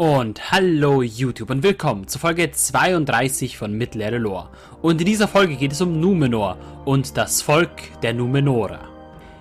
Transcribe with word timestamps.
Und 0.00 0.50
hallo 0.50 1.02
YouTube 1.02 1.50
und 1.50 1.62
willkommen 1.62 2.08
zur 2.08 2.22
Folge 2.22 2.50
32 2.50 3.58
von 3.58 3.74
Mittlere 3.74 4.16
Lore. 4.16 4.48
Und 4.80 4.98
in 5.02 5.06
dieser 5.06 5.28
Folge 5.28 5.56
geht 5.56 5.72
es 5.72 5.82
um 5.82 6.00
Numenor 6.00 6.56
und 6.86 7.18
das 7.18 7.42
Volk 7.42 8.00
der 8.00 8.14
Numenorer. 8.14 8.88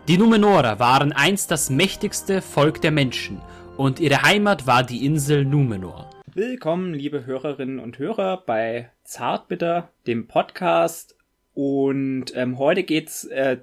Die 0.09 0.17
Numenorer 0.17 0.77
waren 0.77 1.13
einst 1.13 1.49
das 1.49 1.69
mächtigste 1.69 2.41
Volk 2.41 2.81
der 2.81 2.91
Menschen 2.91 3.41
und 3.77 4.01
ihre 4.01 4.21
Heimat 4.21 4.67
war 4.67 4.83
die 4.83 5.05
Insel 5.05 5.45
Numenor. 5.45 6.09
Willkommen, 6.33 6.93
liebe 6.93 7.25
Hörerinnen 7.25 7.79
und 7.79 7.97
Hörer, 7.97 8.43
bei 8.45 8.89
Zartbitter, 9.05 9.93
dem 10.07 10.27
Podcast. 10.27 11.15
Und 11.53 12.35
ähm, 12.35 12.57
heute 12.57 12.83
geht's 12.83 13.23
äh, 13.23 13.59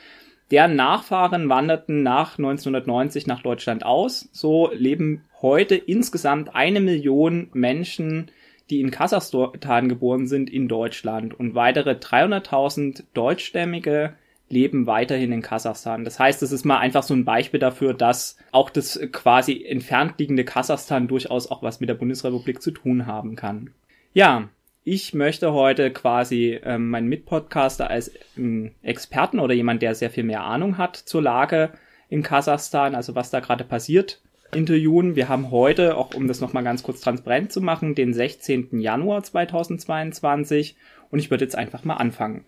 Deren 0.51 0.75
Nachfahren 0.75 1.49
wanderten 1.49 2.03
nach 2.03 2.37
1990 2.37 3.25
nach 3.25 3.41
Deutschland 3.41 3.83
aus. 3.83 4.29
So 4.33 4.69
leben 4.71 5.23
heute 5.41 5.75
insgesamt 5.75 6.55
eine 6.55 6.79
Million 6.79 7.49
Menschen, 7.53 8.31
die 8.69 8.81
in 8.81 8.91
Kasachstan 8.91 9.89
geboren 9.89 10.27
sind, 10.27 10.49
in 10.49 10.67
Deutschland 10.67 11.37
und 11.37 11.55
weitere 11.55 11.91
300.000 11.91 13.03
Deutschstämmige 13.13 14.13
leben 14.51 14.85
weiterhin 14.85 15.31
in 15.31 15.41
Kasachstan. 15.41 16.03
Das 16.03 16.19
heißt, 16.19 16.43
es 16.43 16.51
ist 16.51 16.65
mal 16.65 16.77
einfach 16.77 17.03
so 17.03 17.13
ein 17.13 17.25
Beispiel 17.25 17.59
dafür, 17.59 17.93
dass 17.93 18.37
auch 18.51 18.69
das 18.69 18.99
quasi 19.11 19.65
entfernt 19.65 20.15
liegende 20.19 20.45
Kasachstan 20.45 21.07
durchaus 21.07 21.49
auch 21.49 21.63
was 21.63 21.79
mit 21.79 21.89
der 21.89 21.95
Bundesrepublik 21.95 22.61
zu 22.61 22.71
tun 22.71 23.05
haben 23.05 23.35
kann. 23.35 23.71
Ja, 24.13 24.49
ich 24.83 25.13
möchte 25.13 25.53
heute 25.53 25.91
quasi 25.91 26.59
ähm, 26.63 26.89
meinen 26.89 27.07
Mitpodcaster 27.07 27.89
als 27.89 28.11
ähm, 28.37 28.71
Experten 28.81 29.39
oder 29.39 29.53
jemand, 29.53 29.81
der 29.81 29.95
sehr 29.95 30.09
viel 30.09 30.23
mehr 30.23 30.43
Ahnung 30.43 30.77
hat 30.77 30.95
zur 30.95 31.21
Lage 31.21 31.71
in 32.09 32.23
Kasachstan, 32.23 32.95
also 32.95 33.15
was 33.15 33.29
da 33.29 33.39
gerade 33.39 33.63
passiert, 33.63 34.21
interviewen. 34.55 35.15
Wir 35.15 35.29
haben 35.29 35.51
heute, 35.51 35.97
auch 35.97 36.13
um 36.13 36.27
das 36.27 36.41
nochmal 36.41 36.63
ganz 36.63 36.83
kurz 36.83 37.01
transparent 37.01 37.51
zu 37.51 37.61
machen, 37.61 37.95
den 37.95 38.13
16. 38.13 38.79
Januar 38.79 39.23
2022 39.23 40.75
und 41.09 41.19
ich 41.19 41.29
würde 41.29 41.45
jetzt 41.45 41.55
einfach 41.55 41.83
mal 41.83 41.95
anfangen. 41.95 42.45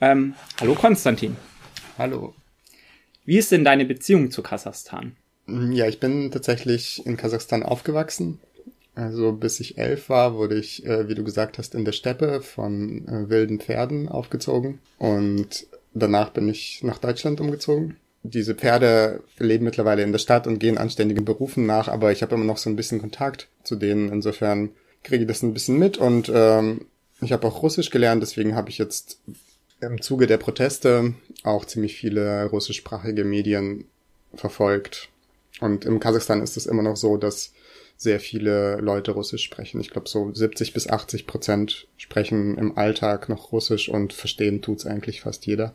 Ähm, 0.00 0.34
hallo 0.60 0.74
Konstantin. 0.74 1.36
Hallo. 1.98 2.34
Wie 3.24 3.38
ist 3.38 3.52
denn 3.52 3.64
deine 3.64 3.84
Beziehung 3.84 4.30
zu 4.30 4.42
Kasachstan? 4.42 5.16
Ja, 5.46 5.86
ich 5.86 6.00
bin 6.00 6.30
tatsächlich 6.30 7.04
in 7.06 7.16
Kasachstan 7.16 7.62
aufgewachsen. 7.62 8.40
Also 8.94 9.32
bis 9.32 9.60
ich 9.60 9.78
elf 9.78 10.08
war, 10.08 10.34
wurde 10.34 10.56
ich, 10.56 10.86
äh, 10.86 11.08
wie 11.08 11.14
du 11.14 11.24
gesagt 11.24 11.58
hast, 11.58 11.74
in 11.74 11.84
der 11.84 11.92
Steppe 11.92 12.42
von 12.42 13.08
äh, 13.08 13.28
wilden 13.28 13.60
Pferden 13.60 14.08
aufgezogen. 14.08 14.78
Und 14.98 15.66
danach 15.94 16.30
bin 16.30 16.48
ich 16.48 16.82
nach 16.82 16.98
Deutschland 16.98 17.40
umgezogen. 17.40 17.96
Diese 18.26 18.54
Pferde 18.54 19.22
leben 19.38 19.66
mittlerweile 19.66 20.02
in 20.02 20.10
der 20.10 20.18
Stadt 20.18 20.46
und 20.46 20.58
gehen 20.58 20.78
anständigen 20.78 21.26
Berufen 21.26 21.66
nach, 21.66 21.88
aber 21.88 22.10
ich 22.10 22.22
habe 22.22 22.34
immer 22.34 22.44
noch 22.44 22.56
so 22.56 22.70
ein 22.70 22.76
bisschen 22.76 22.98
Kontakt 22.98 23.48
zu 23.64 23.76
denen. 23.76 24.10
Insofern 24.10 24.70
kriege 25.02 25.24
ich 25.24 25.28
das 25.28 25.42
ein 25.42 25.52
bisschen 25.52 25.78
mit 25.78 25.98
und 25.98 26.32
ähm, 26.34 26.86
ich 27.20 27.32
habe 27.32 27.46
auch 27.46 27.62
Russisch 27.62 27.90
gelernt, 27.90 28.22
deswegen 28.22 28.56
habe 28.56 28.70
ich 28.70 28.78
jetzt 28.78 29.20
im 29.80 30.00
Zuge 30.00 30.26
der 30.26 30.38
Proteste 30.38 31.14
auch 31.42 31.66
ziemlich 31.66 31.96
viele 31.96 32.46
russischsprachige 32.46 33.24
Medien 33.24 33.84
verfolgt. 34.34 35.10
Und 35.60 35.84
im 35.84 36.00
Kasachstan 36.00 36.42
ist 36.42 36.56
es 36.56 36.64
immer 36.64 36.82
noch 36.82 36.96
so, 36.96 37.18
dass 37.18 37.52
sehr 37.96 38.20
viele 38.20 38.76
Leute 38.76 39.12
Russisch 39.12 39.44
sprechen. 39.44 39.80
Ich 39.80 39.90
glaube, 39.90 40.08
so 40.08 40.32
70 40.32 40.72
bis 40.72 40.88
80 40.88 41.26
Prozent 41.26 41.86
sprechen 41.98 42.56
im 42.56 42.76
Alltag 42.78 43.28
noch 43.28 43.52
Russisch 43.52 43.88
und 43.88 44.14
verstehen 44.14 44.62
tut's 44.62 44.86
eigentlich 44.86 45.20
fast 45.20 45.46
jeder. 45.46 45.74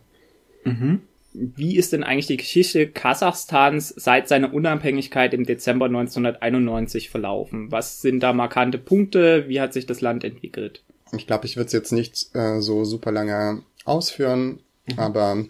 Mhm. 0.64 1.02
Wie 1.32 1.76
ist 1.76 1.92
denn 1.92 2.02
eigentlich 2.02 2.26
die 2.26 2.36
Geschichte 2.36 2.88
Kasachstans 2.88 3.88
seit 3.96 4.28
seiner 4.28 4.52
Unabhängigkeit 4.52 5.32
im 5.32 5.44
Dezember 5.44 5.86
1991 5.86 7.10
verlaufen? 7.10 7.70
Was 7.70 8.02
sind 8.02 8.20
da 8.20 8.32
markante 8.32 8.78
Punkte? 8.78 9.48
Wie 9.48 9.60
hat 9.60 9.72
sich 9.72 9.86
das 9.86 10.00
Land 10.00 10.24
entwickelt? 10.24 10.82
Ich 11.12 11.26
glaube, 11.26 11.46
ich 11.46 11.56
würde 11.56 11.66
es 11.66 11.72
jetzt 11.72 11.92
nicht 11.92 12.34
äh, 12.34 12.60
so 12.60 12.84
super 12.84 13.12
lange 13.12 13.62
ausführen, 13.84 14.60
mhm. 14.86 14.98
aber 14.98 15.44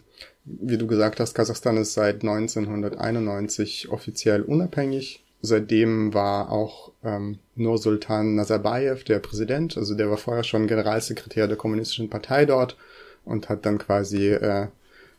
wie 0.44 0.78
du 0.78 0.86
gesagt 0.86 1.20
hast, 1.20 1.34
Kasachstan 1.34 1.76
ist 1.76 1.94
seit 1.94 2.22
1991 2.22 3.88
offiziell 3.91 4.42
unabhängig 4.42 5.22
Seitdem 5.42 6.12
war 6.12 6.52
auch 6.52 6.92
ähm, 7.02 7.38
nur 7.54 7.78
Sultan 7.78 8.34
Nazarbayev 8.34 9.04
der 9.04 9.20
Präsident, 9.20 9.78
also 9.78 9.94
der 9.94 10.10
war 10.10 10.18
vorher 10.18 10.44
schon 10.44 10.66
Generalsekretär 10.66 11.48
der 11.48 11.56
Kommunistischen 11.56 12.10
Partei 12.10 12.44
dort 12.44 12.76
und 13.24 13.48
hat 13.48 13.64
dann 13.64 13.78
quasi 13.78 14.28
äh, 14.28 14.66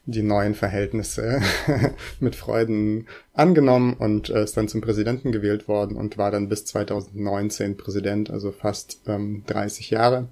die 0.05 0.23
neuen 0.23 0.55
Verhältnisse 0.55 1.41
mit 2.19 2.35
Freuden 2.35 3.07
angenommen 3.33 3.93
und 3.93 4.29
äh, 4.29 4.43
ist 4.43 4.57
dann 4.57 4.67
zum 4.67 4.81
Präsidenten 4.81 5.31
gewählt 5.31 5.67
worden 5.67 5.95
und 5.95 6.17
war 6.17 6.31
dann 6.31 6.49
bis 6.49 6.65
2019 6.65 7.77
Präsident, 7.77 8.29
also 8.29 8.51
fast 8.51 9.01
ähm, 9.07 9.43
30 9.47 9.91
Jahre. 9.91 10.27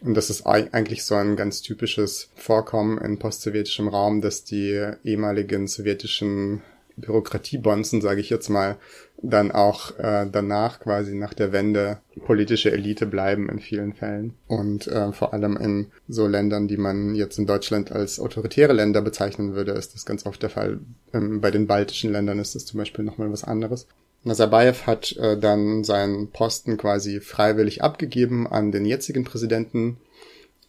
Und 0.00 0.14
das 0.14 0.30
ist 0.30 0.46
eigentlich 0.46 1.04
so 1.04 1.16
ein 1.16 1.34
ganz 1.34 1.60
typisches 1.62 2.30
Vorkommen 2.36 2.98
in 2.98 3.18
postsowjetischem 3.18 3.88
Raum, 3.88 4.20
dass 4.20 4.44
die 4.44 4.92
ehemaligen 5.02 5.66
sowjetischen 5.66 6.62
Bürokratiebonzen, 7.00 8.00
sage 8.00 8.20
ich 8.20 8.30
jetzt 8.30 8.48
mal, 8.48 8.76
dann 9.20 9.50
auch 9.50 9.98
äh, 9.98 10.26
danach 10.30 10.80
quasi 10.80 11.14
nach 11.14 11.34
der 11.34 11.52
Wende 11.52 11.98
politische 12.24 12.70
Elite 12.70 13.06
bleiben 13.06 13.48
in 13.48 13.58
vielen 13.58 13.92
Fällen. 13.92 14.34
Und 14.46 14.86
äh, 14.86 15.12
vor 15.12 15.32
allem 15.32 15.56
in 15.56 15.86
so 16.06 16.26
Ländern, 16.26 16.68
die 16.68 16.76
man 16.76 17.14
jetzt 17.14 17.38
in 17.38 17.46
Deutschland 17.46 17.90
als 17.90 18.20
autoritäre 18.20 18.72
Länder 18.72 19.02
bezeichnen 19.02 19.54
würde, 19.54 19.72
ist 19.72 19.94
das 19.94 20.06
ganz 20.06 20.24
oft 20.24 20.42
der 20.42 20.50
Fall. 20.50 20.78
Ähm, 21.12 21.40
bei 21.40 21.50
den 21.50 21.66
baltischen 21.66 22.12
Ländern 22.12 22.38
ist 22.38 22.54
das 22.54 22.64
zum 22.64 22.78
Beispiel 22.78 23.04
nochmal 23.04 23.32
was 23.32 23.44
anderes. 23.44 23.86
Nazarbayev 24.24 24.86
hat 24.86 25.16
äh, 25.16 25.38
dann 25.38 25.84
seinen 25.84 26.30
Posten 26.30 26.76
quasi 26.76 27.20
freiwillig 27.20 27.82
abgegeben 27.82 28.46
an 28.46 28.72
den 28.72 28.84
jetzigen 28.84 29.24
Präsidenten, 29.24 29.98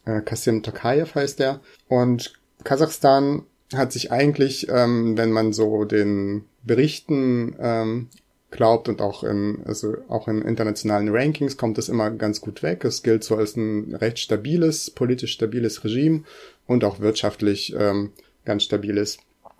äh, 0.04 0.20
Kasim 0.20 0.62
Tokayev 0.62 1.14
heißt 1.14 1.40
er. 1.40 1.60
Und 1.88 2.34
Kasachstan 2.64 3.42
hat 3.74 3.92
sich 3.92 4.10
eigentlich, 4.10 4.68
ähm, 4.68 5.16
wenn 5.16 5.30
man 5.30 5.52
so 5.52 5.84
den 5.84 6.44
Berichten 6.62 7.54
ähm, 7.60 8.08
glaubt 8.50 8.88
und 8.88 9.00
auch 9.00 9.22
in, 9.22 9.62
also 9.64 9.96
auch 10.08 10.28
in 10.28 10.42
internationalen 10.42 11.08
Rankings 11.10 11.56
kommt 11.56 11.78
es 11.78 11.88
immer 11.88 12.10
ganz 12.10 12.40
gut 12.40 12.62
weg. 12.62 12.84
Es 12.84 13.02
gilt 13.02 13.22
so 13.22 13.36
als 13.36 13.56
ein 13.56 13.94
recht 13.94 14.18
stabiles, 14.18 14.90
politisch 14.90 15.32
stabiles 15.32 15.84
Regime 15.84 16.24
und 16.66 16.84
auch 16.84 17.00
wirtschaftlich 17.00 17.74
ähm, 17.78 18.12
ganz 18.44 18.64
stabiles 18.64 19.18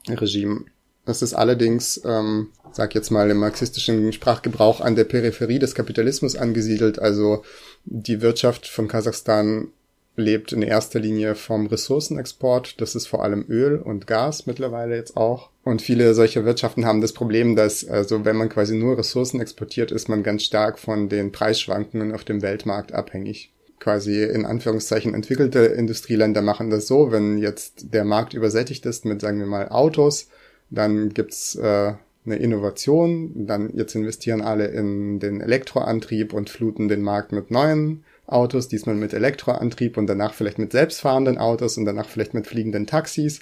Regime. 0.09 0.65
Es 1.07 1.23
ist 1.23 1.35
allerdings, 1.35 2.01
ähm, 2.05 2.49
sag 2.73 2.95
jetzt 2.95 3.11
mal 3.11 3.31
im 3.31 3.39
marxistischen 3.39 4.13
Sprachgebrauch, 4.13 4.81
an 4.81 4.97
der 4.97 5.05
Peripherie 5.05 5.59
des 5.59 5.75
Kapitalismus 5.75 6.37
angesiedelt. 6.37 6.99
Also 6.99 7.43
die 7.85 8.21
Wirtschaft 8.21 8.67
von 8.69 8.89
Kasachstan 8.89 9.69
lebt 10.17 10.53
in 10.53 10.63
erster 10.63 11.01
Linie 11.01 11.35
vom 11.35 11.67
Ressourcenexport. 11.67 12.81
Das 12.81 12.95
ist 12.95 13.07
vor 13.07 13.23
allem 13.23 13.45
Öl 13.49 13.77
und 13.77 14.07
Gas 14.07 14.47
mittlerweile 14.47 14.97
jetzt 14.97 15.17
auch. 15.17 15.51
Und 15.65 15.83
viele 15.83 16.15
solcher 16.15 16.45
Wirtschaften 16.45 16.85
haben 16.85 17.01
das 17.01 17.13
Problem, 17.13 17.57
dass, 17.57 17.87
also 17.87 18.25
wenn 18.25 18.37
man 18.37 18.49
quasi 18.49 18.75
nur 18.75 18.99
Ressourcen 18.99 19.41
exportiert, 19.41 19.93
ist 19.93 20.09
man 20.09 20.23
ganz 20.23 20.43
stark 20.45 20.79
von 20.79 21.09
den 21.09 21.33
Preisschwankungen 21.33 22.13
auf 22.13 22.25
dem 22.25 22.43
Weltmarkt 22.43 22.93
abhängig. 22.93 23.53
Quasi 23.79 24.25
in 24.25 24.45
Anführungszeichen 24.45 25.15
entwickelte 25.15 25.61
Industrieländer 25.61 26.43
machen 26.43 26.71
das 26.71 26.87
so, 26.87 27.13
wenn 27.13 27.39
jetzt 27.39 27.95
der 27.95 28.05
Markt 28.05 28.35
übersättigt 28.35 28.85
ist 28.85 29.07
mit, 29.07 29.21
sagen 29.23 29.39
wir 29.39 29.47
mal, 29.47 29.69
Autos, 29.71 30.29
dann 30.69 31.15
gibt's 31.15 31.55
äh, 31.55 31.95
eine 32.27 32.37
Innovation, 32.37 33.47
dann 33.47 33.75
jetzt 33.75 33.95
investieren 33.95 34.43
alle 34.43 34.67
in 34.67 35.19
den 35.19 35.41
Elektroantrieb 35.41 36.35
und 36.35 36.51
fluten 36.51 36.89
den 36.89 37.03
Markt 37.03 37.33
mit 37.33 37.51
neuen 37.51 38.05
Autos, 38.31 38.69
diesmal 38.69 38.95
mit 38.95 39.13
Elektroantrieb 39.13 39.97
und 39.97 40.07
danach 40.07 40.35
vielleicht 40.35 40.59
mit 40.59 40.73
selbstfahrenden 40.73 41.39
Autos 41.39 41.77
und 41.77 41.85
danach 41.85 42.09
vielleicht 42.09 42.35
mit 42.35 42.47
fliegenden 42.47 42.87
Taxis. 42.87 43.41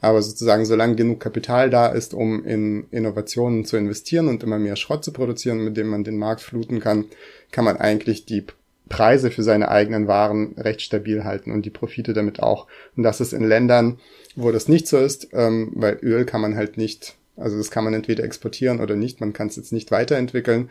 Aber 0.00 0.22
sozusagen, 0.22 0.64
solange 0.64 0.96
genug 0.96 1.20
Kapital 1.20 1.68
da 1.68 1.88
ist, 1.88 2.14
um 2.14 2.44
in 2.44 2.86
Innovationen 2.90 3.64
zu 3.64 3.76
investieren 3.76 4.28
und 4.28 4.42
immer 4.42 4.58
mehr 4.58 4.76
Schrott 4.76 5.04
zu 5.04 5.12
produzieren, 5.12 5.62
mit 5.62 5.76
dem 5.76 5.88
man 5.88 6.04
den 6.04 6.16
Markt 6.16 6.40
fluten 6.40 6.80
kann, 6.80 7.06
kann 7.50 7.64
man 7.64 7.76
eigentlich 7.76 8.24
die 8.24 8.46
Preise 8.88 9.30
für 9.30 9.42
seine 9.42 9.70
eigenen 9.70 10.08
Waren 10.08 10.54
recht 10.56 10.82
stabil 10.82 11.24
halten 11.24 11.52
und 11.52 11.64
die 11.64 11.70
Profite 11.70 12.12
damit 12.12 12.42
auch. 12.42 12.66
Und 12.96 13.02
das 13.02 13.20
ist 13.20 13.32
in 13.32 13.44
Ländern, 13.44 13.98
wo 14.36 14.50
das 14.50 14.68
nicht 14.68 14.88
so 14.88 14.98
ist, 14.98 15.28
ähm, 15.32 15.72
weil 15.74 15.98
Öl 16.02 16.24
kann 16.24 16.40
man 16.40 16.56
halt 16.56 16.76
nicht, 16.76 17.14
also 17.36 17.56
das 17.56 17.70
kann 17.70 17.84
man 17.84 17.94
entweder 17.94 18.24
exportieren 18.24 18.80
oder 18.80 18.96
nicht, 18.96 19.20
man 19.20 19.32
kann 19.32 19.48
es 19.48 19.56
jetzt 19.56 19.72
nicht 19.72 19.90
weiterentwickeln. 19.90 20.70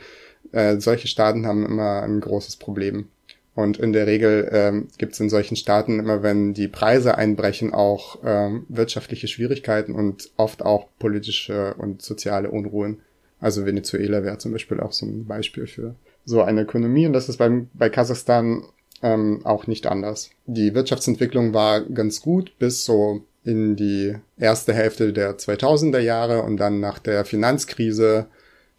Äh, 0.51 0.79
solche 0.79 1.07
Staaten 1.07 1.45
haben 1.45 1.65
immer 1.65 2.01
ein 2.01 2.19
großes 2.19 2.57
Problem. 2.57 3.07
Und 3.55 3.77
in 3.77 3.91
der 3.91 4.07
Regel 4.07 4.49
ähm, 4.51 4.87
gibt 4.97 5.13
es 5.13 5.19
in 5.19 5.29
solchen 5.29 5.55
Staaten 5.55 5.99
immer, 5.99 6.23
wenn 6.23 6.53
die 6.53 6.67
Preise 6.67 7.17
einbrechen, 7.17 7.73
auch 7.73 8.19
ähm, 8.23 8.65
wirtschaftliche 8.69 9.27
Schwierigkeiten 9.27 9.95
und 9.95 10.29
oft 10.37 10.61
auch 10.61 10.87
politische 10.97 11.73
und 11.75 12.01
soziale 12.01 12.51
Unruhen. 12.51 13.01
Also 13.39 13.65
Venezuela 13.65 14.23
wäre 14.23 14.37
zum 14.37 14.51
Beispiel 14.51 14.79
auch 14.79 14.91
so 14.91 15.05
ein 15.05 15.25
Beispiel 15.25 15.67
für 15.67 15.95
so 16.25 16.41
eine 16.41 16.61
Ökonomie 16.61 17.05
und 17.05 17.13
das 17.13 17.29
ist 17.29 17.37
beim, 17.37 17.69
bei 17.73 17.89
Kasachstan 17.89 18.63
ähm, 19.01 19.41
auch 19.45 19.67
nicht 19.67 19.87
anders. 19.87 20.29
Die 20.45 20.73
Wirtschaftsentwicklung 20.73 21.53
war 21.53 21.81
ganz 21.81 22.21
gut 22.21 22.57
bis 22.59 22.85
so 22.85 23.23
in 23.43 23.75
die 23.75 24.15
erste 24.37 24.73
Hälfte 24.73 25.13
der 25.13 25.37
2000er 25.37 25.99
Jahre 25.99 26.43
und 26.43 26.57
dann 26.57 26.79
nach 26.79 26.99
der 26.99 27.25
Finanzkrise 27.25 28.27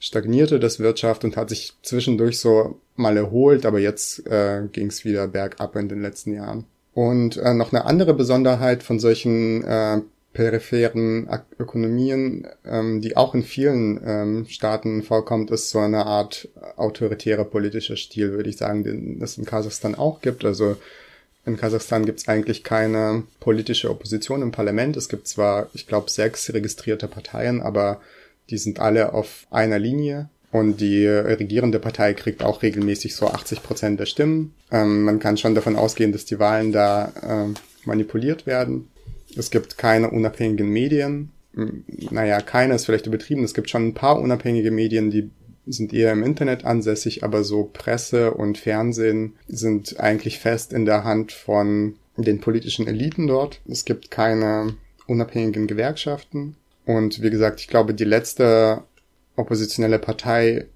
stagnierte 0.01 0.59
das 0.59 0.81
Wirtschaft 0.81 1.23
und 1.25 1.37
hat 1.37 1.51
sich 1.51 1.75
zwischendurch 1.83 2.41
so 2.41 2.81
mal 2.97 3.17
erholt, 3.17 3.65
aber 3.67 3.79
jetzt 3.79 4.27
äh, 4.27 4.63
ging 4.73 4.89
es 4.89 5.05
wieder 5.05 5.29
bergab 5.29 5.77
in 5.77 5.89
den 5.89 6.03
letzten 6.03 6.33
Jahren. 6.33 6.65
Und 6.95 7.37
äh, 7.37 7.55
noch 7.55 7.73
eine 7.73 7.85
andere 7.85 8.15
Besonderheit 8.15 8.83
von 8.83 8.99
solchen 8.99 9.63
äh, 9.63 10.01
peripheren 10.33 11.29
Ökonomien, 11.59 12.47
ähm, 12.65 13.01
die 13.01 13.17
auch 13.17 13.35
in 13.35 13.43
vielen 13.43 14.01
ähm, 14.05 14.47
Staaten 14.49 15.03
vorkommt, 15.03 15.51
ist 15.51 15.71
so 15.71 15.81
eine 15.81 16.07
Art 16.07 16.49
autoritärer 16.77 17.45
politischer 17.45 17.97
Stil, 17.97 18.33
würde 18.33 18.49
ich 18.49 18.57
sagen, 18.57 18.85
den 18.85 19.21
es 19.23 19.39
in 19.39 19.45
Kasachstan 19.45 19.95
auch 19.95 20.21
gibt. 20.21 20.45
Also 20.45 20.77
in 21.45 21.57
Kasachstan 21.57 22.07
gibt 22.07 22.21
es 22.21 22.29
eigentlich 22.29 22.65
keine 22.65 23.25
politische 23.41 23.91
Opposition 23.91 24.41
im 24.41 24.53
Parlament. 24.53 24.97
Es 24.97 25.09
gibt 25.09 25.29
zwar, 25.29 25.69
ich 25.75 25.87
glaube, 25.87 26.11
sechs 26.11 26.53
registrierte 26.53 27.09
Parteien, 27.09 27.61
aber 27.61 28.01
die 28.51 28.59
sind 28.59 28.81
alle 28.81 29.13
auf 29.13 29.47
einer 29.51 29.79
Linie. 29.79 30.29
Und 30.53 30.81
die 30.81 31.07
regierende 31.07 31.79
Partei 31.79 32.13
kriegt 32.13 32.43
auch 32.43 32.63
regelmäßig 32.63 33.15
so 33.15 33.29
80 33.29 33.63
Prozent 33.63 34.01
der 34.01 34.07
Stimmen. 34.07 34.53
Ähm, 34.73 35.05
man 35.05 35.21
kann 35.21 35.37
schon 35.37 35.55
davon 35.55 35.77
ausgehen, 35.77 36.11
dass 36.11 36.25
die 36.25 36.41
Wahlen 36.41 36.73
da 36.73 37.13
äh, 37.23 37.87
manipuliert 37.87 38.47
werden. 38.47 38.89
Es 39.37 39.53
gibt 39.53 39.79
keine 39.79 40.11
unabhängigen 40.11 40.69
Medien. 40.69 41.31
Naja, 42.11 42.41
keine 42.41 42.75
ist 42.75 42.87
vielleicht 42.87 43.07
übertrieben. 43.07 43.45
Es 43.45 43.55
gibt 43.55 43.71
schon 43.71 43.89
ein 43.89 43.95
paar 43.95 44.21
unabhängige 44.21 44.71
Medien, 44.71 45.11
die 45.11 45.31
sind 45.67 45.93
eher 45.93 46.13
im 46.13 46.23
Internet 46.23 46.65
ansässig, 46.65 47.23
aber 47.23 47.45
so 47.45 47.71
Presse 47.73 48.33
und 48.33 48.59
Fernsehen 48.59 49.35
sind 49.47 50.01
eigentlich 50.01 50.39
fest 50.39 50.73
in 50.73 50.85
der 50.85 51.05
Hand 51.05 51.33
von 51.33 51.97
den 52.17 52.41
politischen 52.41 52.87
Eliten 52.87 53.27
dort. 53.27 53.61
Es 53.69 53.85
gibt 53.85 54.11
keine 54.11 54.75
unabhängigen 55.07 55.67
Gewerkschaften. 55.67 56.57
Und 56.91 57.23
wie 57.23 57.31
gesagt, 57.31 57.61
ich 57.61 57.69
glaube, 57.69 57.95
die 57.95 58.05
letzte 58.05 58.83
oppositionelle 59.37 60.01
Partei, 60.01 60.67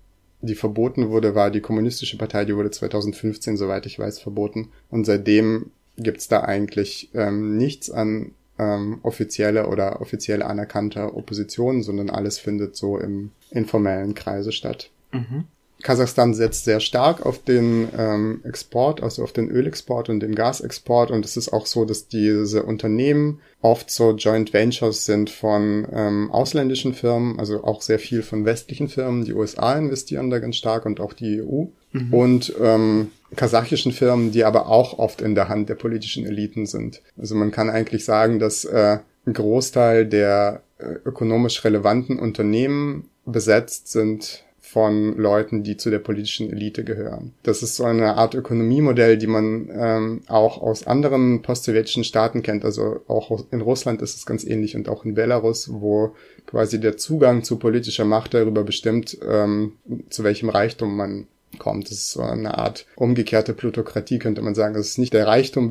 die 0.43 0.55
verboten 0.55 1.11
wurde, 1.11 1.35
war 1.35 1.51
die 1.51 1.61
Kommunistische 1.61 2.17
Partei, 2.17 2.45
die 2.45 2.55
wurde 2.55 2.71
2015, 2.71 3.57
soweit 3.57 3.85
ich 3.87 3.99
weiß, 3.99 4.21
verboten. 4.21 4.71
Und 4.91 5.07
seitdem 5.07 5.73
gibt's 5.97 6.29
da 6.29 6.43
eigentlich 6.43 7.11
ähm, 7.15 7.57
nichts 7.57 7.91
an 7.91 8.31
ähm, 8.61 9.01
offizielle 9.03 9.67
oder 9.67 10.01
offiziell 10.01 10.45
anerkannter 10.45 11.17
Opposition, 11.17 11.83
sondern 11.83 12.11
alles 12.11 12.39
findet 12.39 12.77
so 12.77 12.97
im 12.97 13.33
informellen 13.51 14.15
Kreise 14.15 14.53
statt. 14.53 14.91
Mhm. 15.11 15.47
Kasachstan 15.85 16.33
setzt 16.33 16.65
sehr 16.65 16.81
stark 16.81 17.25
auf 17.25 17.45
den 17.45 17.89
ähm, 17.97 18.41
Export, 18.43 19.03
also 19.03 19.23
auf 19.23 19.33
den 19.33 19.51
Ölexport 19.51 20.09
und 20.09 20.21
den 20.21 20.35
Gasexport. 20.35 21.11
Und 21.11 21.27
es 21.27 21.37
ist 21.37 21.53
auch 21.53 21.67
so, 21.67 21.85
dass 21.85 22.09
diese 22.09 22.63
Unternehmen 22.63 23.41
oft 23.61 23.91
so 23.91 24.13
Joint 24.13 24.55
Ventures 24.55 25.05
sind 25.05 25.29
von 25.29 25.87
ähm, 25.93 26.31
ausländischen 26.31 26.95
Firmen, 26.95 27.39
also 27.39 27.65
auch 27.65 27.83
sehr 27.83 27.99
viel 27.99 28.23
von 28.23 28.47
westlichen 28.47 28.89
Firmen. 28.89 29.27
Die 29.27 29.35
USA 29.35 29.77
investieren 29.77 30.31
da 30.31 30.39
ganz 30.39 30.57
stark 30.57 30.87
und 30.87 31.01
auch 31.01 31.13
die 31.13 31.43
EU. 31.43 31.67
Mhm. 31.93 32.15
Und 32.15 32.55
ähm, 32.61 33.11
kasachischen 33.37 33.93
Firmen, 33.93 34.33
die 34.33 34.45
aber 34.45 34.69
auch 34.69 34.99
oft 34.99 35.21
in 35.21 35.35
der 35.35 35.51
Hand 35.51 35.69
der 35.69 35.75
politischen 35.75 36.25
Eliten 36.25 36.65
sind. 36.65 37.03
Also 37.19 37.35
man 37.35 37.51
kann 37.51 37.69
eigentlich 37.69 38.07
sagen, 38.07 38.39
dass 38.39 38.65
äh, 38.65 39.01
ein 39.27 39.33
Großteil 39.35 40.07
der 40.07 40.63
äh, 40.79 40.87
ökonomisch 41.05 41.63
relevanten 41.63 42.19
Unternehmen 42.19 43.11
besetzt 43.27 43.93
sind 43.93 44.44
von 44.75 45.17
Leuten, 45.17 45.63
die 45.63 45.77
zu 45.77 45.89
der 45.89 46.01
politischen 46.01 46.51
Elite 46.51 46.83
gehören. 46.83 47.33
Das 47.45 47.63
ist 47.63 47.77
so 47.77 47.85
eine 47.85 48.17
Art 48.17 48.35
Ökonomiemodell, 48.35 49.17
die 49.17 49.29
man 49.29 49.71
ähm, 49.73 50.23
auch 50.27 50.61
aus 50.61 50.85
anderen 50.85 51.43
post-sowjetischen 51.43 52.03
Staaten 52.03 52.43
kennt. 52.43 52.65
Also 52.65 53.01
auch 53.07 53.45
in 53.53 53.61
Russland 53.61 54.03
ist 54.03 54.17
es 54.17 54.27
ganz 54.27 54.43
ähnlich 54.43 54.75
und 54.75 54.89
auch 54.89 55.05
in 55.05 55.15
Belarus, 55.15 55.71
wo 55.73 56.17
quasi 56.47 56.81
der 56.81 56.97
Zugang 56.97 57.45
zu 57.45 57.61
politischer 57.61 58.05
Macht 58.05 58.35
darüber 58.35 58.65
bestimmt, 58.65 59.17
ähm, 59.25 59.75
zu 60.11 60.25
welchem 60.25 60.49
Reichtum 60.49 60.97
man 60.97 61.29
kommt. 61.59 61.91
Das 61.91 61.99
ist 61.99 62.11
so 62.13 62.23
eine 62.23 62.59
Art 62.59 62.87
umgekehrte 62.97 63.53
Plutokratie, 63.53 64.19
könnte 64.19 64.43
man 64.43 64.55
sagen. 64.55 64.75
Es 64.75 64.91
ist 64.91 64.99
nicht 64.99 65.13
der 65.13 65.27
Reichtum 65.27 65.71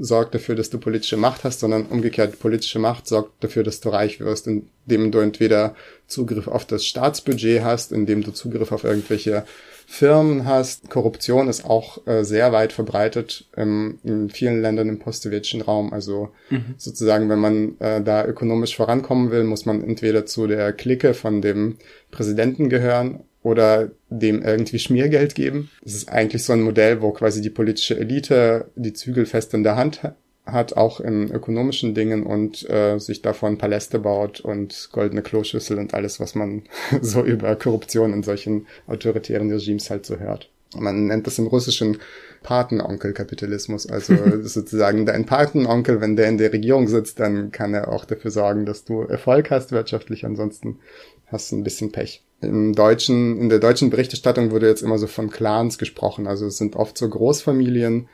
sorgt 0.00 0.34
dafür, 0.34 0.54
dass 0.54 0.70
du 0.70 0.78
politische 0.78 1.16
Macht 1.16 1.44
hast, 1.44 1.60
sondern 1.60 1.86
umgekehrt 1.86 2.38
politische 2.38 2.78
Macht 2.78 3.06
sorgt 3.06 3.42
dafür, 3.42 3.62
dass 3.62 3.80
du 3.80 3.90
reich 3.90 4.20
wirst, 4.20 4.46
indem 4.46 5.10
du 5.10 5.18
entweder 5.18 5.74
Zugriff 6.06 6.48
auf 6.48 6.64
das 6.64 6.84
Staatsbudget 6.84 7.62
hast, 7.62 7.92
indem 7.92 8.22
du 8.22 8.32
Zugriff 8.32 8.72
auf 8.72 8.84
irgendwelche 8.84 9.44
Firmen 9.86 10.46
hast. 10.46 10.88
Korruption 10.88 11.48
ist 11.48 11.64
auch 11.64 12.06
äh, 12.06 12.24
sehr 12.24 12.52
weit 12.52 12.72
verbreitet 12.72 13.46
ähm, 13.56 13.98
in 14.02 14.30
vielen 14.30 14.62
Ländern 14.62 14.88
im 14.88 14.98
post-sowjetischen 14.98 15.60
Raum. 15.60 15.92
Also 15.92 16.30
mhm. 16.50 16.74
sozusagen, 16.78 17.28
wenn 17.28 17.38
man 17.38 17.78
äh, 17.80 18.02
da 18.02 18.24
ökonomisch 18.24 18.76
vorankommen 18.76 19.30
will, 19.30 19.44
muss 19.44 19.66
man 19.66 19.84
entweder 19.84 20.26
zu 20.26 20.46
der 20.46 20.72
Clique 20.72 21.14
von 21.14 21.42
dem 21.42 21.76
Präsidenten 22.10 22.70
gehören 22.70 23.24
oder 23.44 23.90
dem 24.08 24.42
irgendwie 24.42 24.78
Schmiergeld 24.80 25.36
geben. 25.36 25.70
Das 25.82 25.94
ist 25.94 26.08
eigentlich 26.08 26.42
so 26.42 26.54
ein 26.54 26.62
Modell, 26.62 27.02
wo 27.02 27.12
quasi 27.12 27.42
die 27.42 27.50
politische 27.50 27.96
Elite 27.96 28.70
die 28.74 28.94
Zügel 28.94 29.26
fest 29.26 29.54
in 29.54 29.62
der 29.62 29.76
Hand 29.76 30.00
hat, 30.46 30.76
auch 30.76 30.98
in 30.98 31.30
ökonomischen 31.30 31.94
Dingen 31.94 32.24
und 32.24 32.68
äh, 32.68 32.98
sich 32.98 33.22
davon 33.22 33.58
Paläste 33.58 33.98
baut 33.98 34.40
und 34.40 34.88
goldene 34.92 35.22
Kloschüssel 35.22 35.78
und 35.78 35.92
alles, 35.94 36.20
was 36.20 36.34
man 36.34 36.62
so 37.02 37.22
über 37.22 37.54
Korruption 37.54 38.14
in 38.14 38.22
solchen 38.22 38.66
autoritären 38.86 39.52
Regimes 39.52 39.90
halt 39.90 40.06
so 40.06 40.18
hört. 40.18 40.50
Man 40.76 41.06
nennt 41.06 41.26
das 41.26 41.38
im 41.38 41.46
Russischen 41.46 41.98
Patenonkel-Kapitalismus. 42.42 43.86
Also 43.86 44.16
sozusagen 44.42 45.04
dein 45.04 45.26
Patenonkel, 45.26 46.00
wenn 46.00 46.16
der 46.16 46.28
in 46.28 46.38
der 46.38 46.52
Regierung 46.52 46.88
sitzt, 46.88 47.20
dann 47.20 47.52
kann 47.52 47.74
er 47.74 47.88
auch 47.88 48.06
dafür 48.06 48.30
sorgen, 48.30 48.64
dass 48.64 48.84
du 48.84 49.02
Erfolg 49.02 49.50
hast 49.50 49.70
wirtschaftlich. 49.70 50.24
Ansonsten 50.24 50.78
hast 51.26 51.52
du 51.52 51.56
ein 51.56 51.64
bisschen 51.64 51.92
Pech. 51.92 52.24
Im 52.46 52.74
deutschen, 52.74 53.40
in 53.40 53.48
der 53.48 53.58
deutschen 53.58 53.90
Berichterstattung 53.90 54.50
wurde 54.50 54.68
jetzt 54.68 54.82
immer 54.82 54.98
so 54.98 55.06
von 55.06 55.30
Clans 55.30 55.78
gesprochen. 55.78 56.26
Also 56.26 56.46
es 56.46 56.58
sind 56.58 56.76
oft 56.76 56.96
so 56.96 57.08
Großfamilien, 57.08 58.08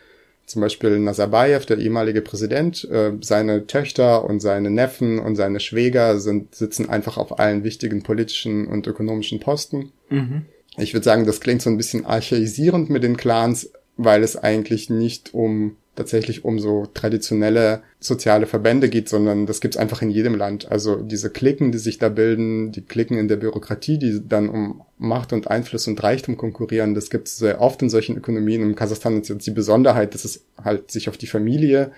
zum 0.46 0.62
Beispiel 0.62 0.99
Nazarbayev, 0.99 1.64
der 1.66 1.78
ehemalige 1.78 2.22
Präsident, 2.22 2.84
äh, 2.90 3.12
seine 3.20 3.66
Töchter 3.66 4.25
und 4.25 4.40
seine 4.40 4.70
Neffen 4.70 5.18
und 5.18 5.37
seine 5.37 5.60
Schwäger 5.60 6.18
sind, 6.18 6.54
sitzen 6.54 6.88
einfach 6.88 7.18
auf 7.18 7.38
allen 7.38 7.62
wichtigen 7.62 8.02
politischen 8.02 8.66
und 8.66 8.87
ökonomischen 8.87 9.38
Posten. 9.38 9.92
Mhm. 10.08 10.46
Ich 10.76 10.92
würde 10.92 11.04
sagen, 11.04 11.25
das 11.25 11.40
klingt 11.40 11.62
so 11.62 11.70
ein 11.70 11.76
bisschen 11.76 12.04
archaisierend 12.04 12.90
mit 12.90 13.04
den 13.04 13.16
Clans, 13.16 13.70
weil 13.96 14.22
es 14.22 14.37
eigentlich 14.37 14.90
nicht 14.90 15.34
um 15.34 15.76
tatsächlich 16.00 16.47
um 16.47 16.59
so 16.59 16.87
traditionelle 16.95 17.83
soziale 17.99 18.47
Verbände 18.47 18.88
geht, 18.88 19.11
sondern 19.11 19.45
das 19.45 19.61
gibt's 19.61 19.76
einfach 19.76 20.00
in 20.00 20.09
jedem 20.09 20.35
Land. 20.35 20.71
Also 20.73 20.97
diese 20.97 21.28
Klicken, 21.28 21.73
die 21.73 21.78
sich 21.78 21.99
da 21.99 22.09
bilden, 22.09 22.73
die 22.73 22.80
Klicken 22.80 23.19
in 23.19 23.28
der 23.28 23.37
Bürokratie, 23.37 23.99
die 23.99 24.26
dann 24.26 24.49
um 24.49 24.80
Macht 24.97 25.35
und 25.35 25.49
Einfluss 25.49 25.87
und 25.87 26.02
Reichtum 26.02 26.38
konkurrieren, 26.38 26.95
das 26.95 27.11
gibt's 27.11 27.37
sehr 27.37 27.61
oft 27.61 27.83
in 27.83 27.90
solchen 27.90 28.16
Ökonomien. 28.16 28.62
In 28.62 28.75
Kasachstan 28.75 29.21
ist 29.21 29.28
jetzt 29.28 29.47
die 29.47 29.50
Besonderheit, 29.50 30.14
dass 30.14 30.25
es 30.25 30.47
halt 30.64 30.90
sich 30.90 31.11
auf 31.11 31.19
die 31.19 31.26
Familie 31.26 31.92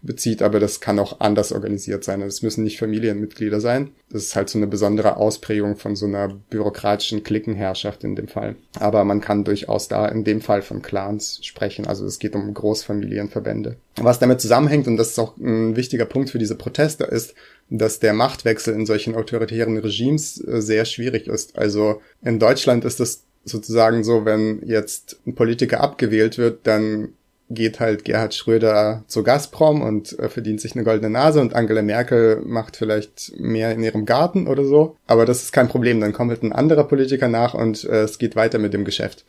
bezieht, 0.00 0.42
aber 0.42 0.60
das 0.60 0.80
kann 0.80 0.98
auch 0.98 1.20
anders 1.20 1.52
organisiert 1.52 2.04
sein. 2.04 2.22
Es 2.22 2.42
müssen 2.42 2.64
nicht 2.64 2.78
Familienmitglieder 2.78 3.60
sein. 3.60 3.90
Das 4.10 4.22
ist 4.22 4.36
halt 4.36 4.48
so 4.48 4.58
eine 4.58 4.66
besondere 4.66 5.16
Ausprägung 5.16 5.76
von 5.76 5.96
so 5.96 6.06
einer 6.06 6.28
bürokratischen 6.28 7.24
Klickenherrschaft 7.24 8.04
in 8.04 8.14
dem 8.14 8.28
Fall. 8.28 8.56
Aber 8.78 9.04
man 9.04 9.20
kann 9.20 9.44
durchaus 9.44 9.88
da 9.88 10.06
in 10.06 10.24
dem 10.24 10.40
Fall 10.40 10.62
von 10.62 10.82
Clans 10.82 11.40
sprechen. 11.42 11.86
Also 11.86 12.06
es 12.06 12.18
geht 12.18 12.34
um 12.34 12.54
Großfamilienverbände. 12.54 13.76
Was 13.96 14.20
damit 14.20 14.40
zusammenhängt, 14.40 14.86
und 14.86 14.96
das 14.96 15.10
ist 15.10 15.18
auch 15.18 15.36
ein 15.36 15.74
wichtiger 15.74 16.04
Punkt 16.04 16.30
für 16.30 16.38
diese 16.38 16.54
Proteste, 16.54 17.04
ist, 17.04 17.34
dass 17.68 17.98
der 17.98 18.12
Machtwechsel 18.12 18.74
in 18.74 18.86
solchen 18.86 19.14
autoritären 19.14 19.76
Regimes 19.76 20.42
äh, 20.46 20.62
sehr 20.62 20.84
schwierig 20.84 21.26
ist. 21.26 21.58
Also 21.58 22.00
in 22.22 22.38
Deutschland 22.38 22.84
ist 22.84 23.00
es 23.00 23.24
sozusagen 23.44 24.04
so, 24.04 24.24
wenn 24.24 24.62
jetzt 24.64 25.20
ein 25.26 25.34
Politiker 25.34 25.80
abgewählt 25.80 26.38
wird, 26.38 26.66
dann 26.66 27.14
geht 27.50 27.80
halt 27.80 28.04
Gerhard 28.04 28.34
Schröder 28.34 29.04
zu 29.06 29.22
Gazprom 29.22 29.82
und 29.82 30.18
äh, 30.18 30.28
verdient 30.28 30.60
sich 30.60 30.74
eine 30.74 30.84
goldene 30.84 31.10
Nase 31.10 31.40
und 31.40 31.54
Angela 31.54 31.82
Merkel 31.82 32.42
macht 32.44 32.76
vielleicht 32.76 33.38
mehr 33.38 33.72
in 33.72 33.82
ihrem 33.82 34.04
Garten 34.04 34.46
oder 34.46 34.64
so. 34.64 34.96
Aber 35.06 35.24
das 35.24 35.42
ist 35.42 35.52
kein 35.52 35.68
Problem. 35.68 36.00
Dann 36.00 36.12
kommt 36.12 36.30
halt 36.30 36.42
ein 36.42 36.52
anderer 36.52 36.84
Politiker 36.84 37.28
nach 37.28 37.54
und 37.54 37.84
äh, 37.84 38.02
es 38.02 38.18
geht 38.18 38.36
weiter 38.36 38.58
mit 38.58 38.74
dem 38.74 38.84
Geschäft. 38.84 39.24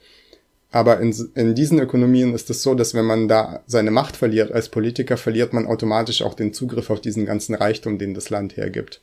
Aber 0.71 0.99
in, 0.99 1.15
in 1.33 1.55
diesen 1.55 1.79
Ökonomien 1.79 2.35
ist 2.35 2.49
es 2.49 2.61
so, 2.61 2.75
dass 2.75 2.93
wenn 2.93 3.05
man 3.05 3.27
da 3.27 3.63
seine 3.65 3.89
Macht 3.89 4.15
verliert 4.15 4.51
als 4.51 4.69
Politiker, 4.69 5.17
verliert 5.17 5.51
man 5.51 5.65
automatisch 5.65 6.21
auch 6.21 6.35
den 6.35 6.53
Zugriff 6.53 6.91
auf 6.91 7.01
diesen 7.01 7.25
ganzen 7.25 7.55
Reichtum, 7.55 7.97
den 7.97 8.13
das 8.13 8.29
Land 8.29 8.55
hergibt. 8.55 9.01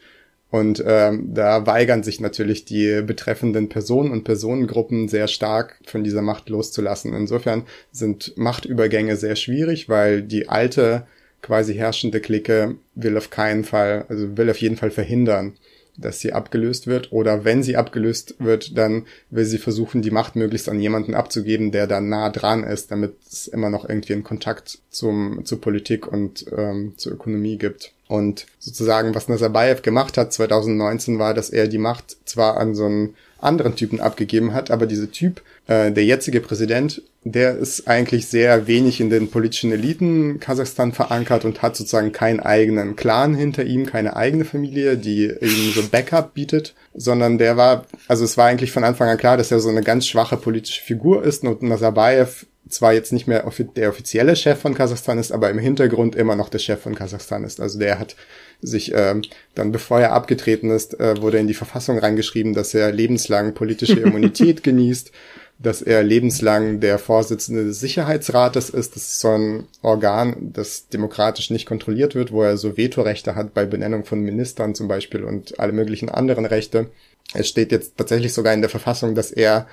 Und 0.50 0.82
ähm, 0.86 1.34
da 1.34 1.66
weigern 1.66 2.02
sich 2.02 2.20
natürlich 2.20 2.64
die 2.64 3.02
betreffenden 3.02 3.68
Personen 3.68 4.12
und 4.12 4.24
Personengruppen 4.24 5.08
sehr 5.08 5.26
stark 5.26 5.76
von 5.84 6.04
dieser 6.04 6.22
Macht 6.22 6.48
loszulassen. 6.48 7.14
Insofern 7.14 7.64
sind 7.90 8.32
Machtübergänge 8.36 9.16
sehr 9.16 9.36
schwierig, 9.36 9.88
weil 9.88 10.22
die 10.22 10.48
alte 10.48 11.06
quasi 11.42 11.74
herrschende 11.74 12.20
Clique 12.20 12.76
will 12.94 13.16
auf 13.16 13.30
keinen 13.30 13.64
Fall, 13.64 14.06
also 14.08 14.36
will 14.36 14.50
auf 14.50 14.60
jeden 14.60 14.76
Fall 14.76 14.90
verhindern, 14.90 15.54
dass 15.98 16.20
sie 16.20 16.32
abgelöst 16.32 16.86
wird. 16.86 17.12
Oder 17.12 17.44
wenn 17.44 17.62
sie 17.62 17.76
abgelöst 17.76 18.36
wird, 18.38 18.76
dann 18.76 19.06
will 19.30 19.44
sie 19.44 19.58
versuchen, 19.58 20.02
die 20.02 20.10
Macht 20.10 20.36
möglichst 20.36 20.68
an 20.68 20.80
jemanden 20.80 21.14
abzugeben, 21.14 21.72
der 21.72 21.86
da 21.86 22.00
nah 22.00 22.30
dran 22.30 22.64
ist, 22.64 22.90
damit 22.90 23.14
es 23.30 23.48
immer 23.48 23.70
noch 23.70 23.88
irgendwie 23.88 24.12
einen 24.12 24.24
Kontakt 24.24 24.78
zum, 24.90 25.44
zur 25.44 25.60
Politik 25.60 26.06
und 26.06 26.46
ähm, 26.56 26.94
zur 26.96 27.12
Ökonomie 27.12 27.58
gibt. 27.58 27.92
Und 28.08 28.46
sozusagen, 28.58 29.14
was 29.14 29.28
Nazarbayev 29.28 29.82
gemacht 29.82 30.16
hat 30.16 30.32
2019, 30.32 31.18
war, 31.18 31.34
dass 31.34 31.50
er 31.50 31.66
die 31.66 31.78
Macht 31.78 32.16
zwar 32.24 32.56
an 32.56 32.74
so 32.74 32.84
einen 32.84 33.14
anderen 33.40 33.76
Typen 33.76 34.00
abgegeben 34.00 34.54
hat, 34.54 34.70
aber 34.70 34.86
dieser 34.86 35.10
Typ, 35.10 35.42
äh, 35.66 35.92
der 35.92 36.04
jetzige 36.04 36.40
Präsident, 36.40 37.02
der 37.28 37.56
ist 37.56 37.88
eigentlich 37.88 38.28
sehr 38.28 38.68
wenig 38.68 39.00
in 39.00 39.10
den 39.10 39.28
politischen 39.28 39.72
Eliten 39.72 40.38
Kasachstan 40.38 40.92
verankert 40.92 41.44
und 41.44 41.60
hat 41.60 41.74
sozusagen 41.74 42.12
keinen 42.12 42.38
eigenen 42.38 42.94
Clan 42.94 43.34
hinter 43.34 43.64
ihm, 43.64 43.84
keine 43.84 44.14
eigene 44.14 44.44
Familie, 44.44 44.96
die 44.96 45.24
ihm 45.24 45.72
so 45.74 45.82
Backup 45.90 46.34
bietet, 46.34 46.76
sondern 46.94 47.36
der 47.36 47.56
war, 47.56 47.86
also 48.06 48.24
es 48.24 48.36
war 48.36 48.46
eigentlich 48.46 48.70
von 48.70 48.84
Anfang 48.84 49.08
an 49.08 49.18
klar, 49.18 49.36
dass 49.36 49.50
er 49.50 49.58
so 49.58 49.68
eine 49.68 49.82
ganz 49.82 50.06
schwache 50.06 50.36
politische 50.36 50.80
Figur 50.80 51.24
ist 51.24 51.42
und 51.42 51.62
Nazarbayev 51.62 52.46
zwar 52.68 52.92
jetzt 52.92 53.12
nicht 53.12 53.26
mehr 53.26 53.44
der 53.76 53.88
offizielle 53.88 54.36
Chef 54.36 54.60
von 54.60 54.74
Kasachstan 54.74 55.18
ist, 55.18 55.32
aber 55.32 55.50
im 55.50 55.58
Hintergrund 55.58 56.14
immer 56.14 56.36
noch 56.36 56.48
der 56.48 56.58
Chef 56.60 56.80
von 56.80 56.94
Kasachstan 56.94 57.42
ist. 57.42 57.60
Also 57.60 57.80
der 57.80 57.98
hat 57.98 58.14
sich 58.60 58.92
ähm, 58.94 59.22
dann, 59.56 59.72
bevor 59.72 60.00
er 60.00 60.12
abgetreten 60.12 60.70
ist, 60.70 60.98
äh, 61.00 61.20
wurde 61.20 61.38
in 61.38 61.48
die 61.48 61.54
Verfassung 61.54 61.98
reingeschrieben, 61.98 62.54
dass 62.54 62.72
er 62.72 62.92
lebenslang 62.92 63.54
politische 63.54 64.00
Immunität 64.00 64.62
genießt, 64.62 65.10
dass 65.58 65.80
er 65.80 66.02
lebenslang 66.02 66.80
der 66.80 66.98
Vorsitzende 66.98 67.64
des 67.64 67.80
Sicherheitsrates 67.80 68.68
ist. 68.70 68.94
Das 68.94 69.02
ist 69.02 69.20
so 69.20 69.30
ein 69.30 69.68
Organ, 69.82 70.52
das 70.52 70.88
demokratisch 70.88 71.50
nicht 71.50 71.66
kontrolliert 71.66 72.14
wird, 72.14 72.30
wo 72.30 72.42
er 72.42 72.58
so 72.58 72.76
Vetorechte 72.76 73.34
hat 73.34 73.54
bei 73.54 73.64
Benennung 73.64 74.04
von 74.04 74.20
Ministern 74.20 74.74
zum 74.74 74.86
Beispiel 74.86 75.24
und 75.24 75.58
alle 75.58 75.72
möglichen 75.72 76.10
anderen 76.10 76.44
Rechte. 76.44 76.90
Es 77.32 77.48
steht 77.48 77.72
jetzt 77.72 77.96
tatsächlich 77.96 78.34
sogar 78.34 78.52
in 78.52 78.60
der 78.60 78.70
Verfassung, 78.70 79.14
dass 79.14 79.30
er 79.30 79.66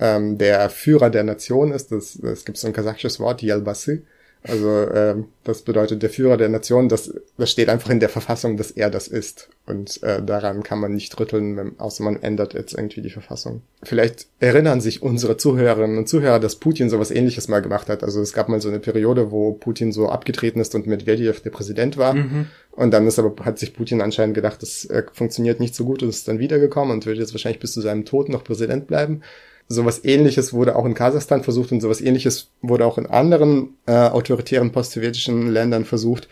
ähm, 0.00 0.38
der 0.38 0.68
Führer 0.70 1.10
der 1.10 1.22
Nation 1.22 1.72
ist. 1.72 1.92
Das 1.92 2.44
gibt 2.44 2.58
so 2.58 2.66
ein 2.66 2.72
kasachisches 2.72 3.20
Wort, 3.20 3.42
Yalbasi. 3.42 4.02
Also 4.44 4.88
ähm, 4.92 5.26
das 5.44 5.62
bedeutet 5.62 6.02
der 6.02 6.10
Führer 6.10 6.36
der 6.36 6.48
Nation, 6.48 6.88
das, 6.88 7.14
das 7.38 7.50
steht 7.50 7.68
einfach 7.68 7.90
in 7.90 8.00
der 8.00 8.08
Verfassung, 8.08 8.56
dass 8.56 8.72
er 8.72 8.90
das 8.90 9.06
ist. 9.06 9.48
Und 9.66 10.02
äh, 10.02 10.20
daran 10.20 10.64
kann 10.64 10.80
man 10.80 10.92
nicht 10.92 11.18
rütteln, 11.18 11.56
wenn, 11.56 11.78
außer 11.78 12.02
man 12.02 12.20
ändert 12.20 12.54
jetzt 12.54 12.74
irgendwie 12.74 13.02
die 13.02 13.10
Verfassung. 13.10 13.62
Vielleicht 13.84 14.26
erinnern 14.40 14.80
sich 14.80 15.00
unsere 15.00 15.36
Zuhörerinnen 15.36 15.96
und 15.96 16.08
Zuhörer, 16.08 16.40
dass 16.40 16.56
Putin 16.56 16.90
sowas 16.90 17.12
ähnliches 17.12 17.46
mal 17.46 17.62
gemacht 17.62 17.88
hat. 17.88 18.02
Also 18.02 18.20
es 18.20 18.32
gab 18.32 18.48
mal 18.48 18.60
so 18.60 18.68
eine 18.68 18.80
Periode, 18.80 19.30
wo 19.30 19.52
Putin 19.52 19.92
so 19.92 20.08
abgetreten 20.08 20.60
ist 20.60 20.74
und 20.74 20.88
Medvedev 20.88 21.40
der 21.40 21.50
Präsident 21.50 21.96
war. 21.96 22.14
Mhm. 22.14 22.46
Und 22.72 22.90
dann 22.92 23.06
ist 23.06 23.20
aber, 23.20 23.44
hat 23.44 23.60
sich 23.60 23.74
Putin 23.74 24.00
anscheinend 24.00 24.34
gedacht, 24.34 24.60
das 24.62 24.86
äh, 24.86 25.04
funktioniert 25.12 25.60
nicht 25.60 25.76
so 25.76 25.84
gut 25.84 26.02
und 26.02 26.08
ist 26.08 26.26
dann 26.26 26.40
wiedergekommen 26.40 26.92
und 26.92 27.06
wird 27.06 27.18
jetzt 27.18 27.32
wahrscheinlich 27.32 27.60
bis 27.60 27.72
zu 27.72 27.80
seinem 27.80 28.04
Tod 28.04 28.28
noch 28.28 28.42
Präsident 28.42 28.88
bleiben. 28.88 29.22
Sowas 29.68 30.04
ähnliches 30.04 30.52
wurde 30.52 30.76
auch 30.76 30.84
in 30.84 30.94
Kasachstan 30.94 31.42
versucht 31.42 31.72
und 31.72 31.80
sowas 31.80 32.00
ähnliches 32.00 32.50
wurde 32.60 32.86
auch 32.86 32.98
in 32.98 33.06
anderen 33.06 33.76
äh, 33.86 33.92
autoritären 33.92 34.72
post-sowjetischen 34.72 35.50
Ländern 35.50 35.84
versucht. 35.84 36.28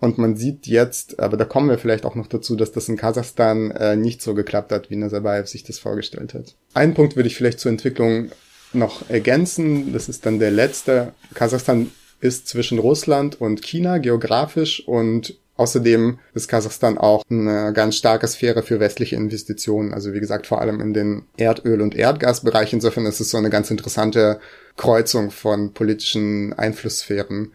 Und 0.00 0.18
man 0.18 0.36
sieht 0.36 0.66
jetzt, 0.66 1.18
aber 1.18 1.36
da 1.36 1.44
kommen 1.44 1.70
wir 1.70 1.78
vielleicht 1.78 2.04
auch 2.04 2.14
noch 2.14 2.26
dazu, 2.26 2.56
dass 2.56 2.72
das 2.72 2.88
in 2.88 2.96
Kasachstan 2.96 3.70
äh, 3.70 3.96
nicht 3.96 4.20
so 4.20 4.34
geklappt 4.34 4.70
hat, 4.70 4.90
wie 4.90 4.96
Nazarbayev 4.96 5.48
sich 5.48 5.64
das 5.64 5.78
vorgestellt 5.78 6.34
hat. 6.34 6.54
Einen 6.74 6.94
Punkt 6.94 7.16
würde 7.16 7.28
ich 7.28 7.36
vielleicht 7.36 7.60
zur 7.60 7.70
Entwicklung 7.70 8.30
noch 8.72 9.08
ergänzen. 9.08 9.92
Das 9.92 10.08
ist 10.08 10.26
dann 10.26 10.38
der 10.38 10.50
letzte. 10.50 11.14
Kasachstan 11.32 11.90
ist 12.20 12.48
zwischen 12.48 12.78
Russland 12.78 13.40
und 13.40 13.62
China 13.62 13.98
geografisch 13.98 14.86
und 14.86 15.36
Außerdem 15.56 16.18
ist 16.34 16.48
Kasachstan 16.48 16.98
auch 16.98 17.22
eine 17.30 17.72
ganz 17.72 17.94
starke 17.96 18.26
Sphäre 18.26 18.62
für 18.62 18.80
westliche 18.80 19.14
Investitionen. 19.14 19.94
Also 19.94 20.12
wie 20.12 20.20
gesagt, 20.20 20.48
vor 20.48 20.60
allem 20.60 20.80
in 20.80 20.92
den 20.94 21.26
Erdöl- 21.36 21.80
und 21.80 21.94
Erdgasbereich. 21.94 22.72
Insofern 22.72 23.06
ist 23.06 23.20
es 23.20 23.30
so 23.30 23.38
eine 23.38 23.50
ganz 23.50 23.70
interessante 23.70 24.40
Kreuzung 24.76 25.30
von 25.30 25.72
politischen 25.72 26.52
Einflusssphären. 26.54 27.52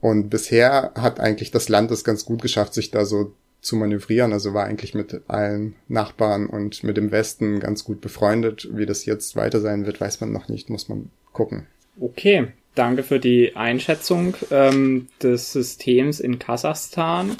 Und 0.00 0.28
bisher 0.28 0.92
hat 0.96 1.20
eigentlich 1.20 1.52
das 1.52 1.68
Land 1.68 1.90
es 1.92 2.02
ganz 2.02 2.24
gut 2.24 2.42
geschafft, 2.42 2.74
sich 2.74 2.90
da 2.90 3.04
so 3.04 3.34
zu 3.60 3.76
manövrieren. 3.76 4.32
Also 4.32 4.52
war 4.52 4.64
eigentlich 4.64 4.94
mit 4.94 5.22
allen 5.28 5.76
Nachbarn 5.86 6.46
und 6.46 6.82
mit 6.82 6.96
dem 6.96 7.12
Westen 7.12 7.60
ganz 7.60 7.84
gut 7.84 8.00
befreundet. 8.00 8.68
Wie 8.72 8.86
das 8.86 9.04
jetzt 9.04 9.36
weiter 9.36 9.60
sein 9.60 9.86
wird, 9.86 10.00
weiß 10.00 10.20
man 10.20 10.32
noch 10.32 10.48
nicht, 10.48 10.68
muss 10.68 10.88
man 10.88 11.10
gucken. 11.32 11.66
Okay, 12.00 12.48
danke 12.74 13.02
für 13.02 13.20
die 13.20 13.56
Einschätzung 13.56 14.34
ähm, 14.50 15.08
des 15.22 15.52
Systems 15.52 16.20
in 16.20 16.38
Kasachstan. 16.38 17.36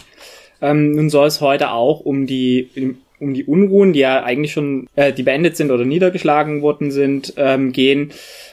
Ähm, 0.60 0.92
nun 0.92 1.10
soll 1.10 1.26
es 1.26 1.40
heute 1.40 1.70
auch 1.70 2.00
um 2.00 2.26
die 2.26 2.96
um 3.20 3.34
die 3.34 3.44
Unruhen, 3.44 3.92
die 3.92 4.00
ja 4.00 4.22
eigentlich 4.22 4.52
schon, 4.52 4.88
äh, 4.96 5.12
die 5.12 5.22
beendet 5.22 5.56
sind 5.56 5.70
oder 5.70 5.84
niedergeschlagen 5.84 6.62
worden 6.62 6.90
sind, 6.90 7.34
ähm, 7.36 7.72
gehen. 7.72 8.12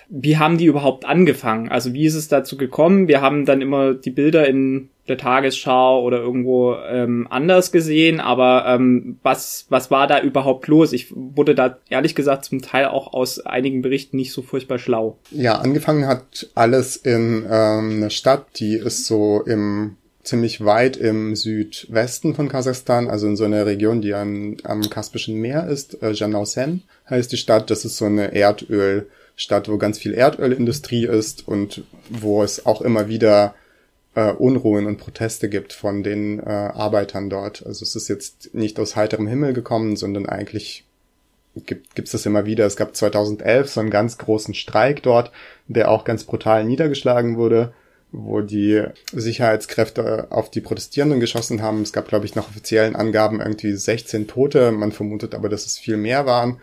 Wie 0.09 0.37
haben 0.37 0.57
die 0.57 0.65
überhaupt 0.65 1.05
angefangen? 1.05 1.69
Also 1.69 1.93
wie 1.93 2.05
ist 2.05 2.15
es 2.15 2.27
dazu 2.27 2.57
gekommen? 2.57 3.07
Wir 3.07 3.21
haben 3.21 3.45
dann 3.45 3.61
immer 3.61 3.93
die 3.93 4.11
Bilder 4.11 4.47
in 4.47 4.89
der 5.07 5.17
Tagesschau 5.17 6.01
oder 6.03 6.19
irgendwo 6.19 6.75
ähm, 6.75 7.27
anders 7.29 7.71
gesehen, 7.71 8.19
aber 8.19 8.65
ähm, 8.67 9.19
was, 9.23 9.65
was 9.69 9.89
war 9.89 10.07
da 10.07 10.21
überhaupt 10.21 10.67
los? 10.67 10.93
Ich 10.93 11.13
wurde 11.15 11.55
da 11.55 11.77
ehrlich 11.89 12.13
gesagt 12.13 12.45
zum 12.45 12.61
Teil 12.61 12.87
auch 12.87 13.13
aus 13.13 13.39
einigen 13.39 13.81
Berichten 13.81 14.17
nicht 14.17 14.33
so 14.33 14.41
furchtbar 14.41 14.79
schlau. 14.79 15.17
Ja, 15.31 15.59
angefangen 15.59 16.07
hat 16.07 16.49
alles 16.55 16.97
in 16.97 17.45
ähm, 17.49 17.97
einer 17.97 18.09
Stadt, 18.09 18.45
die 18.57 18.75
ist 18.75 19.05
so 19.05 19.43
im 19.45 19.95
ziemlich 20.27 20.63
weit 20.63 20.97
im 20.97 21.35
Südwesten 21.35 22.35
von 22.35 22.49
Kasachstan, 22.49 23.09
also 23.09 23.27
in 23.27 23.35
so 23.35 23.45
einer 23.45 23.65
Region, 23.65 24.01
die 24.01 24.13
an, 24.13 24.57
am 24.63 24.89
Kaspischen 24.89 25.35
Meer 25.35 25.67
ist. 25.67 26.01
Äh, 26.03 26.11
Janausen 26.11 26.83
heißt 27.09 27.31
die 27.31 27.37
Stadt. 27.37 27.69
Das 27.69 27.85
ist 27.85 27.97
so 27.97 28.05
eine 28.05 28.33
Erdölstadt, 28.33 29.69
wo 29.69 29.77
ganz 29.77 29.97
viel 29.97 30.13
Erdölindustrie 30.13 31.05
ist 31.05 31.47
und 31.47 31.83
wo 32.09 32.43
es 32.43 32.65
auch 32.65 32.81
immer 32.81 33.07
wieder 33.07 33.55
äh, 34.15 34.31
Unruhen 34.31 34.85
und 34.85 34.97
Proteste 34.97 35.47
gibt 35.47 35.73
von 35.73 36.03
den 36.03 36.39
äh, 36.39 36.43
Arbeitern 36.43 37.29
dort. 37.29 37.65
Also 37.65 37.83
es 37.83 37.95
ist 37.95 38.07
jetzt 38.07 38.53
nicht 38.53 38.79
aus 38.79 38.95
heiterem 38.95 39.27
Himmel 39.27 39.53
gekommen, 39.53 39.95
sondern 39.95 40.25
eigentlich 40.25 40.83
gibt 41.65 41.95
gibt's 41.95 42.11
das 42.11 42.25
immer 42.25 42.45
wieder. 42.45 42.65
Es 42.65 42.75
gab 42.75 42.95
2011 42.95 43.69
so 43.69 43.79
einen 43.79 43.89
ganz 43.89 44.17
großen 44.17 44.53
Streik 44.53 45.03
dort, 45.03 45.31
der 45.67 45.89
auch 45.89 46.03
ganz 46.03 46.23
brutal 46.23 46.65
niedergeschlagen 46.65 47.37
wurde, 47.37 47.73
wo 48.11 48.41
die 48.41 48.83
Sicherheitskräfte 49.11 50.27
auf 50.31 50.49
die 50.49 50.61
Protestierenden 50.61 51.19
geschossen 51.19 51.61
haben. 51.61 51.81
Es 51.81 51.93
gab, 51.93 52.07
glaube 52.07 52.25
ich, 52.25 52.35
nach 52.35 52.47
offiziellen 52.49 52.95
Angaben 52.95 53.41
irgendwie 53.41 53.73
16 53.73 54.27
Tote. 54.27 54.71
Man 54.71 54.91
vermutet 54.91 55.35
aber, 55.35 55.49
dass 55.49 55.65
es 55.65 55.77
viel 55.77 55.97
mehr 55.97 56.25
waren. 56.25 56.59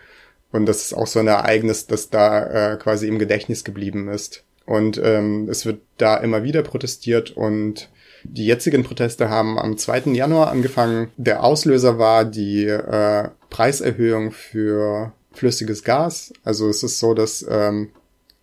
Und 0.53 0.67
das 0.67 0.83
ist 0.83 0.95
auch 0.95 1.07
so 1.07 1.19
ein 1.19 1.27
Ereignis, 1.27 1.87
das 1.87 2.11
da 2.11 2.73
äh, 2.73 2.77
quasi 2.77 3.09
im 3.09 3.19
Gedächtnis 3.19 3.65
geblieben 3.65 4.09
ist. 4.09 4.45
Und 4.67 5.01
ähm, 5.03 5.49
es 5.51 5.67
wird 5.67 5.81
da 5.99 6.17
immer 6.17 6.43
wieder 6.43 6.63
protestiert 6.63 7.33
und 7.33 7.91
die 8.23 8.47
jetzigen 8.47 8.85
Proteste 8.85 9.29
haben 9.29 9.59
am 9.59 9.77
2. 9.77 10.13
Januar 10.13 10.51
angefangen. 10.51 11.11
Der 11.19 11.45
Auslöser 11.45 11.99
war 11.99 12.25
die 12.25 12.65
äh, 12.67 13.29
Preiserhöhung 13.51 14.33
für 14.33 15.13
flüssiges 15.33 15.85
Gas. 15.85 16.33
Also 16.43 16.69
es 16.69 16.83
ist 16.83 16.99
so, 16.99 17.13
dass 17.13 17.45
ähm, 17.49 17.91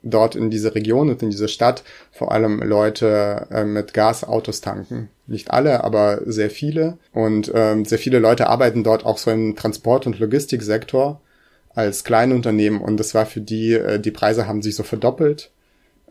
dort 0.03 0.36
in 0.36 0.50
dieser 0.50 0.74
Region 0.75 1.10
und 1.10 1.22
in 1.22 1.29
dieser 1.29 1.48
Stadt 1.48 1.84
vor 2.12 2.31
allem 2.31 2.62
Leute 2.62 3.48
äh, 3.51 3.63
mit 3.63 3.93
Gasautos 3.93 4.62
tanken. 4.62 5.10
Nicht 5.27 5.51
alle, 5.51 5.84
aber 5.84 6.22
sehr 6.25 6.50
viele. 6.50 6.98
Und 7.13 7.51
ähm, 7.53 7.86
sehr 7.86 8.00
viele 8.00 8.20
Leute 8.20 8.48
arbeiten 8.48 8.84
dort 8.84 9.05
auch 9.05 9.17
so 9.17 9.31
im 9.31 9.55
Transport- 9.55 10.08
und 10.08 10.20
Logistiksektor 10.20 11.22
als 11.74 12.03
Kleinunternehmen 12.03 12.81
und 12.81 12.98
das 12.98 13.13
war 13.13 13.25
für 13.25 13.41
die, 13.41 13.74
äh, 13.74 14.00
die 14.00 14.12
Preise 14.12 14.48
haben 14.48 14.62
sich 14.62 14.75
so 14.75 14.84
verdoppelt 14.84 15.51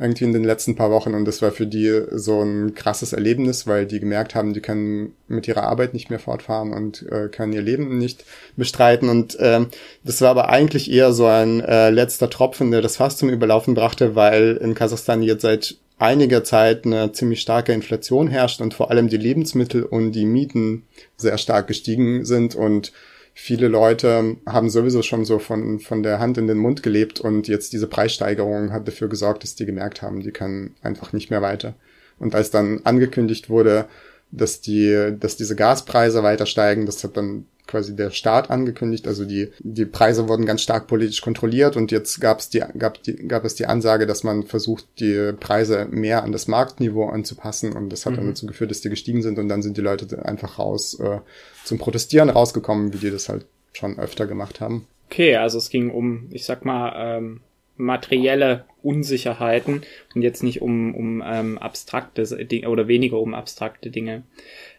irgendwie 0.00 0.25
in 0.25 0.33
den 0.33 0.45
letzten 0.45 0.76
paar 0.76 0.90
Wochen 0.90 1.14
und 1.14 1.26
das 1.26 1.42
war 1.42 1.52
für 1.52 1.66
die 1.66 2.04
so 2.12 2.40
ein 2.40 2.75
krasses 2.75 3.12
Erlebnis, 3.12 3.66
weil 3.66 3.87
die 3.87 4.00
gemerkt 4.00 4.35
haben, 4.35 4.54
die 4.54 4.61
können 4.61 5.14
mit 5.28 5.47
ihrer 5.47 5.64
Arbeit 5.64 5.92
nicht 5.92 6.09
mehr 6.09 6.19
fortfahren 6.19 6.73
und 6.73 7.07
äh, 7.11 7.28
können 7.28 7.52
ihr 7.52 7.61
Leben 7.61 7.99
nicht 7.99 8.25
bestreiten. 8.57 9.11
Und 9.11 9.37
ähm, 9.40 9.69
das 10.02 10.23
war 10.23 10.30
aber 10.30 10.49
eigentlich 10.49 10.90
eher 10.90 11.12
so 11.12 11.26
ein 11.26 11.61
äh, 11.61 11.90
letzter 11.90 12.30
Tropfen, 12.30 12.71
der 12.71 12.80
das 12.80 12.97
Fass 12.97 13.19
zum 13.19 13.28
Überlaufen 13.28 13.75
brachte, 13.75 14.14
weil 14.14 14.59
in 14.62 14.75
Kasachstan 14.75 15.23
jetzt 15.23 15.42
seit 15.42 15.76
einiger 15.99 16.42
Zeit 16.45 16.87
eine 16.87 17.12
ziemlich 17.12 17.42
starke 17.42 17.73
Inflation 17.73 18.28
herrscht 18.28 18.62
und 18.62 18.73
vor 18.73 18.90
allem 18.90 19.09
die 19.09 19.19
Lebensmittel 19.19 19.83
und 19.83 20.12
die 20.12 20.25
Mieten 20.25 20.85
sehr 21.19 21.37
stark 21.37 21.66
gestiegen 21.66 22.25
sind. 22.25 22.54
Und 22.54 22.92
viele 23.34 23.68
Leute 23.68 24.37
haben 24.46 24.70
sowieso 24.70 25.02
schon 25.02 25.25
so 25.25 25.38
von, 25.38 25.80
von 25.80 26.02
der 26.02 26.18
Hand 26.18 26.38
in 26.38 26.46
den 26.46 26.58
Mund 26.58 26.82
gelebt 26.82 27.20
und 27.20 27.49
jetzt 27.49 27.72
diese 27.72 27.87
Preissteigerung 27.87 28.72
hat 28.72 28.87
dafür 28.87 29.08
gesorgt, 29.08 29.42
dass 29.42 29.54
die 29.54 29.66
gemerkt 29.66 30.02
haben, 30.02 30.20
die 30.20 30.32
können 30.32 30.75
einfach 30.82 31.12
nicht 31.12 31.30
mehr 31.30 31.42
weiter. 31.42 31.75
Und 32.18 32.34
als 32.34 32.50
dann 32.50 32.80
angekündigt 32.84 33.49
wurde, 33.49 33.87
dass 34.32 34.60
die, 34.60 35.14
dass 35.18 35.37
diese 35.37 35.56
Gaspreise 35.56 36.22
weiter 36.22 36.46
steigen, 36.46 36.87
das 36.87 37.02
hat 37.04 37.16
dann 37.16 37.46
quasi 37.70 37.94
der 37.94 38.10
Staat 38.10 38.50
angekündigt. 38.50 39.06
Also 39.06 39.25
die, 39.25 39.49
die 39.60 39.87
Preise 39.87 40.28
wurden 40.28 40.44
ganz 40.44 40.60
stark 40.60 40.88
politisch 40.88 41.22
kontrolliert 41.22 41.76
und 41.76 41.92
jetzt 41.92 42.20
gab 42.20 42.40
es 42.40 42.50
die, 42.50 42.62
gab 42.76 43.02
die, 43.04 43.14
gab 43.28 43.44
es 43.44 43.54
die 43.54 43.66
Ansage, 43.66 44.06
dass 44.06 44.25
man 44.25 44.42
versucht, 44.42 44.87
die 44.99 45.32
Preise 45.38 45.87
mehr 45.90 46.25
an 46.25 46.32
das 46.32 46.49
Marktniveau 46.49 47.08
anzupassen 47.08 47.72
und 47.72 47.90
das 47.90 48.06
hat 48.06 48.14
mhm. 48.14 48.16
dann 48.16 48.26
dazu 48.26 48.46
geführt, 48.46 48.70
dass 48.70 48.80
die 48.80 48.90
gestiegen 48.90 49.22
sind 49.22 49.38
und 49.38 49.49
dann 49.49 49.62
sind 49.62 49.76
die 49.76 49.82
Leute 49.82 50.25
einfach 50.25 50.58
raus 50.58 50.99
äh, 51.00 51.20
zum 51.64 51.78
Protestieren 51.78 52.28
rausgekommen, 52.28 52.92
wie 52.92 52.99
die 52.99 53.10
das 53.10 53.28
halt 53.28 53.46
schon 53.72 53.99
öfter 53.99 54.26
gemacht 54.26 54.60
haben. 54.60 54.87
Okay, 55.08 55.37
also 55.37 55.58
es 55.58 55.70
ging 55.70 55.90
um, 55.90 56.28
ich 56.30 56.44
sag 56.44 56.64
mal, 56.64 56.92
ähm, 56.96 57.40
materielle 57.76 58.64
Unsicherheiten 58.82 59.82
und 60.14 60.22
jetzt 60.22 60.42
nicht 60.42 60.62
um, 60.62 60.94
um 60.94 61.22
ähm, 61.25 61.58
abstrakte 61.58 62.25
Dinge 62.46 62.68
oder 62.68 62.88
weniger 62.88 63.18
um 63.18 63.34
abstrakte 63.34 63.90
Dinge. 63.90 64.22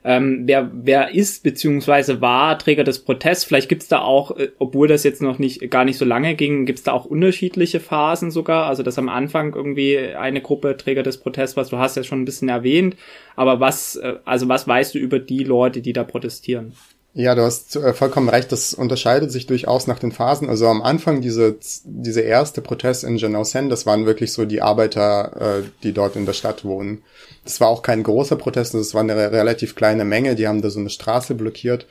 Ähm, 0.03 0.43
wer, 0.46 0.72
wer 0.74 1.13
ist 1.13 1.43
beziehungsweise 1.43 2.22
war 2.22 2.58
Träger 2.58 2.84
des 2.84 3.00
Protests? 3.00 3.43
Vielleicht 3.43 3.70
gibt's 3.70 3.88
da 3.88 4.01
auch, 4.01 4.38
äh, 4.38 4.50
obwohl 4.58 4.88
das 4.88 5.03
jetzt 5.03 5.22
noch 5.22 5.38
nicht 5.38 5.70
gar 5.70 5.86
nicht 5.86 5.98
so 5.98 6.05
lange 6.05 6.36
ging, 6.36 6.65
gibt's 6.65 6.84
da 6.84 6.91
auch 6.93 7.05
unterschiedliche 7.05 7.79
Phasen 7.79 8.31
sogar. 8.31 8.65
Also 8.65 8.84
dass 8.84 8.98
am 8.98 9.10
Anfang 9.10 9.53
irgendwie 9.53 9.98
eine 9.98 10.41
Gruppe 10.41 10.75
Träger 10.77 11.03
des 11.03 11.17
Protests 11.17 11.55
was 11.55 11.70
du 11.70 11.77
hast 11.77 11.96
ja 11.96 12.03
schon 12.03 12.22
ein 12.22 12.25
bisschen 12.25 12.50
erwähnt. 12.50 12.96
Aber 13.36 13.60
was, 13.60 13.96
äh, 13.96 14.15
also 14.25 14.50
was 14.50 14.67
weißt 14.67 14.96
du 14.96 15.00
über 15.00 15.20
die 15.20 15.43
Leute, 15.43 15.81
die 15.81 15.93
da 15.93 16.03
protestieren? 16.03 16.74
Ja, 17.13 17.36
du 17.36 17.41
hast 17.41 17.75
äh, 17.75 17.94
vollkommen 17.94 18.30
recht. 18.30 18.51
Das 18.51 18.74
unterscheidet 18.74 19.32
sich 19.32 19.46
durchaus 19.46 19.86
nach 19.86 20.00
den 20.00 20.13
Phasen. 20.13 20.48
Also 20.48 20.68
am 20.68 20.82
Anfang 20.82 21.20
diese, 21.22 21.58
diese 21.84 22.22
erste 22.22 22.62
Protest 22.62 23.03
in 23.03 23.18
Genausen, 23.18 23.70
das 23.70 23.86
waren 23.86 24.06
wirklich 24.06 24.32
so 24.32 24.46
die 24.46 24.62
Arbeiter, 24.62 25.60
äh, 25.60 25.63
die 25.84 25.91
dort 25.91 26.15
in 26.15 26.25
der 26.25 26.34
Stadt 26.34 26.63
wohnen. 26.63 27.03
Das 27.44 27.60
war 27.60 27.68
auch 27.68 27.82
kein 27.82 28.03
großer 28.03 28.38
Protest, 28.38 28.75
das 28.75 28.94
war 28.94 29.01
eine 29.01 29.15
relativ 29.15 29.75
kleine 29.75 30.06
Menge. 30.06 30.36
Die 30.36 30.48
haben 30.48 30.62
da 30.62 30.70
so 30.70 30.80
eine 30.80 30.89
Straße 30.89 31.36
blockiert 31.36 31.86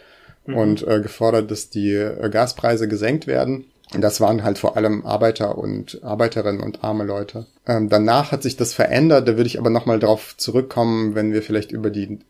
mhm. 0.47 0.57
und 0.57 0.89
äh, 0.89 1.01
gefordert, 1.01 1.51
dass 1.51 1.69
die 1.69 1.93
äh, 1.93 2.31
Gaspreise 2.31 2.89
gesenkt 2.89 3.27
werden. 3.27 3.67
Und 3.93 4.03
das 4.03 4.21
waren 4.21 4.45
halt 4.45 4.59
vor 4.59 4.77
allem 4.77 5.05
Arbeiter 5.05 5.59
und 5.59 6.03
Arbeiterinnen 6.03 6.63
und 6.63 6.85
arme 6.85 7.05
Leute. 7.05 7.47
Ähm, 7.67 7.89
danach 7.89 8.33
hat 8.33 8.43
sich 8.43 8.57
das 8.57 8.73
verändert. 8.73 9.27
Da 9.27 9.37
würde 9.37 9.49
ich 9.49 9.59
aber 9.59 9.69
nochmal 9.69 9.99
drauf 9.99 10.35
zurückkommen, 10.37 11.15
wenn 11.15 11.33
wir 11.33 11.43
vielleicht 11.43 11.73
über 11.73 11.91
die 11.91 12.21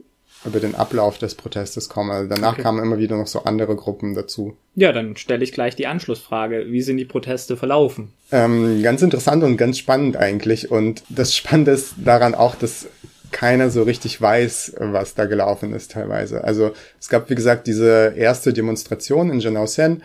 über 0.45 0.61
den 0.61 0.75
Ablauf 0.75 1.19
des 1.19 1.35
Protestes 1.35 1.89
kommen. 1.89 2.11
Also 2.11 2.29
danach 2.29 2.55
okay. 2.55 2.63
kamen 2.63 2.83
immer 2.83 2.99
wieder 2.99 3.17
noch 3.17 3.27
so 3.27 3.45
andere 3.45 3.77
Gruppen 3.77 4.15
dazu. 4.15 4.57
Ja, 4.75 4.93
dann 4.93 5.17
stelle 5.17 5.45
ich 5.45 5.53
gleich 5.53 5.77
die 5.77 5.87
Anschlussfrage. 5.87 6.67
Wie 6.69 6.83
sind 6.83 6.97
die 6.97 7.05
Proteste 7.05 7.57
verlaufen? 7.57 8.13
Ähm, 8.33 8.83
ganz 8.83 9.03
interessant 9.03 9.45
und 9.45 9.57
ganz 9.57 9.79
spannend 9.79 10.17
eigentlich. 10.17 10.71
Und 10.71 11.03
das 11.09 11.37
Spannende 11.37 11.73
ist 11.73 11.95
daran 11.99 12.35
auch, 12.35 12.55
dass 12.55 12.87
keiner 13.31 13.71
so 13.71 13.83
richtig 13.83 14.21
weiß, 14.21 14.75
was 14.79 15.15
da 15.15 15.27
gelaufen 15.27 15.73
ist 15.73 15.93
teilweise. 15.93 16.43
Also 16.43 16.73
es 16.99 17.09
gab, 17.09 17.31
wie 17.31 17.35
gesagt, 17.35 17.67
diese 17.67 18.15
erste 18.17 18.53
Demonstration 18.53 19.31
in 19.31 19.41
Genausen 19.41 20.03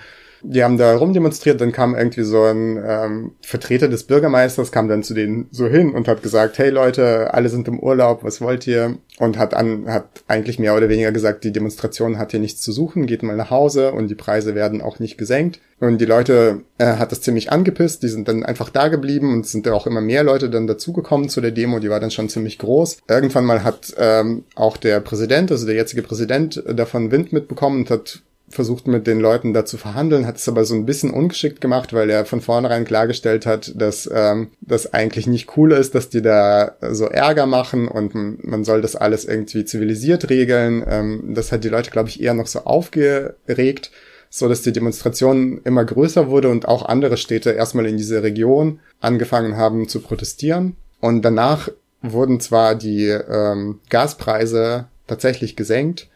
die 0.48 0.64
haben 0.64 0.78
da 0.78 0.96
rumdemonstriert, 0.96 1.60
dann 1.60 1.72
kam 1.72 1.96
irgendwie 1.96 2.24
so 2.24 2.44
ein 2.44 2.82
ähm, 2.86 3.32
Vertreter 3.42 3.88
des 3.88 4.04
Bürgermeisters, 4.04 4.72
kam 4.72 4.88
dann 4.88 5.04
zu 5.04 5.14
denen 5.14 5.48
so 5.52 5.68
hin 5.68 5.94
und 5.94 6.08
hat 6.08 6.24
gesagt, 6.24 6.58
hey 6.58 6.70
Leute, 6.70 7.34
alle 7.34 7.50
sind 7.50 7.68
im 7.68 7.80
Urlaub, 7.80 8.24
was 8.24 8.42
wollt 8.42 8.68
ihr? 8.68 8.98
Und 9.18 9.38
hat 9.38 9.54
an, 9.54 9.88
hat 9.88 10.08
eigentlich 10.28 10.60
mehr 10.60 10.76
oder 10.76 10.90
weniger 10.90 11.12
gesagt, 11.12 11.44
die 11.44 11.52
Demonstration 11.52 12.18
hat 12.18 12.32
hier 12.32 12.40
nichts 12.40 12.62
zu 12.62 12.72
suchen, 12.72 13.06
geht 13.06 13.24
mal 13.24 13.36
nach 13.36 13.50
Hause 13.50 13.92
und 13.94 14.10
die 14.10 14.16
Preise 14.16 14.56
werden 14.56 14.82
auch 14.82 15.00
nicht 15.00 15.18
gesenkt. 15.18 15.60
Und 15.80 16.00
die 16.00 16.06
Leute 16.06 16.62
äh, 16.78 16.86
hat 16.86 17.12
das 17.12 17.22
ziemlich 17.22 17.52
angepisst, 17.52 18.04
die 18.04 18.08
sind 18.08 18.28
dann 18.28 18.44
einfach 18.44 18.70
da 18.70 18.88
geblieben 18.88 19.34
und 19.34 19.46
sind 19.46 19.68
auch 19.68 19.88
immer 19.88 20.02
mehr 20.02 20.24
Leute 20.24 20.50
dann 20.50 20.68
dazugekommen 20.68 21.28
zu 21.30 21.42
der 21.42 21.52
Demo, 21.52 21.80
die 21.80 21.90
war 21.90 22.00
dann 22.00 22.12
schon 22.12 22.30
ziemlich 22.30 22.60
groß. 22.60 23.00
Irgendwann 23.10 23.46
mal 23.46 23.64
hat 23.64 23.94
ähm, 23.98 24.44
auch 24.56 24.78
der 24.78 25.00
Präsident, 25.00 25.52
also 25.52 25.66
der 25.66 25.76
jetzige 25.76 26.02
Präsident, 26.02 26.64
davon 26.74 27.12
Wind 27.12 27.34
mitbekommen 27.34 27.82
und 27.82 27.90
hat 27.90 28.22
versucht 28.56 28.88
mit 28.88 29.06
den 29.06 29.20
Leuten 29.20 29.54
da 29.54 29.66
zu 29.66 29.78
verhandeln, 29.78 30.26
hat 30.26 30.38
es 30.38 30.48
aber 30.48 30.66
so 30.66 30.74
ein 30.74 30.86
bisschen 30.86 31.12
ungeschickt 31.12 31.62
gemacht, 31.62 31.94
weil 31.94 32.10
er 32.10 32.26
von 32.26 32.42
vornherein 32.42 32.86
klargestellt 32.86 33.46
hat, 33.46 33.74
dass 33.76 34.10
ähm, 34.12 34.50
das 34.62 34.94
eigentlich 34.94 35.28
nicht 35.28 35.56
cool 35.58 35.72
ist, 35.74 35.94
dass 35.94 36.10
die 36.10 36.22
da 36.22 36.76
so 36.82 37.06
Ärger 37.06 37.46
machen 37.46 37.88
und 37.88 38.14
man 38.44 38.64
soll 38.64 38.82
das 38.82 38.96
alles 38.96 39.26
irgendwie 39.26 39.66
zivilisiert 39.66 40.30
regeln. 40.30 40.84
Ähm, 40.88 41.34
das 41.36 41.52
hat 41.52 41.64
die 41.64 41.70
Leute, 41.70 41.92
glaube 41.92 42.10
ich, 42.10 42.22
eher 42.22 42.34
noch 42.34 42.48
so 42.48 42.62
aufgeregt, 42.62 43.92
so 44.30 44.50
dass 44.50 44.62
die 44.62 44.74
Demonstration 44.74 45.62
immer 45.64 45.86
größer 45.86 46.30
wurde 46.30 46.50
und 46.50 46.68
auch 46.68 46.86
andere 46.86 47.18
Städte 47.18 47.52
erstmal 47.52 47.86
in 47.86 47.98
dieser 47.98 48.24
Region 48.24 48.80
angefangen 49.00 49.58
haben 49.58 49.88
zu 49.88 50.00
protestieren. 50.00 50.76
Und 51.00 51.24
danach 51.24 51.70
wurden 52.02 52.40
zwar 52.40 52.76
die 52.76 53.08
ähm, 53.08 53.80
Gaspreise 53.90 54.88
tatsächlich 55.08 55.56
gesenkt, 55.56 56.10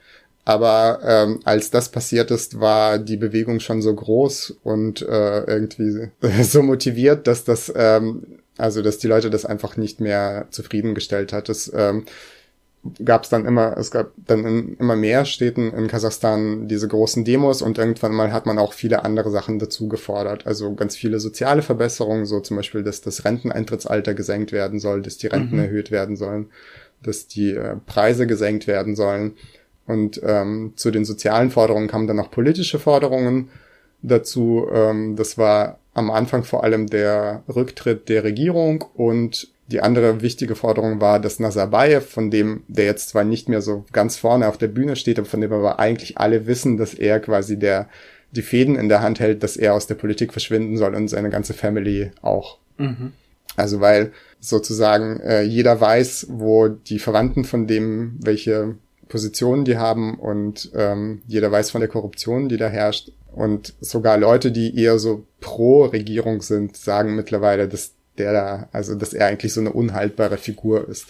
aber 0.46 1.00
ähm, 1.04 1.40
als 1.44 1.70
das 1.70 1.90
passiert 1.90 2.32
ist, 2.32 2.60
war 2.60 2.98
die 2.98 3.18
Bewegung 3.18 3.60
schon 3.60 3.82
so 3.82 3.94
groß 3.94 4.58
und 4.64 5.02
äh, 5.02 5.44
irgendwie 5.44 6.10
so 6.44 6.64
motiviert, 6.64 7.28
dass 7.28 7.44
das, 7.44 7.72
ähm, 7.76 8.40
also 8.58 8.82
dass 8.82 8.98
die 8.98 9.08
Leute 9.08 9.30
das 9.30 9.46
einfach 9.46 9.78
nicht 9.78 10.02
mehr 10.02 10.48
zufriedengestellt 10.50 11.34
hat. 11.34 11.50
Es 11.50 11.72
ähm, 11.76 12.06
gab 13.04 13.24
es 13.24 13.30
dann 13.30 13.46
immer, 13.46 13.78
es 13.78 13.92
gab 13.92 14.12
dann 14.18 14.46
in 14.46 14.78
immer 14.78 14.96
mehr 14.96 15.26
Städten 15.26 15.74
in 15.74 15.88
Kasachstan 15.88 16.68
diese 16.68 16.88
großen 16.88 17.26
Demos 17.26 17.62
und 17.62 17.78
irgendwann 17.78 18.14
mal 18.14 18.32
hat 18.32 18.46
man 18.46 18.58
auch 18.58 18.74
viele 18.74 19.04
andere 19.04 19.32
Sachen 19.32 19.60
dazu 19.60 19.90
gefordert. 19.90 20.48
Also 20.48 20.74
ganz 20.76 20.96
viele 20.96 21.20
soziale 21.20 21.62
Verbesserungen, 21.62 22.26
so 22.26 22.40
zum 22.40 22.58
Beispiel, 22.58 22.84
dass 22.84 23.02
das 23.02 23.26
Renteneintrittsalter 23.26 24.14
gesenkt 24.14 24.52
werden 24.52 24.80
soll, 24.80 25.02
dass 25.02 25.18
die 25.18 25.28
Renten 25.28 25.58
mhm. 25.58 25.64
erhöht 25.64 25.92
werden 25.92 26.16
sollen, 26.16 26.50
dass 27.04 27.28
die 27.28 27.52
äh, 27.52 27.76
Preise 27.86 28.28
gesenkt 28.28 28.66
werden 28.68 28.96
sollen. 28.96 29.34
Und 29.90 30.22
ähm, 30.24 30.74
zu 30.76 30.92
den 30.92 31.04
sozialen 31.04 31.50
Forderungen 31.50 31.88
kamen 31.88 32.06
dann 32.06 32.18
noch 32.18 32.30
politische 32.30 32.78
Forderungen 32.78 33.50
dazu. 34.04 34.68
Ähm, 34.72 35.16
das 35.16 35.40
war 35.40 35.80
am 35.96 36.12
Anfang 36.12 36.44
vor 36.44 36.64
allem 36.64 36.86
der 36.86 37.42
Rücktritt 37.48 38.08
der 38.08 38.24
Regierung 38.24 38.86
und 38.94 39.48
die 39.66 39.82
andere 39.82 40.22
wichtige 40.22 40.56
Forderung 40.56 41.02
war, 41.02 41.20
dass 41.20 41.40
Nazarbayev, 41.40 42.06
von 42.08 42.30
dem, 42.30 42.62
der 42.68 42.86
jetzt 42.86 43.10
zwar 43.10 43.24
nicht 43.24 43.50
mehr 43.50 43.64
so 43.64 43.84
ganz 43.92 44.16
vorne 44.16 44.48
auf 44.48 44.60
der 44.60 44.68
Bühne 44.68 44.96
steht, 44.96 45.18
aber 45.18 45.28
von 45.28 45.42
dem 45.42 45.52
aber 45.52 45.80
eigentlich 45.80 46.20
alle 46.20 46.46
wissen, 46.46 46.78
dass 46.78 46.94
er 46.94 47.20
quasi 47.20 47.58
der, 47.58 47.90
die 48.30 48.44
Fäden 48.44 48.76
in 48.76 48.90
der 48.90 49.02
Hand 49.02 49.20
hält, 49.20 49.42
dass 49.42 49.58
er 49.58 49.74
aus 49.74 49.88
der 49.88 49.96
Politik 49.96 50.34
verschwinden 50.34 50.78
soll 50.78 50.94
und 50.94 51.08
seine 51.08 51.32
ganze 51.32 51.56
Family 51.56 52.12
auch. 52.22 52.60
Mhm. 52.78 53.14
Also 53.56 53.82
weil 53.82 54.12
sozusagen 54.40 55.20
äh, 55.22 55.42
jeder 55.42 55.82
weiß, 55.82 56.28
wo 56.30 56.68
die 56.68 57.00
Verwandten 57.00 57.44
von 57.44 57.66
dem, 57.66 58.20
welche 58.22 58.76
Positionen 59.10 59.66
die 59.66 59.78
haben 59.78 60.18
und 60.18 60.72
ähm, 60.76 61.22
jeder 61.28 61.52
weiß 61.52 61.72
von 61.72 61.82
der 61.82 61.90
Korruption, 61.90 62.48
die 62.48 62.58
da 62.58 62.70
herrscht. 62.70 63.12
Und 63.34 63.74
sogar 63.82 64.18
Leute, 64.18 64.52
die 64.52 64.78
eher 64.78 65.00
so 65.00 65.26
pro 65.42 65.86
Regierung 65.86 66.42
sind, 66.42 66.78
sagen 66.78 67.16
mittlerweile, 67.16 67.68
dass 67.68 67.92
der 68.18 68.34
da, 68.34 68.70
also 68.72 68.96
dass 68.96 69.14
er 69.14 69.28
eigentlich 69.28 69.54
so 69.54 69.62
eine 69.62 69.74
unhaltbare 69.74 70.38
Figur 70.38 70.88
ist 70.88 71.08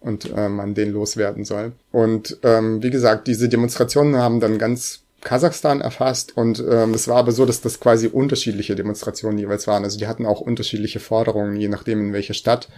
und 0.00 0.30
äh, 0.36 0.48
man 0.48 0.74
den 0.74 0.92
loswerden 0.92 1.44
soll. 1.44 1.72
Und 1.92 2.38
ähm, 2.42 2.82
wie 2.82 2.90
gesagt, 2.90 3.26
diese 3.26 3.48
Demonstrationen 3.48 4.16
haben 4.16 4.40
dann 4.40 4.58
ganz 4.58 5.00
Kasachstan 5.20 5.80
erfasst 5.80 6.36
und 6.36 6.64
ähm, 6.68 6.94
es 6.94 7.06
war 7.06 7.18
aber 7.18 7.30
so, 7.30 7.46
dass 7.46 7.60
das 7.60 7.78
quasi 7.78 8.08
unterschiedliche 8.08 8.74
Demonstrationen 8.74 9.38
jeweils 9.38 9.66
waren. 9.68 9.84
Also 9.84 9.98
die 9.98 10.08
hatten 10.08 10.26
auch 10.26 10.40
unterschiedliche 10.40 10.98
Forderungen, 10.98 11.56
je 11.56 11.68
nachdem 11.68 12.00
in 12.00 12.12
welcher 12.12 12.34
Stadt 12.34 12.68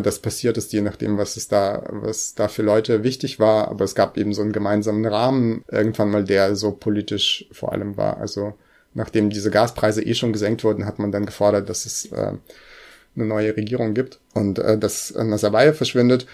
das 0.00 0.20
passiert 0.20 0.56
ist, 0.56 0.72
je 0.72 0.80
nachdem, 0.80 1.18
was 1.18 1.36
es 1.36 1.48
da, 1.48 1.84
was 1.90 2.34
da 2.34 2.48
für 2.48 2.62
Leute 2.62 3.04
wichtig 3.04 3.38
war. 3.38 3.68
Aber 3.68 3.84
es 3.84 3.94
gab 3.94 4.16
eben 4.16 4.32
so 4.32 4.40
einen 4.40 4.52
gemeinsamen 4.52 5.04
Rahmen 5.04 5.64
irgendwann 5.70 6.10
mal, 6.10 6.24
der 6.24 6.56
so 6.56 6.72
politisch 6.72 7.46
vor 7.52 7.72
allem 7.72 7.96
war. 7.98 8.16
Also 8.16 8.54
nachdem 8.94 9.28
diese 9.28 9.50
Gaspreise 9.50 10.02
eh 10.02 10.14
schon 10.14 10.32
gesenkt 10.32 10.64
wurden, 10.64 10.86
hat 10.86 10.98
man 10.98 11.12
dann 11.12 11.26
gefordert, 11.26 11.68
dass 11.68 11.84
es 11.84 12.06
äh, 12.06 12.32
eine 13.14 13.26
neue 13.26 13.54
Regierung 13.56 13.92
gibt 13.92 14.18
und 14.32 14.58
äh, 14.58 14.78
dass 14.78 15.12
Nazarbayev 15.14 15.76
verschwindet. 15.76 16.26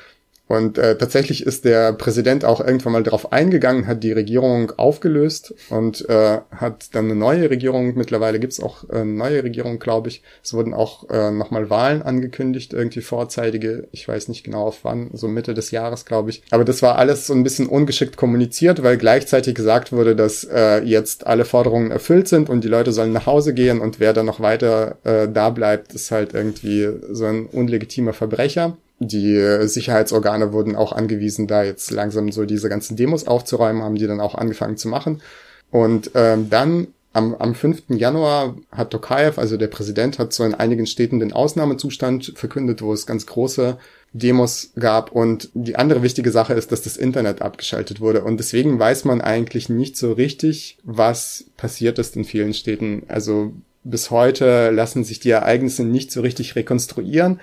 Und 0.48 0.78
äh, 0.78 0.96
tatsächlich 0.96 1.44
ist 1.46 1.66
der 1.66 1.92
Präsident 1.92 2.44
auch 2.44 2.60
irgendwann 2.60 2.94
mal 2.94 3.02
darauf 3.02 3.32
eingegangen, 3.32 3.86
hat 3.86 4.02
die 4.02 4.12
Regierung 4.12 4.72
aufgelöst 4.78 5.54
und 5.68 6.08
äh, 6.08 6.38
hat 6.50 6.94
dann 6.94 7.04
eine 7.04 7.14
neue 7.14 7.50
Regierung. 7.50 7.94
Mittlerweile 7.96 8.40
gibt's 8.40 8.58
auch 8.58 8.88
eine 8.88 9.04
neue 9.04 9.44
Regierung, 9.44 9.78
glaube 9.78 10.08
ich. 10.08 10.22
Es 10.42 10.54
wurden 10.54 10.72
auch 10.72 11.08
äh, 11.10 11.30
nochmal 11.30 11.68
Wahlen 11.68 12.00
angekündigt, 12.00 12.72
irgendwie 12.72 13.02
vorzeitige. 13.02 13.88
Ich 13.92 14.08
weiß 14.08 14.28
nicht 14.28 14.42
genau 14.42 14.64
auf 14.64 14.84
wann, 14.84 15.10
so 15.12 15.28
Mitte 15.28 15.52
des 15.52 15.70
Jahres, 15.70 16.06
glaube 16.06 16.30
ich. 16.30 16.42
Aber 16.50 16.64
das 16.64 16.80
war 16.80 16.96
alles 16.96 17.26
so 17.26 17.34
ein 17.34 17.44
bisschen 17.44 17.66
ungeschickt 17.66 18.16
kommuniziert, 18.16 18.82
weil 18.82 18.96
gleichzeitig 18.96 19.54
gesagt 19.54 19.92
wurde, 19.92 20.16
dass 20.16 20.44
äh, 20.44 20.82
jetzt 20.82 21.26
alle 21.26 21.44
Forderungen 21.44 21.90
erfüllt 21.90 22.26
sind 22.26 22.48
und 22.48 22.64
die 22.64 22.68
Leute 22.68 22.92
sollen 22.92 23.12
nach 23.12 23.26
Hause 23.26 23.52
gehen 23.52 23.80
und 23.80 24.00
wer 24.00 24.14
dann 24.14 24.26
noch 24.26 24.40
weiter 24.40 24.96
äh, 25.04 25.28
da 25.28 25.50
bleibt, 25.50 25.94
ist 25.94 26.10
halt 26.10 26.32
irgendwie 26.32 26.88
so 27.10 27.26
ein 27.26 27.46
unlegitimer 27.46 28.14
Verbrecher 28.14 28.78
die 28.98 29.68
Sicherheitsorgane 29.68 30.52
wurden 30.52 30.76
auch 30.76 30.92
angewiesen, 30.92 31.46
da 31.46 31.62
jetzt 31.62 31.90
langsam 31.90 32.32
so 32.32 32.44
diese 32.44 32.68
ganzen 32.68 32.96
Demos 32.96 33.26
aufzuräumen, 33.26 33.82
haben 33.82 33.94
die 33.94 34.06
dann 34.06 34.20
auch 34.20 34.34
angefangen 34.34 34.76
zu 34.76 34.88
machen. 34.88 35.22
Und 35.70 36.10
ähm, 36.14 36.50
dann 36.50 36.88
am, 37.12 37.34
am 37.34 37.54
5. 37.54 37.84
Januar 37.88 38.56
hat 38.70 38.90
Tokayev, 38.90 39.38
also 39.38 39.56
der 39.56 39.68
Präsident, 39.68 40.18
hat 40.18 40.32
so 40.32 40.44
in 40.44 40.54
einigen 40.54 40.86
Städten 40.86 41.20
den 41.20 41.32
Ausnahmezustand 41.32 42.32
verkündet, 42.36 42.82
wo 42.82 42.92
es 42.92 43.06
ganz 43.06 43.26
große 43.26 43.78
Demos 44.12 44.72
gab. 44.78 45.12
Und 45.12 45.50
die 45.54 45.76
andere 45.76 46.02
wichtige 46.02 46.30
Sache 46.30 46.54
ist, 46.54 46.70
dass 46.70 46.82
das 46.82 46.96
Internet 46.96 47.42
abgeschaltet 47.42 48.00
wurde. 48.00 48.22
Und 48.22 48.38
deswegen 48.38 48.78
weiß 48.78 49.04
man 49.04 49.20
eigentlich 49.20 49.68
nicht 49.68 49.96
so 49.96 50.12
richtig, 50.12 50.78
was 50.84 51.46
passiert 51.56 51.98
ist 51.98 52.16
in 52.16 52.24
vielen 52.24 52.54
Städten. 52.54 53.04
Also 53.08 53.52
bis 53.84 54.10
heute 54.10 54.70
lassen 54.70 55.02
sich 55.02 55.18
die 55.18 55.30
Ereignisse 55.30 55.84
nicht 55.84 56.12
so 56.12 56.20
richtig 56.20 56.56
rekonstruieren. 56.56 57.40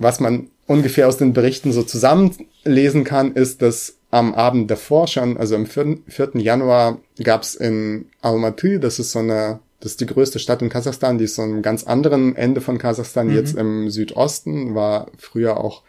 Was 0.00 0.18
man 0.18 0.48
ungefähr 0.66 1.06
aus 1.06 1.18
den 1.18 1.34
Berichten 1.34 1.72
so 1.72 1.82
zusammenlesen 1.82 3.04
kann, 3.04 3.34
ist, 3.34 3.60
dass 3.60 3.98
am 4.10 4.34
Abend 4.34 4.70
davor 4.70 5.06
schon, 5.06 5.36
also 5.36 5.54
am 5.54 5.66
4. 5.66 5.98
4. 6.08 6.30
Januar, 6.34 6.98
gab 7.22 7.42
es 7.42 7.54
in 7.54 8.06
Almaty, 8.22 8.80
das 8.80 8.98
ist 8.98 9.12
so 9.12 9.18
eine, 9.18 9.60
das 9.80 9.92
ist 9.92 10.00
die 10.00 10.06
größte 10.06 10.38
Stadt 10.38 10.62
in 10.62 10.70
Kasachstan, 10.70 11.18
die 11.18 11.24
ist 11.24 11.34
so 11.34 11.42
am 11.42 11.60
ganz 11.60 11.84
anderen 11.84 12.34
Ende 12.34 12.62
von 12.62 12.78
Kasachstan, 12.78 13.28
mhm. 13.28 13.34
jetzt 13.34 13.56
im 13.56 13.90
Südosten, 13.90 14.74
war 14.74 15.08
früher 15.18 15.58
auch 15.58 15.82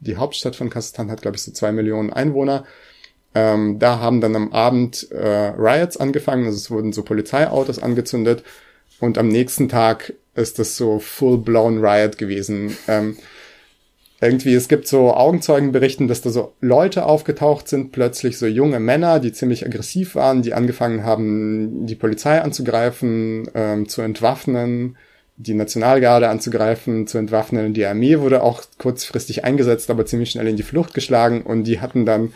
die 0.00 0.16
Hauptstadt 0.16 0.56
von 0.56 0.70
Kasachstan, 0.70 1.10
hat 1.10 1.20
glaube 1.20 1.36
ich 1.36 1.42
so 1.42 1.52
zwei 1.52 1.70
Millionen 1.70 2.10
Einwohner. 2.10 2.64
Ähm, 3.34 3.78
da 3.78 3.98
haben 3.98 4.22
dann 4.22 4.34
am 4.34 4.50
Abend 4.52 5.12
äh, 5.12 5.52
Riots 5.58 5.98
angefangen, 5.98 6.46
also 6.46 6.56
es 6.56 6.70
wurden 6.70 6.94
so 6.94 7.02
Polizeiautos 7.02 7.78
angezündet 7.78 8.44
und 8.98 9.18
am 9.18 9.28
nächsten 9.28 9.68
Tag 9.68 10.14
ist 10.34 10.58
das 10.58 10.78
so 10.78 10.98
full-blown 11.00 11.84
Riot 11.84 12.16
gewesen. 12.16 12.76
Ähm, 12.88 13.18
irgendwie, 14.20 14.54
es 14.54 14.68
gibt 14.68 14.88
so 14.88 15.14
Augenzeugenberichten, 15.14 16.08
dass 16.08 16.22
da 16.22 16.30
so 16.30 16.54
Leute 16.60 17.06
aufgetaucht 17.06 17.68
sind, 17.68 17.92
plötzlich 17.92 18.36
so 18.36 18.46
junge 18.46 18.80
Männer, 18.80 19.20
die 19.20 19.32
ziemlich 19.32 19.64
aggressiv 19.64 20.16
waren, 20.16 20.42
die 20.42 20.54
angefangen 20.54 21.04
haben, 21.04 21.86
die 21.86 21.94
Polizei 21.94 22.40
anzugreifen, 22.40 23.48
ähm, 23.54 23.88
zu 23.88 24.02
entwaffnen, 24.02 24.96
die 25.36 25.54
Nationalgarde 25.54 26.28
anzugreifen, 26.28 27.06
zu 27.06 27.18
entwaffnen. 27.18 27.74
Die 27.74 27.86
Armee 27.86 28.18
wurde 28.18 28.42
auch 28.42 28.64
kurzfristig 28.78 29.44
eingesetzt, 29.44 29.88
aber 29.88 30.04
ziemlich 30.04 30.32
schnell 30.32 30.48
in 30.48 30.56
die 30.56 30.64
Flucht 30.64 30.94
geschlagen 30.94 31.42
und 31.42 31.62
die 31.64 31.80
hatten 31.80 32.04
dann 32.04 32.32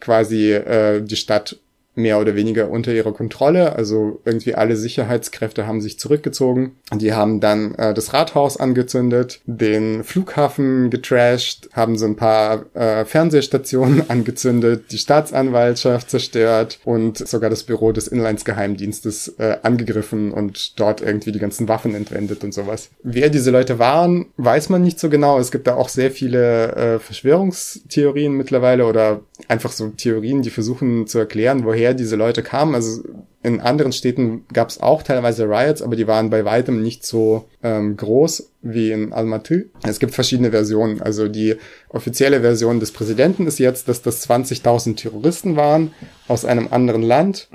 quasi 0.00 0.52
äh, 0.52 1.00
die 1.00 1.16
Stadt 1.16 1.58
mehr 1.96 2.20
oder 2.20 2.34
weniger 2.34 2.70
unter 2.70 2.92
ihrer 2.92 3.12
Kontrolle. 3.12 3.74
Also 3.74 4.20
irgendwie 4.24 4.54
alle 4.54 4.76
Sicherheitskräfte 4.76 5.66
haben 5.66 5.80
sich 5.80 5.98
zurückgezogen. 5.98 6.76
Die 6.94 7.14
haben 7.14 7.40
dann 7.40 7.74
äh, 7.74 7.94
das 7.94 8.12
Rathaus 8.12 8.58
angezündet, 8.58 9.40
den 9.46 10.04
Flughafen 10.04 10.90
getrashed, 10.90 11.70
haben 11.72 11.98
so 11.98 12.04
ein 12.04 12.16
paar 12.16 12.66
äh, 12.74 13.04
Fernsehstationen 13.04 14.04
angezündet, 14.10 14.92
die 14.92 14.98
Staatsanwaltschaft 14.98 16.10
zerstört 16.10 16.78
und 16.84 17.18
sogar 17.26 17.50
das 17.50 17.64
Büro 17.64 17.92
des 17.92 18.08
Inlandsgeheimdienstes 18.08 19.34
äh, 19.38 19.56
angegriffen 19.62 20.32
und 20.32 20.78
dort 20.78 21.00
irgendwie 21.00 21.32
die 21.32 21.38
ganzen 21.38 21.68
Waffen 21.68 21.94
entwendet 21.94 22.44
und 22.44 22.52
sowas. 22.52 22.90
Wer 23.02 23.30
diese 23.30 23.50
Leute 23.50 23.78
waren, 23.78 24.26
weiß 24.36 24.68
man 24.68 24.82
nicht 24.82 25.00
so 25.00 25.08
genau. 25.08 25.38
Es 25.38 25.50
gibt 25.50 25.66
da 25.66 25.74
auch 25.74 25.88
sehr 25.88 26.10
viele 26.10 26.76
äh, 26.76 26.98
Verschwörungstheorien 26.98 28.32
mittlerweile 28.32 28.86
oder 28.86 29.20
einfach 29.48 29.72
so 29.72 29.88
Theorien, 29.88 30.42
die 30.42 30.50
versuchen 30.50 31.06
zu 31.06 31.18
erklären, 31.18 31.64
woher 31.64 31.85
diese 31.94 32.16
Leute 32.16 32.42
kamen. 32.42 32.74
Also 32.74 33.02
in 33.42 33.60
anderen 33.60 33.92
Städten 33.92 34.44
gab 34.52 34.70
es 34.70 34.80
auch 34.80 35.02
teilweise 35.02 35.44
Riots, 35.44 35.82
aber 35.82 35.96
die 35.96 36.06
waren 36.06 36.30
bei 36.30 36.44
weitem 36.44 36.82
nicht 36.82 37.06
so 37.06 37.44
ähm, 37.62 37.96
groß 37.96 38.50
wie 38.62 38.90
in 38.90 39.12
Almaty. 39.12 39.70
Es 39.84 39.98
gibt 39.98 40.14
verschiedene 40.14 40.50
Versionen. 40.50 41.00
Also 41.00 41.28
die 41.28 41.56
offizielle 41.88 42.40
Version 42.40 42.80
des 42.80 42.92
Präsidenten 42.92 43.46
ist 43.46 43.58
jetzt, 43.58 43.88
dass 43.88 44.02
das 44.02 44.28
20.000 44.28 44.96
Terroristen 44.96 45.56
waren 45.56 45.92
aus 46.28 46.44
einem 46.44 46.68
anderen 46.70 47.02
Land. 47.02 47.48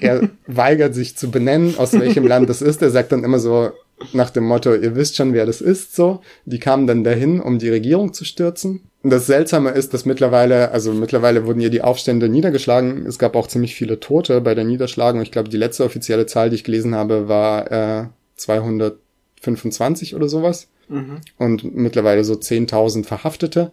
Er 0.00 0.28
weigert 0.46 0.94
sich 0.94 1.16
zu 1.16 1.30
benennen, 1.30 1.74
aus 1.78 1.92
welchem 1.92 2.26
Land 2.26 2.50
das 2.50 2.62
ist. 2.62 2.82
Er 2.82 2.90
sagt 2.90 3.12
dann 3.12 3.24
immer 3.24 3.38
so 3.38 3.70
nach 4.12 4.30
dem 4.30 4.44
Motto, 4.44 4.74
ihr 4.74 4.94
wisst 4.94 5.16
schon, 5.16 5.32
wer 5.32 5.46
das 5.46 5.60
ist, 5.60 5.94
so. 5.94 6.20
Die 6.44 6.58
kamen 6.58 6.86
dann 6.86 7.04
dahin, 7.04 7.40
um 7.40 7.58
die 7.58 7.68
Regierung 7.68 8.12
zu 8.12 8.24
stürzen. 8.24 8.89
Das 9.02 9.26
Seltsame 9.26 9.70
ist, 9.70 9.94
dass 9.94 10.04
mittlerweile, 10.04 10.72
also 10.72 10.92
mittlerweile 10.92 11.46
wurden 11.46 11.60
hier 11.60 11.70
die 11.70 11.80
Aufstände 11.80 12.28
niedergeschlagen. 12.28 13.06
Es 13.06 13.18
gab 13.18 13.34
auch 13.34 13.46
ziemlich 13.46 13.74
viele 13.74 13.98
Tote 13.98 14.42
bei 14.42 14.54
der 14.54 14.64
Niederschlagung. 14.64 15.22
Ich 15.22 15.32
glaube, 15.32 15.48
die 15.48 15.56
letzte 15.56 15.84
offizielle 15.84 16.26
Zahl, 16.26 16.50
die 16.50 16.56
ich 16.56 16.64
gelesen 16.64 16.94
habe, 16.94 17.26
war 17.26 17.72
äh, 17.72 18.04
225 18.36 20.14
oder 20.14 20.28
sowas. 20.28 20.68
Mhm. 20.88 21.20
Und 21.38 21.74
mittlerweile 21.74 22.24
so 22.24 22.34
10.000 22.34 23.06
Verhaftete. 23.06 23.72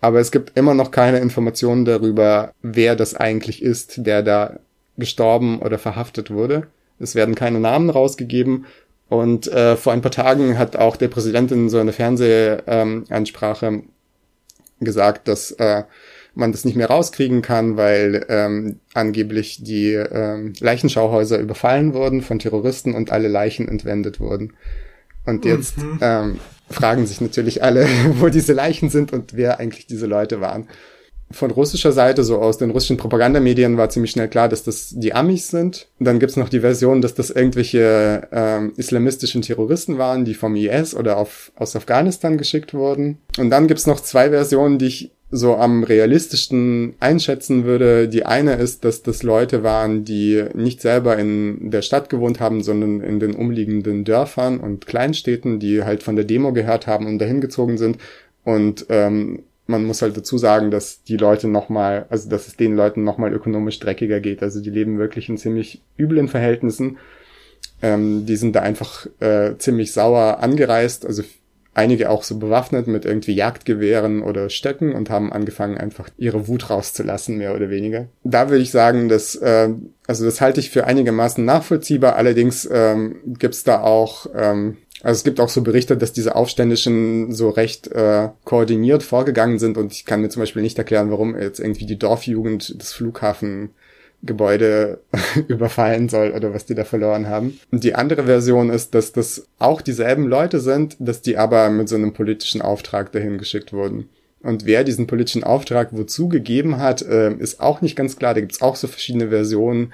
Aber 0.00 0.20
es 0.20 0.30
gibt 0.30 0.56
immer 0.56 0.74
noch 0.74 0.90
keine 0.90 1.18
Informationen 1.18 1.86
darüber, 1.86 2.52
wer 2.62 2.94
das 2.94 3.14
eigentlich 3.14 3.62
ist, 3.62 4.06
der 4.06 4.22
da 4.22 4.58
gestorben 4.98 5.60
oder 5.60 5.78
verhaftet 5.78 6.30
wurde. 6.30 6.66
Es 6.98 7.14
werden 7.14 7.34
keine 7.34 7.58
Namen 7.58 7.88
rausgegeben. 7.88 8.66
Und 9.08 9.48
äh, 9.48 9.76
vor 9.76 9.94
ein 9.94 10.02
paar 10.02 10.10
Tagen 10.10 10.58
hat 10.58 10.76
auch 10.76 10.96
der 10.96 11.08
Präsident 11.08 11.50
in 11.52 11.70
so 11.70 11.78
einer 11.78 11.94
Fernsehansprache 11.94 13.66
ähm, 13.66 13.84
gesagt, 14.80 15.28
dass 15.28 15.52
äh, 15.52 15.84
man 16.34 16.52
das 16.52 16.64
nicht 16.64 16.76
mehr 16.76 16.88
rauskriegen 16.88 17.42
kann, 17.42 17.76
weil 17.76 18.24
ähm, 18.28 18.80
angeblich 18.94 19.62
die 19.62 19.92
ähm, 19.92 20.52
Leichenschauhäuser 20.60 21.38
überfallen 21.38 21.94
wurden 21.94 22.22
von 22.22 22.38
Terroristen 22.38 22.94
und 22.94 23.10
alle 23.10 23.28
Leichen 23.28 23.66
entwendet 23.68 24.20
wurden. 24.20 24.52
Und 25.26 25.44
jetzt 25.44 25.78
mhm. 25.78 25.98
ähm, 26.00 26.40
fragen 26.70 27.06
sich 27.06 27.20
natürlich 27.20 27.62
alle, 27.62 27.86
wo 28.20 28.28
diese 28.28 28.52
Leichen 28.52 28.88
sind 28.88 29.12
und 29.12 29.36
wer 29.36 29.58
eigentlich 29.58 29.86
diese 29.86 30.06
Leute 30.06 30.40
waren. 30.40 30.68
Von 31.30 31.50
russischer 31.50 31.92
Seite, 31.92 32.24
so 32.24 32.38
aus 32.38 32.56
den 32.58 32.70
russischen 32.70 32.96
Propagandamedien, 32.96 33.76
war 33.76 33.90
ziemlich 33.90 34.12
schnell 34.12 34.28
klar, 34.28 34.48
dass 34.48 34.64
das 34.64 34.94
die 34.96 35.12
Amis 35.12 35.48
sind. 35.48 35.88
Und 35.98 36.06
dann 36.06 36.18
gibt's 36.18 36.36
noch 36.36 36.48
die 36.48 36.60
Version, 36.60 37.02
dass 37.02 37.14
das 37.14 37.30
irgendwelche 37.30 38.28
ähm, 38.32 38.72
islamistischen 38.76 39.42
Terroristen 39.42 39.98
waren, 39.98 40.24
die 40.24 40.34
vom 40.34 40.56
IS 40.56 40.94
oder 40.94 41.18
auf, 41.18 41.52
aus 41.56 41.76
Afghanistan 41.76 42.38
geschickt 42.38 42.72
wurden. 42.72 43.18
Und 43.38 43.50
dann 43.50 43.66
gibt's 43.66 43.86
noch 43.86 44.00
zwei 44.00 44.30
Versionen, 44.30 44.78
die 44.78 44.86
ich 44.86 45.10
so 45.30 45.56
am 45.56 45.84
realistischsten 45.84 46.94
einschätzen 47.00 47.64
würde. 47.64 48.08
Die 48.08 48.24
eine 48.24 48.54
ist, 48.54 48.84
dass 48.84 49.02
das 49.02 49.22
Leute 49.22 49.62
waren, 49.62 50.04
die 50.04 50.44
nicht 50.54 50.80
selber 50.80 51.18
in 51.18 51.70
der 51.70 51.82
Stadt 51.82 52.08
gewohnt 52.08 52.40
haben, 52.40 52.62
sondern 52.62 53.02
in 53.02 53.20
den 53.20 53.34
umliegenden 53.34 54.04
Dörfern 54.04 54.58
und 54.58 54.86
Kleinstädten, 54.86 55.60
die 55.60 55.82
halt 55.82 56.02
von 56.02 56.16
der 56.16 56.24
Demo 56.24 56.52
gehört 56.52 56.86
haben 56.86 57.06
und 57.06 57.18
dahin 57.18 57.42
gezogen 57.42 57.76
sind 57.76 57.98
und 58.44 58.86
ähm, 58.88 59.42
man 59.68 59.84
muss 59.84 60.02
halt 60.02 60.16
dazu 60.16 60.38
sagen, 60.38 60.70
dass 60.70 61.02
die 61.04 61.18
Leute 61.18 61.46
nochmal, 61.46 62.06
also 62.08 62.28
dass 62.28 62.48
es 62.48 62.56
den 62.56 62.74
Leuten 62.74 63.04
nochmal 63.04 63.32
ökonomisch 63.32 63.78
dreckiger 63.78 64.18
geht. 64.18 64.42
Also 64.42 64.60
die 64.60 64.70
leben 64.70 64.98
wirklich 64.98 65.28
in 65.28 65.36
ziemlich 65.36 65.82
üblen 65.98 66.26
Verhältnissen. 66.26 66.96
Ähm, 67.82 68.24
die 68.24 68.36
sind 68.36 68.56
da 68.56 68.60
einfach 68.60 69.06
äh, 69.20 69.56
ziemlich 69.58 69.92
sauer 69.92 70.38
angereist, 70.40 71.04
also 71.06 71.22
einige 71.74 72.10
auch 72.10 72.24
so 72.24 72.38
bewaffnet 72.38 72.88
mit 72.88 73.04
irgendwie 73.04 73.34
Jagdgewehren 73.34 74.22
oder 74.22 74.48
Stöcken 74.48 74.94
und 74.94 75.10
haben 75.10 75.32
angefangen, 75.32 75.76
einfach 75.76 76.08
ihre 76.16 76.48
Wut 76.48 76.70
rauszulassen, 76.70 77.36
mehr 77.36 77.54
oder 77.54 77.68
weniger. 77.68 78.08
Da 78.24 78.48
würde 78.48 78.62
ich 78.62 78.70
sagen, 78.70 79.08
dass, 79.08 79.36
äh, 79.36 79.68
also 80.06 80.24
das 80.24 80.40
halte 80.40 80.60
ich 80.60 80.70
für 80.70 80.86
einigermaßen 80.86 81.44
nachvollziehbar, 81.44 82.16
allerdings 82.16 82.68
ähm, 82.72 83.16
gibt's 83.38 83.64
da 83.64 83.82
auch 83.82 84.26
ähm, 84.34 84.78
also 85.02 85.18
es 85.18 85.24
gibt 85.24 85.40
auch 85.40 85.48
so 85.48 85.62
Berichte, 85.62 85.96
dass 85.96 86.12
diese 86.12 86.34
Aufständischen 86.34 87.32
so 87.32 87.50
recht 87.50 87.88
äh, 87.88 88.28
koordiniert 88.44 89.02
vorgegangen 89.02 89.58
sind 89.58 89.78
und 89.78 89.92
ich 89.92 90.04
kann 90.04 90.20
mir 90.20 90.28
zum 90.28 90.40
Beispiel 90.40 90.62
nicht 90.62 90.78
erklären, 90.78 91.10
warum 91.10 91.38
jetzt 91.38 91.60
irgendwie 91.60 91.86
die 91.86 91.98
Dorfjugend 91.98 92.80
das 92.80 92.92
Flughafengebäude 92.92 95.00
überfallen 95.48 96.08
soll 96.08 96.32
oder 96.32 96.52
was 96.52 96.66
die 96.66 96.74
da 96.74 96.84
verloren 96.84 97.28
haben. 97.28 97.60
Und 97.70 97.84
die 97.84 97.94
andere 97.94 98.24
Version 98.24 98.70
ist, 98.70 98.94
dass 98.94 99.12
das 99.12 99.46
auch 99.58 99.82
dieselben 99.82 100.26
Leute 100.26 100.58
sind, 100.58 100.96
dass 100.98 101.22
die 101.22 101.36
aber 101.36 101.70
mit 101.70 101.88
so 101.88 101.94
einem 101.94 102.12
politischen 102.12 102.60
Auftrag 102.60 103.12
dahin 103.12 103.38
geschickt 103.38 103.72
wurden. 103.72 104.08
Und 104.40 104.66
wer 104.66 104.84
diesen 104.84 105.06
politischen 105.06 105.44
Auftrag 105.44 105.88
wozu 105.92 106.28
gegeben 106.28 106.78
hat, 106.78 107.02
äh, 107.02 107.32
ist 107.34 107.60
auch 107.60 107.80
nicht 107.80 107.96
ganz 107.96 108.16
klar. 108.16 108.34
Da 108.34 108.40
gibt's 108.40 108.62
auch 108.62 108.76
so 108.76 108.86
verschiedene 108.86 109.28
Versionen. 109.28 109.92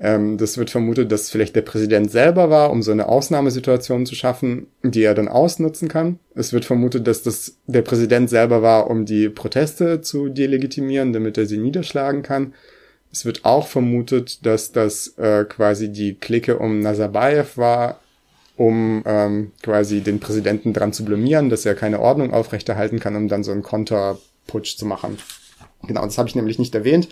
Ähm, 0.00 0.38
das 0.38 0.56
wird 0.56 0.70
vermutet, 0.70 1.12
dass 1.12 1.30
vielleicht 1.30 1.54
der 1.54 1.62
Präsident 1.62 2.10
selber 2.10 2.48
war, 2.48 2.70
um 2.70 2.82
so 2.82 2.90
eine 2.90 3.06
Ausnahmesituation 3.06 4.06
zu 4.06 4.14
schaffen, 4.14 4.66
die 4.82 5.02
er 5.02 5.14
dann 5.14 5.28
ausnutzen 5.28 5.88
kann. 5.88 6.18
Es 6.34 6.54
wird 6.54 6.64
vermutet, 6.64 7.06
dass 7.06 7.22
das 7.22 7.58
der 7.66 7.82
Präsident 7.82 8.30
selber 8.30 8.62
war, 8.62 8.88
um 8.88 9.04
die 9.04 9.28
Proteste 9.28 10.00
zu 10.00 10.30
delegitimieren, 10.30 11.12
damit 11.12 11.36
er 11.36 11.44
sie 11.44 11.58
niederschlagen 11.58 12.22
kann. 12.22 12.54
Es 13.12 13.26
wird 13.26 13.44
auch 13.44 13.66
vermutet, 13.66 14.46
dass 14.46 14.72
das 14.72 15.18
äh, 15.18 15.44
quasi 15.44 15.92
die 15.92 16.14
Clique 16.14 16.58
um 16.58 16.80
Nazarbayev 16.80 17.58
war, 17.58 18.00
um 18.56 19.02
ähm, 19.04 19.52
quasi 19.62 20.00
den 20.00 20.20
Präsidenten 20.20 20.72
dran 20.72 20.94
zu 20.94 21.04
blamieren, 21.04 21.50
dass 21.50 21.66
er 21.66 21.74
keine 21.74 22.00
Ordnung 22.00 22.32
aufrechterhalten 22.32 23.00
kann, 23.00 23.16
um 23.16 23.28
dann 23.28 23.44
so 23.44 23.52
einen 23.52 23.62
Konterputsch 23.62 24.76
zu 24.76 24.86
machen. 24.86 25.18
Genau, 25.82 26.04
das 26.04 26.18
habe 26.18 26.28
ich 26.28 26.34
nämlich 26.34 26.58
nicht 26.58 26.74
erwähnt. 26.74 27.08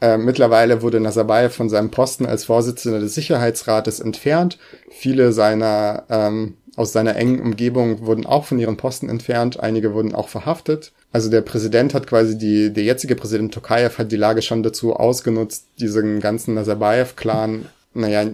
Äh, 0.00 0.16
mittlerweile 0.16 0.82
wurde 0.82 1.00
Nazarbayev 1.00 1.54
von 1.54 1.68
seinem 1.68 1.90
Posten 1.90 2.26
als 2.26 2.44
Vorsitzender 2.44 3.00
des 3.00 3.14
Sicherheitsrates 3.14 4.00
entfernt. 4.00 4.58
Viele 4.90 5.32
seiner 5.32 6.04
ähm, 6.08 6.56
aus 6.76 6.92
seiner 6.92 7.16
engen 7.16 7.40
Umgebung 7.40 8.06
wurden 8.06 8.24
auch 8.26 8.44
von 8.44 8.58
ihren 8.58 8.76
Posten 8.76 9.08
entfernt. 9.08 9.60
Einige 9.60 9.92
wurden 9.92 10.14
auch 10.14 10.28
verhaftet. 10.28 10.92
Also 11.12 11.28
der 11.28 11.42
Präsident 11.42 11.94
hat 11.94 12.06
quasi 12.06 12.38
die, 12.38 12.72
der 12.72 12.84
jetzige 12.84 13.16
Präsident 13.16 13.52
Tokayev 13.52 13.98
hat 13.98 14.12
die 14.12 14.16
Lage 14.16 14.40
schon 14.40 14.62
dazu 14.62 14.94
ausgenutzt, 14.94 15.66
diesen 15.80 16.20
ganzen 16.20 16.54
Nazarbayev-Clan, 16.54 17.66
naja, 17.92 18.24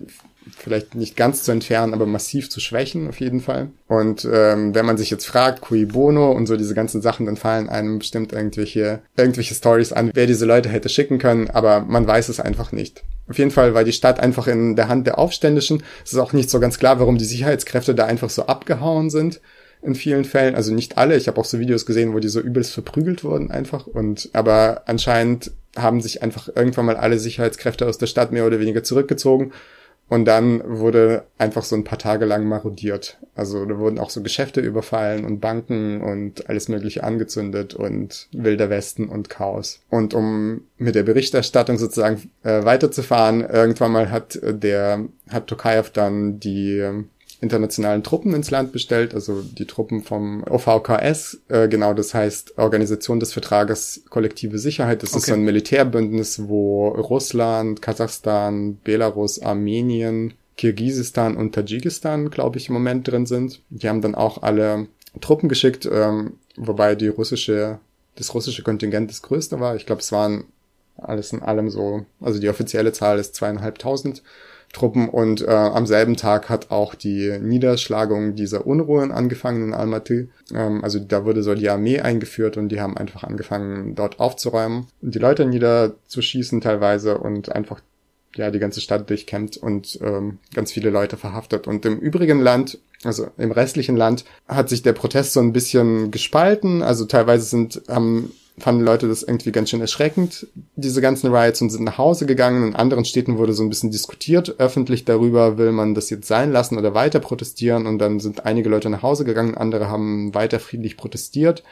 vielleicht 0.56 0.94
nicht 0.94 1.16
ganz 1.16 1.42
zu 1.42 1.52
entfernen, 1.52 1.94
aber 1.94 2.06
massiv 2.06 2.50
zu 2.50 2.61
schwächen 2.61 3.09
auf 3.09 3.20
jeden 3.20 3.40
Fall. 3.40 3.68
Und 3.88 4.28
ähm, 4.30 4.74
wenn 4.74 4.87
man 4.87 4.96
sich 4.96 5.11
jetzt 5.11 5.26
fragt, 5.26 5.61
cui 5.61 5.87
bono 5.87 6.32
und 6.32 6.46
so 6.46 6.56
diese 6.56 6.74
ganzen 6.74 7.02
Sachen, 7.02 7.26
dann 7.26 7.37
fallen 7.37 7.68
einem 7.68 7.98
bestimmt 7.98 8.32
irgendwelche 8.32 9.00
irgendwelche 9.16 9.54
Stories 9.54 9.92
an, 9.92 10.11
wer 10.14 10.26
diese 10.26 10.46
Leute 10.46 10.68
hätte 10.68 10.88
schicken 10.88 11.18
können, 11.18 11.50
aber 11.50 11.80
man 11.80 12.06
weiß 12.06 12.28
es 12.28 12.40
einfach 12.40 12.72
nicht. 12.72 13.02
Auf 13.28 13.38
jeden 13.38 13.50
Fall 13.50 13.74
war 13.74 13.85
die 13.85 13.92
Stadt 13.92 14.20
einfach 14.20 14.46
in 14.46 14.76
der 14.76 14.88
Hand 14.88 15.06
der 15.06 15.18
Aufständischen. 15.18 15.82
Es 16.04 16.12
ist 16.12 16.18
auch 16.18 16.32
nicht 16.32 16.48
so 16.48 16.61
ganz 16.61 16.78
klar, 16.78 17.00
warum 17.00 17.18
die 17.18 17.24
Sicherheitskräfte 17.24 17.94
da 17.94 18.06
einfach 18.06 18.30
so 18.30 18.46
abgehauen 18.46 19.11
sind 19.11 19.40
in 19.82 19.94
vielen 19.94 20.24
Fällen, 20.24 20.54
also 20.54 20.72
nicht 20.72 20.98
alle. 20.98 21.16
Ich 21.16 21.28
habe 21.28 21.40
auch 21.40 21.44
so 21.44 21.59
Videos 21.59 21.87
gesehen, 21.87 22.14
wo 22.14 22.18
die 22.18 22.28
so 22.28 22.40
übelst 22.40 22.72
verprügelt 22.72 23.24
wurden 23.24 23.50
einfach. 23.50 23.87
Und 23.87 24.30
aber 24.32 24.82
anscheinend 24.87 25.52
haben 25.76 26.00
sich 26.00 26.22
einfach 26.22 26.48
irgendwann 26.54 26.87
mal 26.87 26.96
alle 26.96 27.18
Sicherheitskräfte 27.18 27.87
aus 27.87 27.98
der 27.98 28.06
Stadt 28.06 28.32
mehr 28.32 28.46
oder 28.46 28.61
weniger 28.61 28.82
zurückgezogen 28.82 29.52
und 30.08 30.24
dann 30.24 30.62
wurde 30.64 31.24
einfach 31.36 31.64
so 31.64 31.74
ein 31.74 31.84
paar 31.84 31.98
Tage 31.98 32.24
lang 32.26 32.46
marodiert. 32.46 33.18
Also 33.34 33.64
da 33.66 33.76
wurden 33.78 33.98
auch 33.98 34.10
so 34.10 34.22
Geschäfte 34.22 34.60
überfallen 34.60 35.24
und 35.24 35.40
Banken 35.40 36.00
und 36.00 36.48
alles 36.48 36.68
Mögliche 36.68 37.02
angezündet 37.02 37.74
und 37.74 38.28
wilder 38.32 38.70
Westen 38.70 39.08
und 39.08 39.28
Chaos. 39.28 39.80
Und 39.90 40.14
um 40.14 40.62
mit 40.78 40.94
der 40.94 41.02
Berichterstattung 41.02 41.76
sozusagen 41.76 42.30
äh, 42.44 42.64
weiterzufahren, 42.64 43.40
irgendwann 43.40 43.92
mal 43.92 44.10
hat 44.10 44.36
äh, 44.36 44.54
der, 44.54 45.04
hat 45.28 45.48
Tokayev 45.48 45.90
dann 45.90 46.38
die 46.38 47.04
internationalen 47.40 48.03
Truppen 48.03 48.35
ins 48.35 48.51
Land 48.51 48.72
bestellt, 48.72 49.14
also 49.14 49.42
die 49.42 49.66
Truppen 49.66 50.03
vom 50.03 50.42
OVKS, 50.44 51.40
äh, 51.49 51.68
genau 51.68 51.92
das 51.94 52.14
heißt 52.14 52.59
Organisation 52.59 53.20
des 53.20 53.33
Vertrages 53.33 54.05
Kollektive 54.09 54.59
Sicherheit. 54.59 55.03
Das 55.03 55.11
okay. 55.11 55.18
ist 55.18 55.27
so 55.27 55.35
ein 55.35 55.42
Militärbündnis, 55.42 56.49
wo 56.49 56.88
Russland, 56.88 57.83
Kasachstan, 57.83 58.79
Belarus, 58.83 59.40
Armenien, 59.40 60.35
Kirgisistan 60.57 61.37
und 61.37 61.55
Tadschikistan, 61.55 62.31
glaube 62.31 62.59
ich, 62.59 62.68
im 62.68 62.75
Moment 62.75 63.07
drin 63.07 63.27
sind. 63.27 63.61
Die 63.68 63.88
haben 63.88 64.01
dann 64.01 64.14
auch 64.14 64.42
alle 64.42 64.88
Truppen 65.20 65.49
geschickt, 65.49 65.88
ähm, 65.90 66.38
wobei 66.57 66.94
die 66.94 67.09
russische, 67.09 67.79
das 68.16 68.35
russische 68.35 68.62
Kontingent 68.62 69.11
das 69.11 69.22
größte 69.22 69.61
war. 69.61 69.77
Ich 69.77 69.85
glaube, 69.85 70.01
es 70.01 70.12
waren 70.12 70.44
alles 70.96 71.33
in 71.33 71.42
allem 71.42 71.68
so, 71.68 72.07
also 72.20 72.40
die 72.40 72.49
offizielle 72.49 72.92
Zahl 72.92 73.18
ist 73.18 73.35
zweieinhalbtausend. 73.35 74.22
Truppen 74.72 75.09
und 75.09 75.42
äh, 75.42 75.50
am 75.50 75.87
selben 75.87 76.16
Tag 76.16 76.48
hat 76.48 76.70
auch 76.70 76.94
die 76.94 77.38
Niederschlagung 77.40 78.35
dieser 78.35 78.66
Unruhen 78.66 79.11
angefangen 79.11 79.68
in 79.68 79.74
Almaty. 79.74 80.29
Ähm, 80.55 80.85
also 80.85 80.98
da 80.98 81.24
wurde 81.24 81.42
so 81.42 81.55
die 81.55 81.70
Armee 81.70 82.00
eingeführt 82.00 82.57
und 82.57 82.68
die 82.68 82.81
haben 82.81 82.96
einfach 82.96 83.24
angefangen 83.24 83.94
dort 83.94 84.20
aufzuräumen 84.20 84.87
und 85.00 85.14
die 85.14 85.18
Leute 85.18 85.46
niederzuschießen 85.46 86.61
teilweise 86.61 87.18
und 87.18 87.52
einfach 87.52 87.81
ja 88.37 88.50
die 88.50 88.59
ganze 88.59 88.81
Stadt 88.81 89.09
durchkämmt 89.09 89.57
und 89.57 89.98
ähm, 90.02 90.38
ganz 90.55 90.72
viele 90.72 90.90
Leute 90.90 91.16
verhaftet. 91.16 91.66
Und 91.66 91.85
im 91.87 91.98
übrigen 91.98 92.40
Land, 92.40 92.79
also 93.02 93.29
im 93.38 93.52
restlichen 93.52 93.96
Land, 93.96 94.24
hat 94.46 94.68
sich 94.68 94.83
der 94.83 94.92
Protest 94.92 95.33
so 95.33 95.40
ein 95.40 95.52
bisschen 95.52 96.11
gespalten. 96.11 96.83
Also 96.83 97.07
teilweise 97.07 97.44
sind 97.44 97.83
haben 97.88 98.33
fanden 98.58 98.84
Leute 98.84 99.06
das 99.08 99.22
irgendwie 99.22 99.52
ganz 99.52 99.70
schön 99.70 99.80
erschreckend, 99.80 100.46
diese 100.76 101.00
ganzen 101.00 101.34
Riots, 101.34 101.60
und 101.60 101.70
sind 101.70 101.84
nach 101.84 101.98
Hause 101.98 102.26
gegangen. 102.26 102.68
In 102.68 102.76
anderen 102.76 103.04
Städten 103.04 103.36
wurde 103.36 103.52
so 103.52 103.62
ein 103.62 103.68
bisschen 103.68 103.90
diskutiert 103.90 104.56
öffentlich 104.58 105.04
darüber, 105.04 105.58
will 105.58 105.72
man 105.72 105.94
das 105.94 106.08
jetzt 106.10 106.26
sein 106.26 106.52
lassen 106.52 106.78
oder 106.78 106.94
weiter 106.94 107.20
protestieren. 107.20 107.86
Und 107.86 107.98
dann 107.98 108.18
sind 108.20 108.46
einige 108.46 108.68
Leute 108.68 108.88
nach 108.88 109.02
Hause 109.02 109.24
gegangen, 109.24 109.54
andere 109.54 109.88
haben 109.88 110.34
weiter 110.34 110.58
friedlich 110.58 110.96
protestiert. 110.96 111.62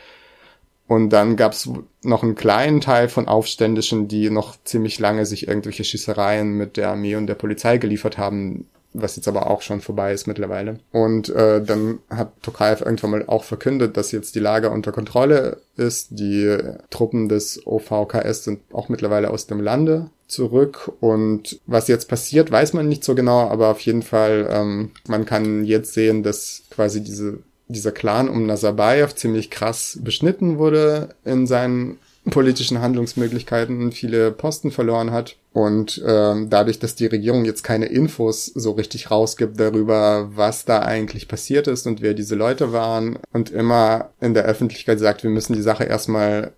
Und 0.87 1.11
dann 1.11 1.37
gab 1.37 1.53
es 1.53 1.71
noch 2.03 2.23
einen 2.23 2.35
kleinen 2.35 2.83
Teil 2.83 3.09
von 3.09 3.27
Aufständischen, 3.27 4.07
die 4.07 4.29
noch 4.29 4.57
ziemlich 4.65 4.99
lange 4.99 5.25
sich 5.25 5.49
irgendwelche 5.49 5.85
Schießereien 5.85 6.53
mit 6.53 6.77
der 6.77 6.91
Armee 6.91 7.17
und 7.17 7.27
der 7.27 7.37
Polizei 7.37 7.79
geliefert 7.79 8.19
haben, 8.19 8.67
was 8.95 9.17
jetzt 9.17 9.29
aber 9.29 9.51
auch 9.51 9.61
schon 9.61 9.81
vorbei 9.81 10.13
ist 10.13 10.27
mittlerweile. 10.27 10.79
Und 10.93 11.29
äh, 11.29 11.63
dann 11.63 11.99
hat 12.09 12.33
Tokayev 12.43 12.81
irgendwann 12.81 13.11
mal 13.11 13.25
auch 13.27 13.45
verkündet, 13.45 13.97
dass 13.97 14.13
jetzt 14.13 14.35
die 14.35 14.41
Lage 14.41 14.71
unter 14.71 14.93
Kontrolle 14.93 15.59
ist. 15.77 16.09
Die 16.11 16.57
Truppen 16.91 17.29
des 17.29 17.67
OVKS 17.67 18.45
sind 18.45 18.61
auch 18.73 18.89
mittlerweile 18.89 19.31
aus 19.31 19.47
dem 19.47 19.61
Lande 19.61 20.11
zurück 20.27 20.91
und 21.01 21.61
was 21.67 21.89
jetzt 21.89 22.09
passiert, 22.09 22.51
weiß 22.51 22.73
man 22.73 22.89
nicht 22.89 23.05
so 23.05 23.15
genau, 23.15 23.41
aber 23.49 23.69
auf 23.69 23.81
jeden 23.81 24.03
Fall, 24.03 24.49
ähm, 24.51 24.91
man 25.07 25.27
kann 25.27 25.65
jetzt 25.65 25.93
sehen, 25.93 26.23
dass 26.23 26.63
quasi 26.71 27.05
diese 27.05 27.41
dieser 27.67 27.93
Clan 27.93 28.29
um 28.29 28.47
Nazarbayev 28.47 29.15
ziemlich 29.15 29.51
krass 29.51 29.99
beschnitten 30.03 30.59
wurde 30.59 31.11
in 31.25 31.47
seinen 31.47 31.99
politischen 32.31 32.81
Handlungsmöglichkeiten 32.81 33.93
viele 33.93 34.33
Posten 34.33 34.71
verloren 34.71 35.11
hat. 35.11 35.37
Und 35.53 36.03
ähm, 36.07 36.49
dadurch, 36.51 36.79
dass 36.79 36.95
die 36.95 37.07
Regierung 37.07 37.45
jetzt 37.45 37.63
keine 37.63 37.87
Infos 37.87 38.47
so 38.47 38.73
richtig 38.73 39.11
rausgibt 39.11 39.61
darüber, 39.61 40.31
was 40.35 40.65
da 40.65 40.81
eigentlich 40.81 41.29
passiert 41.29 41.69
ist 41.69 41.87
und 41.87 42.01
wer 42.01 42.15
diese 42.15 42.35
Leute 42.35 42.73
waren 42.73 43.19
und 43.33 43.51
immer 43.51 44.11
in 44.21 44.35
der 44.35 44.45
Öffentlichkeit 44.45 44.99
sagt, 44.99 45.23
wir 45.23 45.31
müssen 45.31 45.53
die 45.53 45.63
Sache 45.63 45.85
erstmal 45.85 46.53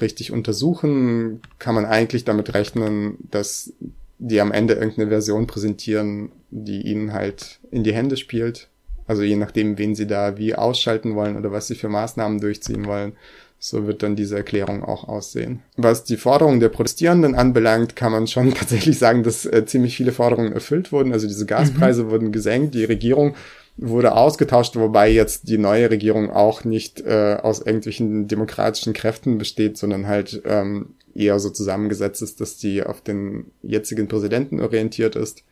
richtig 0.00 0.32
untersuchen, 0.32 1.40
kann 1.58 1.74
man 1.74 1.86
eigentlich 1.86 2.24
damit 2.24 2.54
rechnen, 2.54 3.16
dass 3.30 3.72
die 4.18 4.40
am 4.40 4.52
Ende 4.52 4.74
irgendeine 4.74 5.08
Version 5.08 5.46
präsentieren, 5.46 6.30
die 6.50 6.82
ihnen 6.82 7.12
halt 7.12 7.58
in 7.70 7.84
die 7.84 7.92
Hände 7.92 8.16
spielt. 8.16 8.68
Also 9.06 9.22
je 9.22 9.36
nachdem, 9.36 9.78
wen 9.78 9.94
sie 9.94 10.06
da 10.06 10.38
wie 10.38 10.54
ausschalten 10.54 11.14
wollen 11.14 11.36
oder 11.36 11.50
was 11.52 11.66
sie 11.66 11.74
für 11.74 11.88
Maßnahmen 11.88 12.40
durchziehen 12.40 12.86
wollen. 12.86 13.14
So 13.64 13.86
wird 13.86 14.02
dann 14.02 14.16
diese 14.16 14.34
Erklärung 14.34 14.82
auch 14.82 15.06
aussehen. 15.06 15.62
Was 15.76 16.02
die 16.02 16.16
Forderungen 16.16 16.58
der 16.58 16.68
Protestierenden 16.68 17.36
anbelangt, 17.36 17.94
kann 17.94 18.10
man 18.10 18.26
schon 18.26 18.52
tatsächlich 18.54 18.98
sagen, 18.98 19.22
dass 19.22 19.46
äh, 19.46 19.64
ziemlich 19.64 19.96
viele 19.96 20.10
Forderungen 20.10 20.52
erfüllt 20.52 20.90
wurden. 20.90 21.12
Also 21.12 21.28
diese 21.28 21.46
Gaspreise 21.46 22.02
mhm. 22.02 22.10
wurden 22.10 22.32
gesenkt, 22.32 22.74
die 22.74 22.84
Regierung 22.84 23.36
wurde 23.76 24.16
ausgetauscht, 24.16 24.74
wobei 24.74 25.12
jetzt 25.12 25.48
die 25.48 25.58
neue 25.58 25.90
Regierung 25.90 26.32
auch 26.32 26.64
nicht 26.64 27.02
äh, 27.02 27.38
aus 27.40 27.60
irgendwelchen 27.60 28.26
demokratischen 28.26 28.94
Kräften 28.94 29.38
besteht, 29.38 29.78
sondern 29.78 30.08
halt 30.08 30.42
ähm, 30.44 30.96
eher 31.14 31.38
so 31.38 31.48
zusammengesetzt 31.48 32.20
ist, 32.20 32.40
dass 32.40 32.56
die 32.56 32.82
auf 32.82 33.00
den 33.00 33.52
jetzigen 33.62 34.08
Präsidenten 34.08 34.60
orientiert 34.60 35.14
ist 35.14 35.44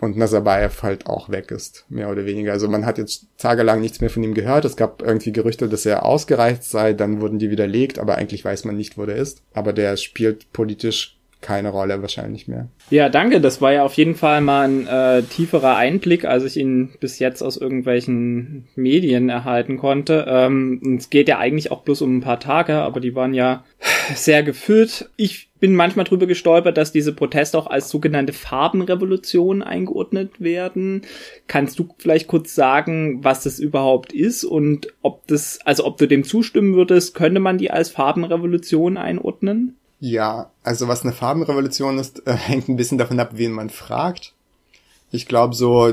und 0.00 0.16
Nazarbayev 0.16 0.82
halt 0.82 1.06
auch 1.06 1.28
weg 1.28 1.50
ist, 1.50 1.84
mehr 1.88 2.10
oder 2.10 2.24
weniger. 2.24 2.52
Also 2.52 2.68
man 2.68 2.86
hat 2.86 2.98
jetzt 2.98 3.26
tagelang 3.36 3.80
nichts 3.80 4.00
mehr 4.00 4.10
von 4.10 4.22
ihm 4.22 4.34
gehört. 4.34 4.64
Es 4.64 4.76
gab 4.76 5.02
irgendwie 5.02 5.32
Gerüchte, 5.32 5.68
dass 5.68 5.86
er 5.86 6.04
ausgereicht 6.06 6.64
sei, 6.64 6.94
dann 6.94 7.20
wurden 7.20 7.38
die 7.38 7.50
widerlegt, 7.50 7.98
aber 7.98 8.16
eigentlich 8.16 8.44
weiß 8.44 8.64
man 8.64 8.76
nicht, 8.76 8.96
wo 8.96 9.04
der 9.04 9.16
ist. 9.16 9.42
Aber 9.52 9.72
der 9.72 9.96
spielt 9.96 10.52
politisch 10.52 11.19
keine 11.40 11.70
Rolle 11.70 12.02
wahrscheinlich 12.02 12.48
mehr. 12.48 12.68
Ja, 12.90 13.08
danke. 13.08 13.40
Das 13.40 13.62
war 13.62 13.72
ja 13.72 13.84
auf 13.84 13.94
jeden 13.94 14.14
Fall 14.14 14.40
mal 14.40 14.68
ein 14.68 14.86
äh, 14.86 15.22
tieferer 15.22 15.76
Einblick, 15.76 16.24
als 16.24 16.44
ich 16.44 16.56
ihn 16.56 16.90
bis 17.00 17.18
jetzt 17.18 17.42
aus 17.42 17.56
irgendwelchen 17.56 18.68
Medien 18.74 19.28
erhalten 19.28 19.78
konnte. 19.78 20.26
Ähm, 20.28 20.96
es 20.98 21.08
geht 21.08 21.28
ja 21.28 21.38
eigentlich 21.38 21.70
auch 21.70 21.82
bloß 21.82 22.02
um 22.02 22.18
ein 22.18 22.20
paar 22.20 22.40
Tage, 22.40 22.74
aber 22.74 23.00
die 23.00 23.14
waren 23.14 23.32
ja 23.32 23.64
sehr 24.14 24.42
gefüllt. 24.42 25.08
Ich 25.16 25.50
bin 25.60 25.74
manchmal 25.74 26.04
drüber 26.04 26.26
gestolpert, 26.26 26.76
dass 26.76 26.92
diese 26.92 27.12
Proteste 27.12 27.58
auch 27.58 27.66
als 27.66 27.90
sogenannte 27.90 28.32
Farbenrevolution 28.32 29.62
eingeordnet 29.62 30.40
werden. 30.40 31.02
Kannst 31.46 31.78
du 31.78 31.88
vielleicht 31.98 32.28
kurz 32.28 32.54
sagen, 32.54 33.22
was 33.22 33.44
das 33.44 33.58
überhaupt 33.58 34.12
ist 34.12 34.44
und 34.44 34.88
ob 35.02 35.26
das, 35.26 35.60
also 35.64 35.84
ob 35.84 35.98
du 35.98 36.06
dem 36.06 36.24
zustimmen 36.24 36.74
würdest, 36.74 37.14
könnte 37.14 37.40
man 37.40 37.58
die 37.58 37.70
als 37.70 37.90
Farbenrevolution 37.90 38.96
einordnen? 38.96 39.76
Ja, 40.00 40.50
also 40.62 40.88
was 40.88 41.02
eine 41.02 41.12
Farbenrevolution 41.12 41.98
ist, 41.98 42.26
äh, 42.26 42.32
hängt 42.36 42.68
ein 42.68 42.76
bisschen 42.76 42.98
davon 42.98 43.20
ab, 43.20 43.32
wen 43.34 43.52
man 43.52 43.70
fragt. 43.70 44.34
Ich 45.12 45.26
glaube 45.26 45.54
so, 45.54 45.92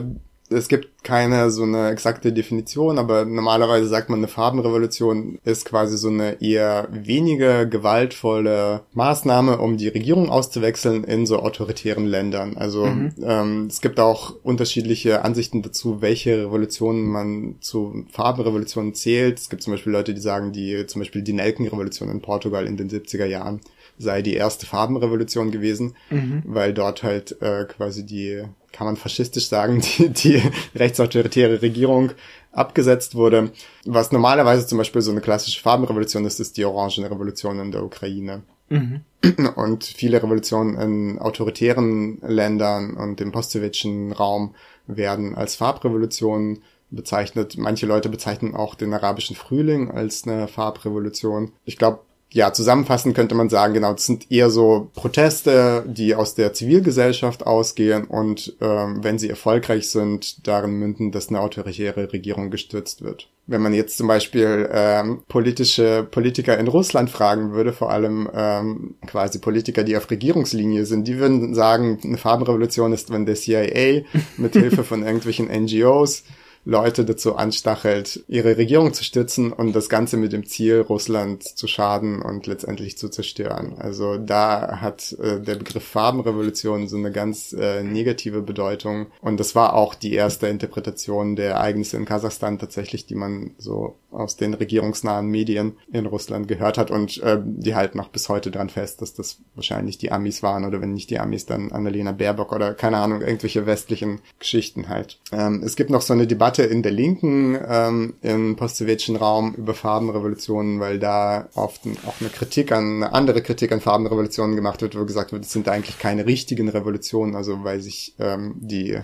es 0.50 0.70
gibt 0.70 1.04
keine 1.04 1.52
so 1.52 1.64
eine 1.64 1.90
exakte 1.90 2.32
Definition, 2.32 3.00
aber 3.00 3.26
normalerweise 3.26 3.88
sagt 3.88 4.10
man, 4.10 4.20
eine 4.20 4.28
Farbenrevolution 4.30 5.40
ist 5.44 5.66
quasi 5.66 5.98
so 5.98 6.08
eine 6.08 6.42
eher 6.42 6.88
weniger 6.92 7.66
gewaltvolle 7.66 8.84
Maßnahme, 8.94 9.58
um 9.58 9.78
die 9.78 9.90
Regierung 9.90 10.30
auszuwechseln 10.30 11.04
in 11.04 11.26
so 11.26 11.40
autoritären 11.40 12.06
Ländern. 12.06 12.56
Also 12.56 12.86
mhm. 12.86 13.14
ähm, 13.24 13.68
es 13.70 13.82
gibt 13.82 14.00
auch 14.00 14.36
unterschiedliche 14.44 15.26
Ansichten 15.26 15.64
dazu, 15.64 16.02
welche 16.02 16.46
Revolutionen 16.46 17.08
man 17.08 17.56
zu 17.60 18.06
Farbenrevolutionen 18.12 18.94
zählt. 18.94 19.40
Es 19.40 19.50
gibt 19.50 19.64
zum 19.64 19.74
Beispiel 19.74 19.92
Leute, 19.92 20.14
die 20.14 20.22
sagen, 20.22 20.54
die 20.54 20.86
zum 20.88 21.02
Beispiel 21.02 21.24
die 21.24 21.34
Nelkenrevolution 21.34 22.10
in 22.10 22.22
Portugal 22.22 22.66
in 22.66 22.78
den 22.78 22.90
70er 22.90 23.26
Jahren 23.26 23.60
sei 23.98 24.22
die 24.22 24.36
erste 24.36 24.66
Farbenrevolution 24.66 25.52
gewesen, 25.52 25.96
mhm. 26.10 26.44
weil 26.46 26.74
dort 26.74 27.04
halt 27.04 27.42
äh, 27.42 27.66
quasi 27.66 28.06
die, 28.06 28.44
kann 28.72 28.88
man 28.88 28.98
faschistisch 28.98 29.48
sagen, 29.48 29.82
die, 29.98 30.10
die 30.10 30.42
rechtsautoritäre 30.76 31.62
Regierung 31.62 32.12
abgesetzt 32.52 33.16
wurde. 33.16 33.52
Was 33.86 34.12
normalerweise 34.12 34.66
zum 34.66 34.78
Beispiel 34.78 35.02
so 35.02 35.12
eine 35.12 35.22
klassische 35.22 35.62
Farbenrevolution 35.62 36.26
ist, 36.26 36.40
ist 36.40 36.58
die 36.58 36.66
Orangene 36.66 37.10
Revolution 37.10 37.60
in 37.60 37.72
der 37.72 37.84
Ukraine. 37.84 38.44
Mhm. 38.70 39.02
Und 39.56 39.84
viele 39.84 40.22
Revolutionen 40.22 40.76
in 40.76 41.20
autoritären 41.20 42.20
Ländern 42.22 42.96
und 42.96 43.22
im 43.22 43.32
postsowjetischen 43.32 44.12
Raum 44.12 44.56
werden 44.86 45.36
als 45.36 45.56
Farbrevolutionen 45.56 46.64
bezeichnet. 46.90 47.58
Manche 47.58 47.86
Leute 47.86 48.10
bezeichnen 48.10 48.56
auch 48.56 48.76
den 48.76 48.94
arabischen 48.94 49.36
Frühling 49.36 49.92
als 49.92 50.26
eine 50.26 50.48
Farbrevolution. 50.48 51.52
Ich 51.66 51.78
glaube, 51.78 52.00
ja, 52.30 52.52
zusammenfassend 52.52 53.16
könnte 53.16 53.36
man 53.36 53.48
sagen, 53.48 53.74
genau, 53.74 53.94
das 53.94 54.06
sind 54.06 54.30
eher 54.30 54.50
so 54.50 54.90
Proteste, 54.96 55.86
die 55.88 56.14
aus 56.14 56.36
der 56.36 56.54
Zivilgesellschaft 56.54 57.48
ausgehen 57.48 58.04
und 58.04 58.56
ähm, 58.60 59.02
wenn 59.02 59.18
sie 59.18 59.30
erfolgreich 59.30 59.90
sind, 59.90 60.46
darin 60.46 60.72
münden, 60.72 61.12
dass 61.12 61.30
eine 61.30 61.40
autoritäre 61.40 62.12
Regierung 62.12 62.52
gestürzt 62.52 63.02
wird. 63.02 63.30
Wenn 63.46 63.62
man 63.62 63.74
jetzt 63.74 63.98
zum 63.98 64.08
Beispiel 64.08 64.70
ähm, 64.74 65.24
politische 65.30 66.06
Politiker 66.10 66.58
in 66.58 66.68
Russland 66.68 67.10
fragen 67.10 67.54
würde, 67.54 67.72
vor 67.72 67.92
allem 67.92 68.30
ähm, 68.34 68.96
quasi 69.08 69.40
Politiker, 69.40 69.86
die 69.86 69.96
auf 69.96 70.12
Regierungslinie 70.12 70.86
sind, 70.86 71.08
die 71.08 71.20
würden 71.20 71.56
sagen, 71.56 71.98
eine 72.04 72.18
Farbenrevolution 72.18 72.92
ist, 72.92 73.10
wenn 73.10 73.26
der 73.26 73.36
CIA 73.36 74.02
mit 74.36 74.52
Hilfe 74.52 74.84
von 74.84 75.02
irgendwelchen 75.06 75.48
NGOs 75.48 76.26
Leute 76.68 77.06
dazu 77.06 77.38
anstachelt, 77.38 78.26
ihre 78.28 78.58
Regierung 78.58 78.94
zu 78.94 79.06
stützen 79.06 79.54
und 79.54 79.74
das 79.74 79.88
Ganze 79.88 80.18
mit 80.18 80.34
dem 80.34 80.46
Ziel, 80.46 80.82
Russland 80.82 81.44
zu 81.44 81.66
schaden 81.66 82.22
und 82.22 82.46
letztendlich 82.46 82.98
zu 82.98 83.08
zerstören. 83.08 83.76
Also 83.78 84.18
da 84.18 84.82
hat 84.82 85.14
äh, 85.14 85.40
der 85.40 85.56
Begriff 85.56 85.86
Farbenrevolution 85.86 86.90
so 86.90 86.98
eine 86.98 87.14
ganz 87.14 87.54
äh, 87.54 87.84
negative 87.84 88.42
Bedeutung 88.42 89.08
und 89.22 89.40
das 89.40 89.56
war 89.56 89.76
auch 89.76 89.96
die 89.96 90.14
erste 90.14 90.48
Interpretation 90.48 91.38
der 91.38 91.52
Ereignisse 91.52 91.96
in 91.96 92.04
Kasachstan 92.04 92.60
tatsächlich, 92.60 93.06
die 93.06 93.16
man 93.16 93.52
so 93.58 93.96
aus 94.12 94.36
den 94.36 94.54
regierungsnahen 94.54 95.28
Medien 95.28 95.78
in 95.92 96.06
Russland 96.06 96.48
gehört 96.48 96.78
hat 96.78 96.92
und 96.92 97.22
äh, 97.24 97.40
die 97.42 97.76
halten 97.76 97.98
noch 97.98 98.10
bis 98.10 98.30
heute 98.30 98.52
dran 98.52 98.70
fest, 98.70 99.02
dass 99.02 99.14
das 99.14 99.38
wahrscheinlich 99.56 99.98
die 99.98 100.12
Amis 100.12 100.44
waren 100.44 100.66
oder 100.66 100.82
wenn 100.82 100.94
nicht 100.94 101.10
die 101.10 101.20
Amis, 101.20 101.46
dann 101.46 101.72
Annalena 101.72 102.12
Baerbock 102.12 102.52
oder 102.52 102.74
keine 102.74 102.98
Ahnung, 102.98 103.22
irgendwelche 103.22 103.66
westlichen 103.66 104.20
Geschichten 104.40 104.90
halt. 104.90 105.20
Ähm, 105.32 105.62
es 105.64 105.76
gibt 105.76 105.90
noch 105.90 106.02
so 106.02 106.14
eine 106.14 106.28
Debatte 106.28 106.57
in 106.64 106.84
der 106.84 106.92
Linken 106.92 107.58
ähm, 107.68 108.14
im 108.22 108.56
postsowjetischen 108.56 109.16
Raum 109.16 109.56
über 109.56 109.74
Farbenrevolutionen, 109.74 110.80
weil 110.80 111.00
da 111.00 111.50
oft 111.56 111.82
auch 112.06 112.20
eine 112.20 112.30
Kritik 112.30 112.72
an, 112.72 113.04
eine 113.04 113.14
andere 113.14 113.42
Kritik 113.42 113.72
an 113.72 113.82
Farbenrevolutionen 113.82 114.56
gemacht 114.56 114.82
wird, 114.82 114.98
wo 114.98 115.06
gesagt 115.06 115.32
wird, 115.32 115.46
es 115.46 115.52
sind 115.52 115.70
eigentlich 115.70 116.00
keine 116.00 116.26
richtigen 116.26 116.70
Revolutionen, 116.70 117.36
also 117.36 117.64
weil 117.64 117.82
sich 117.82 118.16
ähm, 118.20 118.56
die 118.58 119.00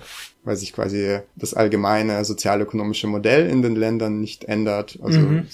weil 0.45 0.57
sich 0.57 0.73
quasi 0.73 1.19
das 1.37 1.53
allgemeine 1.53 2.25
sozialökonomische 2.25 3.07
Modell 3.07 3.49
in 3.49 3.61
den 3.61 3.75
Ländern 3.75 4.19
nicht 4.19 4.43
ändert. 4.43 4.99
Also 5.01 5.19
mhm 5.19 5.47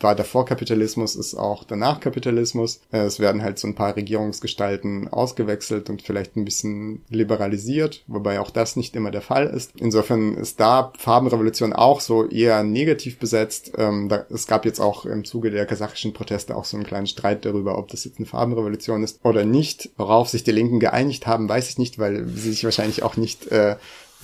war 0.00 0.14
davor 0.14 0.44
Kapitalismus, 0.44 1.16
ist 1.16 1.34
auch 1.34 1.64
danach 1.64 2.00
Kapitalismus. 2.00 2.80
Äh, 2.92 3.00
es 3.00 3.20
werden 3.20 3.42
halt 3.42 3.58
so 3.58 3.66
ein 3.66 3.74
paar 3.74 3.96
Regierungsgestalten 3.96 5.08
ausgewechselt 5.08 5.88
und 5.88 6.02
vielleicht 6.02 6.36
ein 6.36 6.44
bisschen 6.44 7.02
liberalisiert, 7.08 8.02
wobei 8.06 8.40
auch 8.40 8.50
das 8.50 8.76
nicht 8.76 8.94
immer 8.94 9.10
der 9.10 9.22
Fall 9.22 9.46
ist. 9.46 9.72
Insofern 9.78 10.34
ist 10.34 10.60
da 10.60 10.92
Farbenrevolution 10.98 11.72
auch 11.72 12.00
so 12.00 12.28
eher 12.28 12.62
negativ 12.62 13.18
besetzt. 13.18 13.72
Ähm, 13.78 14.10
es 14.30 14.46
gab 14.46 14.64
jetzt 14.64 14.80
auch 14.80 15.06
im 15.06 15.24
Zuge 15.24 15.50
der 15.50 15.66
kasachischen 15.66 16.12
Proteste 16.12 16.56
auch 16.56 16.64
so 16.64 16.76
einen 16.76 16.86
kleinen 16.86 17.06
Streit 17.06 17.44
darüber, 17.44 17.78
ob 17.78 17.88
das 17.88 18.04
jetzt 18.04 18.18
eine 18.18 18.26
Farbenrevolution 18.26 19.02
ist 19.02 19.20
oder 19.24 19.44
nicht. 19.44 19.90
Worauf 19.96 20.28
sich 20.28 20.44
die 20.44 20.52
Linken 20.52 20.80
geeinigt 20.80 21.26
haben, 21.26 21.48
weiß 21.48 21.70
ich 21.70 21.78
nicht, 21.78 21.98
weil 21.98 22.26
sie 22.28 22.50
sich 22.50 22.64
wahrscheinlich 22.64 23.02
auch 23.02 23.16
nicht 23.16 23.46
äh, 23.48 23.76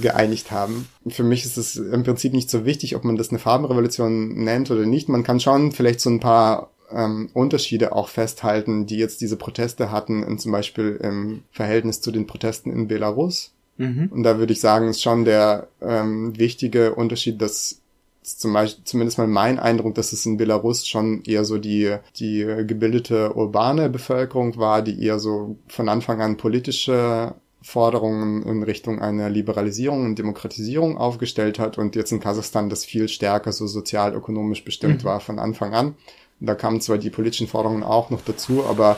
geeinigt 0.03 0.51
haben. 0.51 0.87
Für 1.09 1.23
mich 1.23 1.47
ist 1.47 1.57
es 1.57 1.77
im 1.77 2.03
Prinzip 2.03 2.35
nicht 2.35 2.51
so 2.51 2.67
wichtig, 2.67 2.95
ob 2.95 3.05
man 3.05 3.17
das 3.17 3.31
eine 3.31 3.39
Farbenrevolution 3.39 4.45
nennt 4.45 4.71
oder 4.71 4.85
nicht. 4.85 5.09
Man 5.09 5.23
kann 5.23 5.41
schon 5.41 5.73
vielleicht 5.73 6.01
so 6.01 6.11
ein 6.11 6.21
paar 6.21 6.71
ähm, 6.93 7.31
Unterschiede 7.33 7.93
auch 7.93 8.09
festhalten, 8.09 8.87
die 8.87 8.97
jetzt 8.97 9.21
diese 9.21 9.37
Proteste 9.37 9.91
hatten, 9.91 10.23
in, 10.23 10.39
zum 10.39 10.53
Beispiel 10.53 11.01
im 11.03 11.43
Verhältnis 11.51 12.01
zu 12.01 12.11
den 12.11 12.27
Protesten 12.27 12.71
in 12.71 12.89
Belarus. 12.89 13.53
Mhm. 13.79 14.11
Und 14.13 14.23
da 14.23 14.39
würde 14.39 14.53
ich 14.53 14.61
sagen, 14.61 14.89
ist 14.89 15.03
schon 15.03 15.25
der 15.25 15.69
ähm, 15.81 16.39
wichtige 16.39 16.95
Unterschied, 16.95 17.41
dass 17.41 17.79
zum 18.23 18.53
Beispiel, 18.53 18.85
zumindest 18.85 19.19
mal 19.19 19.27
mein 19.27 19.59
Eindruck, 19.59 19.95
dass 19.97 20.13
es 20.13 20.25
in 20.27 20.37
Belarus 20.37 20.87
schon 20.87 21.23
eher 21.25 21.45
so 21.45 21.59
die, 21.59 21.97
die 22.17 22.45
gebildete 22.67 23.35
urbane 23.35 23.89
Bevölkerung 23.89 24.57
war, 24.57 24.83
die 24.83 25.03
eher 25.03 25.19
so 25.19 25.57
von 25.67 25.89
Anfang 25.89 26.21
an 26.21 26.37
politische 26.37 27.35
Forderungen 27.63 28.43
in 28.43 28.63
Richtung 28.63 29.01
einer 29.01 29.31
Liberalisierung 29.31 30.05
und 30.05 30.19
Demokratisierung 30.19 30.99
aufgestellt 30.99 31.59
hat 31.59 31.79
und 31.79 31.97
jetzt 31.97 32.13
in 32.13 32.21
Kasachstan 32.21 32.69
das 32.69 32.85
viel 32.85 33.09
stärker 33.09 33.53
so 33.53 33.67
sozial-ökonomisch 33.67 34.65
bestimmt 34.65 35.03
mhm. 35.03 35.07
war 35.07 35.21
von 35.21 35.39
Anfang 35.39 35.75
an. 35.75 35.95
Da 36.41 36.57
kamen 36.57 36.81
zwar 36.81 36.99
die 36.99 37.11
politischen 37.11 37.47
Forderungen 37.47 37.85
auch 37.85 38.11
noch 38.11 38.23
dazu, 38.23 38.65
aber 38.65 38.97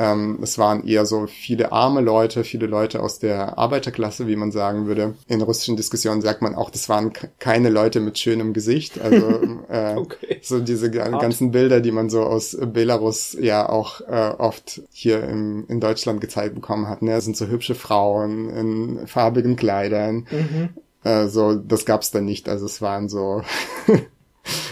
ähm, 0.00 0.38
es 0.40 0.56
waren 0.56 0.86
eher 0.86 1.04
so 1.04 1.26
viele 1.26 1.72
arme 1.72 2.00
Leute, 2.00 2.42
viele 2.42 2.66
Leute 2.66 3.02
aus 3.02 3.18
der 3.18 3.58
Arbeiterklasse, 3.58 4.26
wie 4.26 4.36
man 4.36 4.50
sagen 4.50 4.86
würde. 4.86 5.14
In 5.28 5.42
russischen 5.42 5.76
Diskussionen 5.76 6.22
sagt 6.22 6.40
man 6.40 6.54
auch, 6.54 6.70
das 6.70 6.88
waren 6.88 7.12
keine 7.38 7.68
Leute 7.68 8.00
mit 8.00 8.18
schönem 8.18 8.54
Gesicht. 8.54 8.98
Also 8.98 9.26
äh, 9.68 9.96
okay. 9.96 10.38
so 10.40 10.58
diese 10.58 10.90
ganzen 10.90 11.50
Bilder, 11.50 11.82
die 11.82 11.92
man 11.92 12.08
so 12.08 12.22
aus 12.22 12.56
Belarus 12.58 13.36
ja 13.38 13.68
auch 13.68 14.00
äh, 14.00 14.32
oft 14.38 14.80
hier 14.90 15.22
im, 15.22 15.66
in 15.68 15.80
Deutschland 15.80 16.22
gezeigt 16.22 16.54
bekommen 16.54 16.88
hat. 16.88 17.02
Ne? 17.02 17.10
Das 17.10 17.24
sind 17.24 17.36
so 17.36 17.48
hübsche 17.48 17.74
Frauen 17.74 18.48
in 18.48 19.06
farbigen 19.06 19.56
Kleidern. 19.56 20.26
Mhm. 20.30 20.70
Äh, 21.04 21.28
so, 21.28 21.56
das 21.56 21.84
gab's 21.84 22.10
da 22.10 22.22
nicht. 22.22 22.48
Also 22.48 22.64
es 22.64 22.80
waren 22.80 23.10
so 23.10 23.42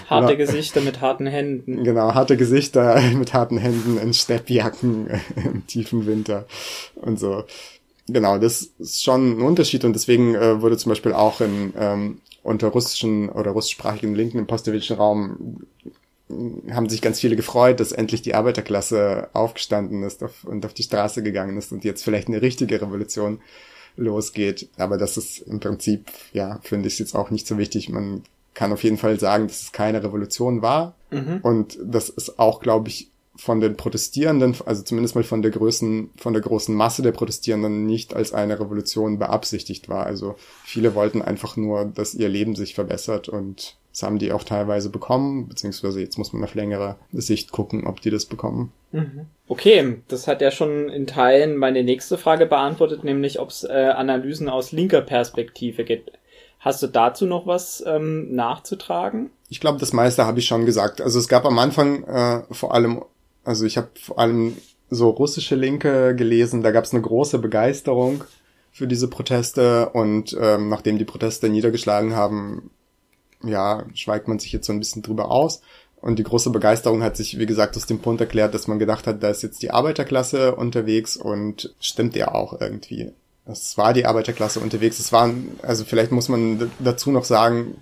Harte 0.09 0.37
genau. 0.37 0.47
Gesichter 0.47 0.81
mit 0.81 1.01
harten 1.01 1.27
Händen. 1.27 1.85
Genau, 1.85 2.15
harte 2.15 2.37
Gesichter 2.37 3.01
mit 3.15 3.35
harten 3.35 3.59
Händen 3.59 3.99
in 3.99 4.15
Steppjacken 4.15 5.09
im 5.37 5.67
tiefen 5.67 6.07
Winter 6.07 6.47
und 6.97 7.19
so. 7.19 7.45
Genau, 8.09 8.39
das 8.39 8.63
ist 8.79 9.05
schon 9.05 9.39
ein 9.39 9.43
Unterschied 9.43 9.85
und 9.85 9.93
deswegen 9.93 10.35
äh, 10.35 10.63
wurde 10.63 10.79
zum 10.79 10.91
Beispiel 10.91 11.13
auch 11.13 11.43
in, 11.43 11.75
ähm, 11.79 12.21
unter 12.43 12.69
russischen 12.69 13.29
oder 13.29 13.51
russischsprachigen 13.51 14.15
Linken 14.15 14.39
im 14.39 14.47
postsowjetischen 14.47 14.97
Raum 14.97 15.61
haben 16.71 16.89
sich 16.89 17.01
ganz 17.01 17.21
viele 17.21 17.37
gefreut, 17.37 17.81
dass 17.81 17.93
endlich 17.93 18.23
die 18.23 18.35
Arbeiterklasse 18.35 19.31
aufgestanden 19.33 20.03
ist 20.03 20.23
auf, 20.23 20.45
und 20.45 20.65
auf 20.67 20.75
die 20.75 20.83
Straße 20.83 21.23
gegangen 21.23 21.57
ist 21.57 21.73
und 21.73 21.85
jetzt 21.85 22.03
vielleicht 22.03 22.29
eine 22.29 22.43
richtige 22.43 22.81
Revolution 22.81 23.41
losgeht. 23.97 24.69
Aber 24.77 24.99
das 24.99 25.17
ist 25.17 25.39
im 25.39 25.61
Prinzip, 25.61 26.07
ja, 26.33 26.61
finde 26.63 26.89
ich 26.89 26.99
jetzt 26.99 27.15
auch 27.15 27.31
nicht 27.31 27.47
so 27.47 27.57
wichtig. 27.57 27.89
Man 27.89 28.23
kann 28.59 28.73
auf 28.73 28.83
jeden 28.83 28.97
Fall 28.97 29.21
sagen, 29.21 29.47
dass 29.47 29.63
es 29.63 29.73
keine 29.73 30.03
Revolution 30.03 30.63
war. 30.63 30.97
Mhm. 31.13 31.39
Und 31.43 31.79
das 31.81 32.09
ist 32.09 32.41
auch, 32.41 32.59
glaube 32.59 32.89
ich, 32.89 33.09
von 33.37 33.61
den 33.61 33.77
Protestierenden, 33.77 34.57
also 34.67 34.83
zumindest 34.83 35.15
mal 35.15 35.23
von 35.23 35.43
der 35.43 35.53
großen, 35.53 36.11
von 36.17 36.33
der 36.33 36.43
großen 36.43 36.75
Masse 36.75 37.03
der 37.03 37.13
Protestierenden 37.13 37.87
nicht 37.87 38.17
als 38.17 38.33
eine 38.33 38.59
Revolution 38.59 39.21
beabsichtigt 39.21 39.89
war. 39.89 40.07
Also 40.07 40.35
viele 40.65 40.97
wollten 40.97 41.23
einfach 41.23 41.57
nur, 41.57 41.85
dass 41.85 42.15
ihr 42.17 42.29
Leben 42.29 42.57
sich 42.57 42.75
verbessert 42.75 43.29
und 43.29 43.77
das 43.93 44.03
haben 44.03 44.19
die 44.19 44.33
auch 44.33 44.43
teilweise 44.43 44.91
bekommen, 44.91 45.49
beziehungsweise 45.49 46.01
jetzt 46.01 46.19
muss 46.19 46.33
man 46.33 46.43
auf 46.43 46.57
längere 46.57 46.97
Sicht 47.13 47.53
gucken, 47.53 47.87
ob 47.87 48.01
die 48.01 48.11
das 48.11 48.27
bekommen. 48.27 48.73
Mhm. 48.91 49.27
Okay, 49.47 49.99
das 50.09 50.27
hat 50.27 50.43
ja 50.43 50.51
schon 50.51 50.89
in 50.89 51.07
Teilen 51.07 51.57
meine 51.57 51.85
nächste 51.85 52.19
Frage 52.19 52.47
beantwortet, 52.47 53.05
nämlich 53.05 53.39
ob 53.39 53.51
es 53.51 53.63
äh, 53.63 53.93
Analysen 53.95 54.49
aus 54.49 54.73
linker 54.73 55.03
Perspektive 55.03 55.85
gibt. 55.85 56.11
Hast 56.59 56.83
du 56.83 56.89
dazu 56.89 57.27
noch 57.27 57.47
was 57.47 57.83
ähm, 57.87 58.35
nachzutragen? 58.35 59.31
Ich 59.49 59.61
glaube, 59.61 59.79
das 59.79 59.93
meiste 59.93 60.27
habe 60.27 60.41
ich 60.41 60.47
schon 60.47 60.67
gesagt. 60.67 61.01
Also 61.01 61.19
es 61.19 61.29
gab 61.29 61.45
am 61.45 61.59
Anfang 61.59 62.05
äh, 62.05 62.43
vor 62.51 62.75
allem, 62.75 63.03
also 63.45 63.65
ich 63.65 63.77
habe 63.77 63.89
vor 64.01 64.19
allem 64.19 64.57
so 64.91 65.11
russische 65.11 65.55
Linke 65.55 66.15
gelesen, 66.17 66.63
da 66.63 66.71
gab 66.71 66.85
es 66.85 66.93
eine 66.93 67.03
große 67.03 67.39
Begeisterung 67.39 68.25
für 68.73 68.87
diese 68.87 69.09
Proteste 69.09 69.91
und 69.91 70.37
ähm, 70.41 70.69
nachdem 70.69 70.99
die 70.99 71.05
Proteste 71.05 71.49
niedergeschlagen 71.49 72.15
haben, 72.15 72.71
ja, 73.43 73.85
schweigt 73.95 74.29
man 74.29 74.39
sich 74.39 74.53
jetzt 74.53 74.67
so 74.67 74.73
ein 74.73 74.79
bisschen 74.81 75.03
drüber 75.03 75.31
aus. 75.31 75.63
Und 76.01 76.19
die 76.19 76.25
große 76.25 76.51
Begeisterung 76.51 77.03
hat 77.03 77.17
sich, 77.17 77.39
wie 77.39 77.47
gesagt, 77.47 77.77
aus 77.77 77.87
dem 77.87 77.99
Punkt 77.99 78.21
erklärt, 78.21 78.55
dass 78.55 78.69
man 78.69 78.79
gedacht 78.79 79.07
hat, 79.07 79.23
da 79.23 79.31
ist 79.31 79.43
jetzt 79.43 79.63
die 79.63 79.73
Arbeiterklasse 79.73 80.55
unterwegs 80.55 81.17
und 81.17 81.75
stimmt 81.81 82.15
ja 82.15 82.35
auch 82.35 82.61
irgendwie. 82.61 83.13
Es 83.51 83.79
war 83.79 83.93
die 83.93 84.07
Arbeiterklasse 84.07 84.61
unterwegs. 84.61 84.99
Es 84.99 85.13
waren, 85.13 85.59
also 85.63 85.85
vielleicht 85.85 86.13
muss 86.13 86.29
man 86.29 86.71
dazu 86.79 87.11
noch 87.11 87.25
sagen, 87.25 87.79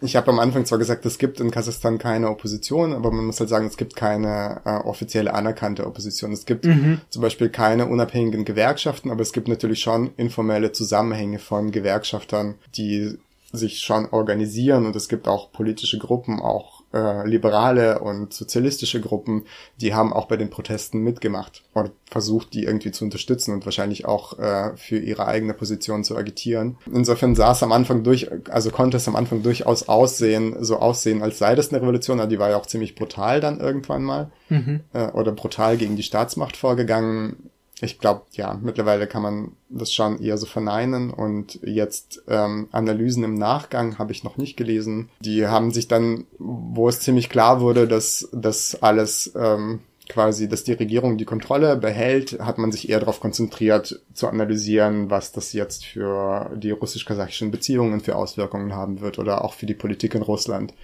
ich 0.00 0.14
habe 0.14 0.30
am 0.30 0.38
Anfang 0.38 0.64
zwar 0.64 0.78
gesagt, 0.78 1.04
es 1.06 1.18
gibt 1.18 1.40
in 1.40 1.50
Kasachstan 1.50 1.98
keine 1.98 2.30
Opposition, 2.30 2.92
aber 2.92 3.10
man 3.10 3.26
muss 3.26 3.40
halt 3.40 3.50
sagen, 3.50 3.66
es 3.66 3.76
gibt 3.76 3.96
keine 3.96 4.60
äh, 4.64 4.76
offizielle 4.86 5.34
anerkannte 5.34 5.86
Opposition. 5.86 6.32
Es 6.32 6.46
gibt 6.46 6.66
mhm. 6.66 7.00
zum 7.10 7.22
Beispiel 7.22 7.48
keine 7.48 7.86
unabhängigen 7.86 8.44
Gewerkschaften, 8.44 9.10
aber 9.10 9.22
es 9.22 9.32
gibt 9.32 9.48
natürlich 9.48 9.80
schon 9.80 10.10
informelle 10.16 10.70
Zusammenhänge 10.70 11.40
von 11.40 11.72
Gewerkschaftern, 11.72 12.54
die 12.76 13.18
sich 13.52 13.80
schon 13.80 14.06
organisieren 14.10 14.86
und 14.86 14.94
es 14.94 15.08
gibt 15.08 15.26
auch 15.26 15.50
politische 15.50 15.98
Gruppen, 15.98 16.40
auch 16.40 16.77
äh, 16.92 17.26
liberale 17.26 17.98
und 17.98 18.32
sozialistische 18.32 19.00
Gruppen, 19.00 19.44
die 19.80 19.94
haben 19.94 20.12
auch 20.12 20.26
bei 20.26 20.36
den 20.36 20.50
Protesten 20.50 21.00
mitgemacht 21.00 21.64
und 21.74 21.92
versucht, 22.10 22.54
die 22.54 22.64
irgendwie 22.64 22.92
zu 22.92 23.04
unterstützen 23.04 23.52
und 23.52 23.64
wahrscheinlich 23.64 24.06
auch 24.06 24.38
äh, 24.38 24.76
für 24.76 24.98
ihre 24.98 25.26
eigene 25.26 25.54
Position 25.54 26.04
zu 26.04 26.16
agitieren. 26.16 26.78
Insofern 26.92 27.34
sah 27.34 27.52
es 27.52 27.62
am 27.62 27.72
Anfang 27.72 28.04
durch, 28.04 28.30
also 28.50 28.70
konnte 28.70 28.96
es 28.96 29.08
am 29.08 29.16
Anfang 29.16 29.42
durchaus 29.42 29.88
aussehen, 29.88 30.56
so 30.64 30.78
aussehen, 30.78 31.22
als 31.22 31.38
sei 31.38 31.54
das 31.54 31.70
eine 31.70 31.82
Revolution, 31.82 32.20
aber 32.20 32.28
die 32.28 32.38
war 32.38 32.50
ja 32.50 32.56
auch 32.56 32.66
ziemlich 32.66 32.94
brutal 32.94 33.40
dann 33.40 33.60
irgendwann 33.60 34.02
mal 34.02 34.30
mhm. 34.48 34.80
äh, 34.92 35.08
oder 35.08 35.32
brutal 35.32 35.76
gegen 35.76 35.96
die 35.96 36.02
Staatsmacht 36.02 36.56
vorgegangen 36.56 37.50
ich 37.80 37.98
glaube, 37.98 38.22
ja, 38.32 38.58
mittlerweile 38.60 39.06
kann 39.06 39.22
man 39.22 39.52
das 39.68 39.92
schon 39.92 40.20
eher 40.20 40.36
so 40.36 40.46
verneinen 40.46 41.10
und 41.10 41.60
jetzt 41.62 42.22
ähm, 42.28 42.68
Analysen 42.72 43.22
im 43.22 43.34
Nachgang 43.34 43.98
habe 43.98 44.12
ich 44.12 44.24
noch 44.24 44.36
nicht 44.36 44.56
gelesen. 44.56 45.10
Die 45.20 45.46
haben 45.46 45.70
sich 45.70 45.86
dann, 45.86 46.26
wo 46.38 46.88
es 46.88 47.00
ziemlich 47.00 47.28
klar 47.28 47.60
wurde, 47.60 47.86
dass 47.86 48.28
das 48.32 48.82
alles 48.82 49.32
ähm, 49.36 49.80
quasi, 50.08 50.48
dass 50.48 50.64
die 50.64 50.72
Regierung 50.72 51.18
die 51.18 51.24
Kontrolle 51.24 51.76
behält, 51.76 52.40
hat 52.40 52.58
man 52.58 52.72
sich 52.72 52.88
eher 52.88 53.00
darauf 53.00 53.20
konzentriert 53.20 54.00
zu 54.12 54.26
analysieren, 54.26 55.10
was 55.10 55.32
das 55.32 55.52
jetzt 55.52 55.84
für 55.84 56.50
die 56.56 56.70
russisch-kasachischen 56.70 57.50
Beziehungen 57.50 58.00
für 58.00 58.16
Auswirkungen 58.16 58.74
haben 58.74 59.00
wird 59.00 59.18
oder 59.18 59.44
auch 59.44 59.54
für 59.54 59.66
die 59.66 59.74
Politik 59.74 60.14
in 60.14 60.22
Russland, 60.22 60.74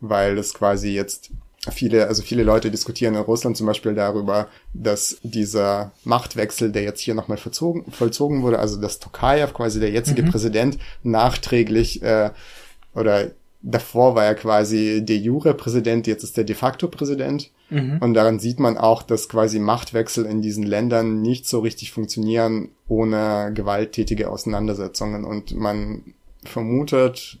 weil 0.00 0.36
es 0.36 0.52
quasi 0.52 0.90
jetzt 0.90 1.30
viele, 1.70 2.08
also 2.08 2.22
viele 2.22 2.42
Leute 2.42 2.70
diskutieren 2.70 3.14
in 3.14 3.20
Russland 3.20 3.56
zum 3.56 3.66
Beispiel 3.66 3.94
darüber, 3.94 4.48
dass 4.72 5.18
dieser 5.22 5.92
Machtwechsel, 6.04 6.72
der 6.72 6.82
jetzt 6.82 7.00
hier 7.00 7.14
nochmal 7.14 7.38
vollzogen 7.38 8.42
wurde, 8.42 8.58
also 8.58 8.80
dass 8.80 8.98
Tokayev, 8.98 9.54
quasi 9.54 9.78
der 9.78 9.90
jetzige 9.90 10.22
mhm. 10.22 10.30
Präsident, 10.30 10.78
nachträglich 11.02 12.02
äh, 12.02 12.30
oder 12.94 13.30
davor 13.62 14.16
war 14.16 14.24
er 14.24 14.34
quasi 14.34 15.02
de 15.04 15.16
jure 15.16 15.54
Präsident, 15.54 16.06
jetzt 16.06 16.24
ist 16.24 16.36
er 16.36 16.44
de 16.44 16.56
facto 16.56 16.88
Präsident. 16.88 17.50
Mhm. 17.70 17.98
Und 18.00 18.14
daran 18.14 18.40
sieht 18.40 18.58
man 18.58 18.76
auch, 18.76 19.02
dass 19.02 19.28
quasi 19.28 19.58
Machtwechsel 19.58 20.26
in 20.26 20.42
diesen 20.42 20.64
Ländern 20.64 21.22
nicht 21.22 21.46
so 21.46 21.60
richtig 21.60 21.92
funktionieren 21.92 22.70
ohne 22.88 23.52
gewalttätige 23.54 24.30
Auseinandersetzungen. 24.30 25.24
Und 25.24 25.54
man 25.54 26.14
vermutet, 26.44 27.38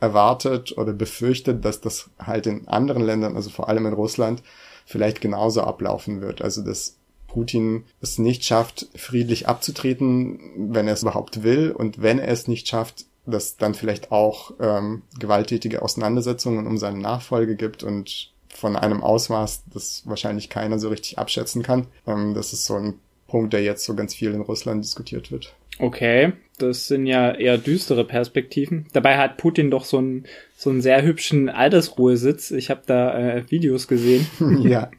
erwartet 0.00 0.76
oder 0.76 0.92
befürchtet, 0.92 1.64
dass 1.64 1.80
das 1.80 2.10
halt 2.18 2.46
in 2.46 2.68
anderen 2.68 3.02
Ländern, 3.02 3.36
also 3.36 3.50
vor 3.50 3.68
allem 3.68 3.86
in 3.86 3.94
Russland, 3.94 4.42
vielleicht 4.84 5.20
genauso 5.20 5.62
ablaufen 5.62 6.20
wird. 6.20 6.42
Also 6.42 6.62
dass 6.62 6.96
Putin 7.26 7.84
es 8.00 8.18
nicht 8.18 8.44
schafft, 8.44 8.86
friedlich 8.94 9.48
abzutreten, 9.48 10.72
wenn 10.72 10.86
er 10.86 10.94
es 10.94 11.02
überhaupt 11.02 11.42
will. 11.42 11.70
Und 11.70 12.00
wenn 12.00 12.18
er 12.18 12.28
es 12.28 12.48
nicht 12.48 12.68
schafft, 12.68 13.06
dass 13.26 13.56
dann 13.56 13.74
vielleicht 13.74 14.12
auch 14.12 14.52
ähm, 14.60 15.02
gewalttätige 15.18 15.82
Auseinandersetzungen 15.82 16.66
um 16.66 16.78
seine 16.78 16.98
Nachfolge 16.98 17.56
gibt 17.56 17.82
und 17.82 18.32
von 18.48 18.76
einem 18.76 19.02
Ausmaß, 19.02 19.64
das 19.72 20.02
wahrscheinlich 20.06 20.48
keiner 20.48 20.78
so 20.78 20.88
richtig 20.88 21.18
abschätzen 21.18 21.62
kann. 21.62 21.88
Ähm, 22.06 22.34
das 22.34 22.52
ist 22.52 22.64
so 22.64 22.76
ein 22.76 23.00
Punkt, 23.26 23.52
der 23.52 23.62
jetzt 23.62 23.84
so 23.84 23.94
ganz 23.94 24.14
viel 24.14 24.32
in 24.32 24.40
Russland 24.40 24.84
diskutiert 24.84 25.30
wird. 25.30 25.54
Okay, 25.78 26.32
das 26.58 26.88
sind 26.88 27.06
ja 27.06 27.32
eher 27.32 27.58
düstere 27.58 28.04
Perspektiven. 28.04 28.86
Dabei 28.92 29.18
hat 29.18 29.36
Putin 29.36 29.70
doch 29.70 29.84
so 29.84 29.98
einen 29.98 30.24
so 30.56 30.70
einen 30.70 30.80
sehr 30.80 31.02
hübschen 31.02 31.50
Altersruhesitz. 31.50 32.50
Ich 32.50 32.70
habe 32.70 32.82
da 32.86 33.18
äh, 33.18 33.50
Videos 33.50 33.88
gesehen. 33.88 34.26
ja. 34.62 34.90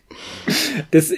Das 0.91 1.11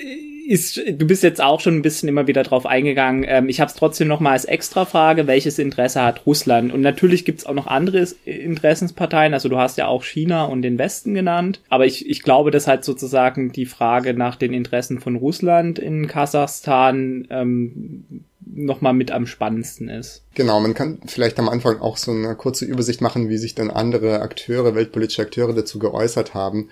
ist, 0.50 0.78
du 0.78 1.06
bist 1.06 1.22
jetzt 1.22 1.42
auch 1.42 1.60
schon 1.60 1.76
ein 1.76 1.82
bisschen 1.84 2.10
immer 2.10 2.26
wieder 2.26 2.42
drauf 2.42 2.66
eingegangen. 2.66 3.24
Ähm, 3.28 3.50
ich 3.50 3.60
habe 3.62 3.70
es 3.70 3.76
trotzdem 3.76 4.08
noch 4.08 4.20
mal 4.20 4.32
als 4.32 4.46
Extra-Frage, 4.46 5.28
welches 5.28 5.60
Interesse 5.60 6.02
hat 6.02 6.26
Russland? 6.26 6.74
Und 6.74 6.82
natürlich 6.82 7.24
gibt's 7.24 7.46
auch 7.46 7.54
noch 7.54 7.68
andere 7.68 8.08
Interessensparteien. 8.26 9.36
Also 9.36 9.48
du 9.48 9.58
hast 9.58 9.78
ja 9.78 9.86
auch 9.86 10.04
China 10.04 10.46
und 10.46 10.64
den 10.64 10.80
Westen 10.80 11.14
genannt. 11.14 11.62
Aber 11.70 11.86
ich, 11.86 12.10
ich 12.10 12.24
glaube, 12.24 12.50
dass 12.50 12.68
halt 12.68 12.84
sozusagen 12.84 13.52
die 13.52 13.68
Frage 13.68 14.16
nach 14.16 14.36
den 14.36 14.54
Interessen 14.54 15.00
von 15.00 15.16
Russland 15.16 15.78
in 15.78 16.08
Kasachstan 16.08 17.28
ähm, 17.30 18.24
nochmal 18.52 18.94
mit 18.94 19.12
am 19.12 19.28
spannendsten 19.28 19.88
ist. 19.88 20.24
Genau, 20.34 20.60
man 20.60 20.74
kann 20.74 20.98
vielleicht 21.06 21.38
am 21.38 21.48
Anfang 21.48 21.80
auch 21.80 21.98
so 21.98 22.10
eine 22.10 22.36
kurze 22.36 22.66
Übersicht 22.66 23.02
machen, 23.02 23.30
wie 23.30 23.38
sich 23.38 23.54
dann 23.54 23.70
andere 23.70 24.22
Akteure, 24.22 24.74
weltpolitische 24.74 25.22
Akteure 25.22 25.54
dazu 25.54 25.78
geäußert 25.78 26.34
haben. 26.34 26.70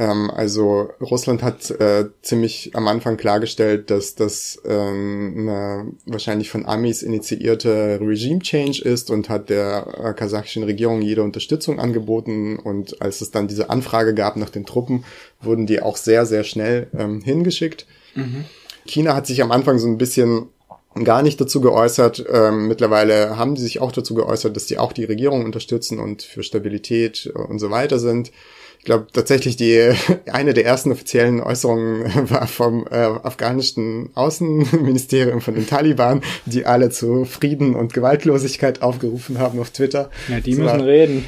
Ähm, 0.00 0.30
also 0.30 0.88
Russland 0.98 1.42
hat 1.42 1.70
äh, 1.72 2.06
ziemlich 2.22 2.70
am 2.74 2.88
Anfang 2.88 3.18
klargestellt, 3.18 3.90
dass 3.90 4.14
das 4.14 4.58
ähm, 4.64 5.34
eine 5.36 5.92
wahrscheinlich 6.06 6.48
von 6.48 6.64
Amis 6.64 7.02
initiierte 7.02 8.00
Regime 8.00 8.40
Change 8.40 8.80
ist 8.82 9.10
und 9.10 9.28
hat 9.28 9.50
der 9.50 9.86
äh, 10.02 10.14
kasachischen 10.14 10.62
Regierung 10.62 11.02
jede 11.02 11.22
Unterstützung 11.22 11.78
angeboten. 11.78 12.58
Und 12.58 13.02
als 13.02 13.20
es 13.20 13.30
dann 13.30 13.46
diese 13.46 13.68
Anfrage 13.68 14.14
gab 14.14 14.36
nach 14.36 14.48
den 14.48 14.64
Truppen, 14.64 15.04
wurden 15.42 15.66
die 15.66 15.82
auch 15.82 15.98
sehr, 15.98 16.24
sehr 16.24 16.44
schnell 16.44 16.86
ähm, 16.96 17.20
hingeschickt. 17.20 17.86
Mhm. 18.14 18.46
China 18.86 19.14
hat 19.14 19.26
sich 19.26 19.42
am 19.42 19.52
Anfang 19.52 19.78
so 19.78 19.86
ein 19.86 19.98
bisschen 19.98 20.48
gar 21.04 21.20
nicht 21.20 21.38
dazu 21.38 21.60
geäußert. 21.60 22.24
Ähm, 22.32 22.68
mittlerweile 22.68 23.36
haben 23.36 23.54
die 23.54 23.60
sich 23.60 23.82
auch 23.82 23.92
dazu 23.92 24.14
geäußert, 24.14 24.56
dass 24.56 24.64
die 24.64 24.78
auch 24.78 24.94
die 24.94 25.04
Regierung 25.04 25.44
unterstützen 25.44 25.98
und 25.98 26.22
für 26.22 26.42
Stabilität 26.42 27.26
und 27.26 27.58
so 27.58 27.70
weiter 27.70 27.98
sind. 27.98 28.32
Ich 28.80 28.84
glaube 28.84 29.08
tatsächlich 29.12 29.56
die 29.56 29.92
eine 30.32 30.54
der 30.54 30.64
ersten 30.64 30.90
offiziellen 30.90 31.42
Äußerungen 31.42 32.30
war 32.30 32.46
vom 32.46 32.86
äh, 32.90 32.94
afghanischen 32.96 34.08
Außenministerium 34.14 35.42
von 35.42 35.54
den 35.54 35.66
Taliban, 35.66 36.22
die 36.46 36.64
alle 36.64 36.88
zu 36.88 37.26
Frieden 37.26 37.74
und 37.74 37.92
Gewaltlosigkeit 37.92 38.80
aufgerufen 38.80 39.38
haben 39.38 39.60
auf 39.60 39.68
Twitter. 39.68 40.08
Ja, 40.28 40.40
die 40.40 40.52
das 40.52 40.60
müssen 40.60 40.78
war, 40.78 40.86
reden. 40.86 41.26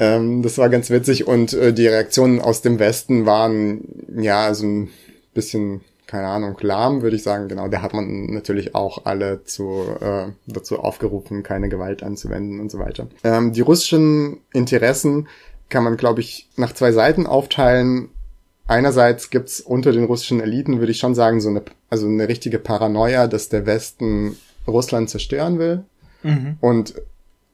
Ähm, 0.00 0.42
das 0.42 0.58
war 0.58 0.68
ganz 0.68 0.90
witzig 0.90 1.28
und 1.28 1.52
äh, 1.52 1.72
die 1.72 1.86
Reaktionen 1.86 2.40
aus 2.40 2.60
dem 2.60 2.80
Westen 2.80 3.24
waren 3.24 3.82
ja 4.20 4.52
so 4.52 4.66
ein 4.66 4.90
bisschen 5.32 5.82
keine 6.08 6.26
Ahnung, 6.26 6.56
lahm, 6.60 7.02
würde 7.02 7.14
ich 7.14 7.22
sagen, 7.22 7.46
genau, 7.46 7.68
der 7.68 7.82
hat 7.82 7.94
man 7.94 8.26
natürlich 8.32 8.74
auch 8.74 9.04
alle 9.04 9.44
zu, 9.44 9.84
äh, 10.00 10.32
dazu 10.48 10.80
aufgerufen, 10.80 11.44
keine 11.44 11.68
Gewalt 11.68 12.02
anzuwenden 12.02 12.58
und 12.58 12.68
so 12.68 12.80
weiter. 12.80 13.06
Ähm, 13.22 13.52
die 13.52 13.60
russischen 13.60 14.38
Interessen 14.52 15.28
kann 15.70 15.84
man, 15.84 15.96
glaube 15.96 16.20
ich, 16.20 16.48
nach 16.56 16.74
zwei 16.74 16.92
Seiten 16.92 17.26
aufteilen. 17.26 18.10
Einerseits 18.66 19.30
gibt's 19.30 19.60
unter 19.60 19.92
den 19.92 20.04
russischen 20.04 20.40
Eliten, 20.40 20.78
würde 20.78 20.92
ich 20.92 20.98
schon 20.98 21.14
sagen, 21.14 21.40
so 21.40 21.48
eine, 21.48 21.62
also 21.88 22.06
eine 22.06 22.28
richtige 22.28 22.58
Paranoia, 22.58 23.26
dass 23.26 23.48
der 23.48 23.66
Westen 23.66 24.36
Russland 24.66 25.10
zerstören 25.10 25.58
will. 25.58 25.84
Mhm. 26.22 26.56
Und 26.60 26.94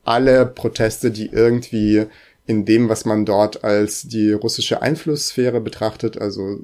alle 0.05 0.47
Proteste, 0.47 1.11
die 1.11 1.27
irgendwie 1.27 2.07
in 2.47 2.65
dem, 2.65 2.89
was 2.89 3.05
man 3.05 3.25
dort 3.25 3.65
als 3.65 4.03
die 4.03 4.33
russische 4.33 4.83
Einflusssphäre 4.83 5.61
betrachtet, 5.61 6.19
also 6.21 6.59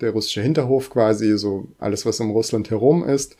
der 0.00 0.10
russische 0.10 0.42
Hinterhof 0.42 0.90
quasi, 0.90 1.38
so 1.38 1.68
alles, 1.78 2.04
was 2.04 2.20
um 2.20 2.30
Russland 2.30 2.70
herum 2.70 3.04
ist, 3.04 3.36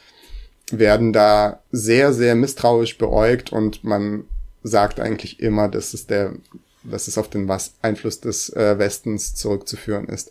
werden 0.71 1.13
da 1.13 1.61
sehr, 1.71 2.13
sehr 2.13 2.35
misstrauisch 2.35 2.97
beäugt 2.97 3.53
und 3.53 3.85
man 3.85 4.25
sagt 4.63 5.01
eigentlich 5.01 5.41
immer, 5.41 5.69
dass 5.69 5.93
es 5.93 6.07
der 6.07 6.35
dass 6.85 7.09
es 7.09 7.19
auf 7.19 7.29
den 7.29 7.51
Einfluss 7.83 8.21
des 8.21 8.51
äh, 8.51 8.79
Westens 8.79 9.35
zurückzuführen 9.35 10.07
ist. 10.07 10.31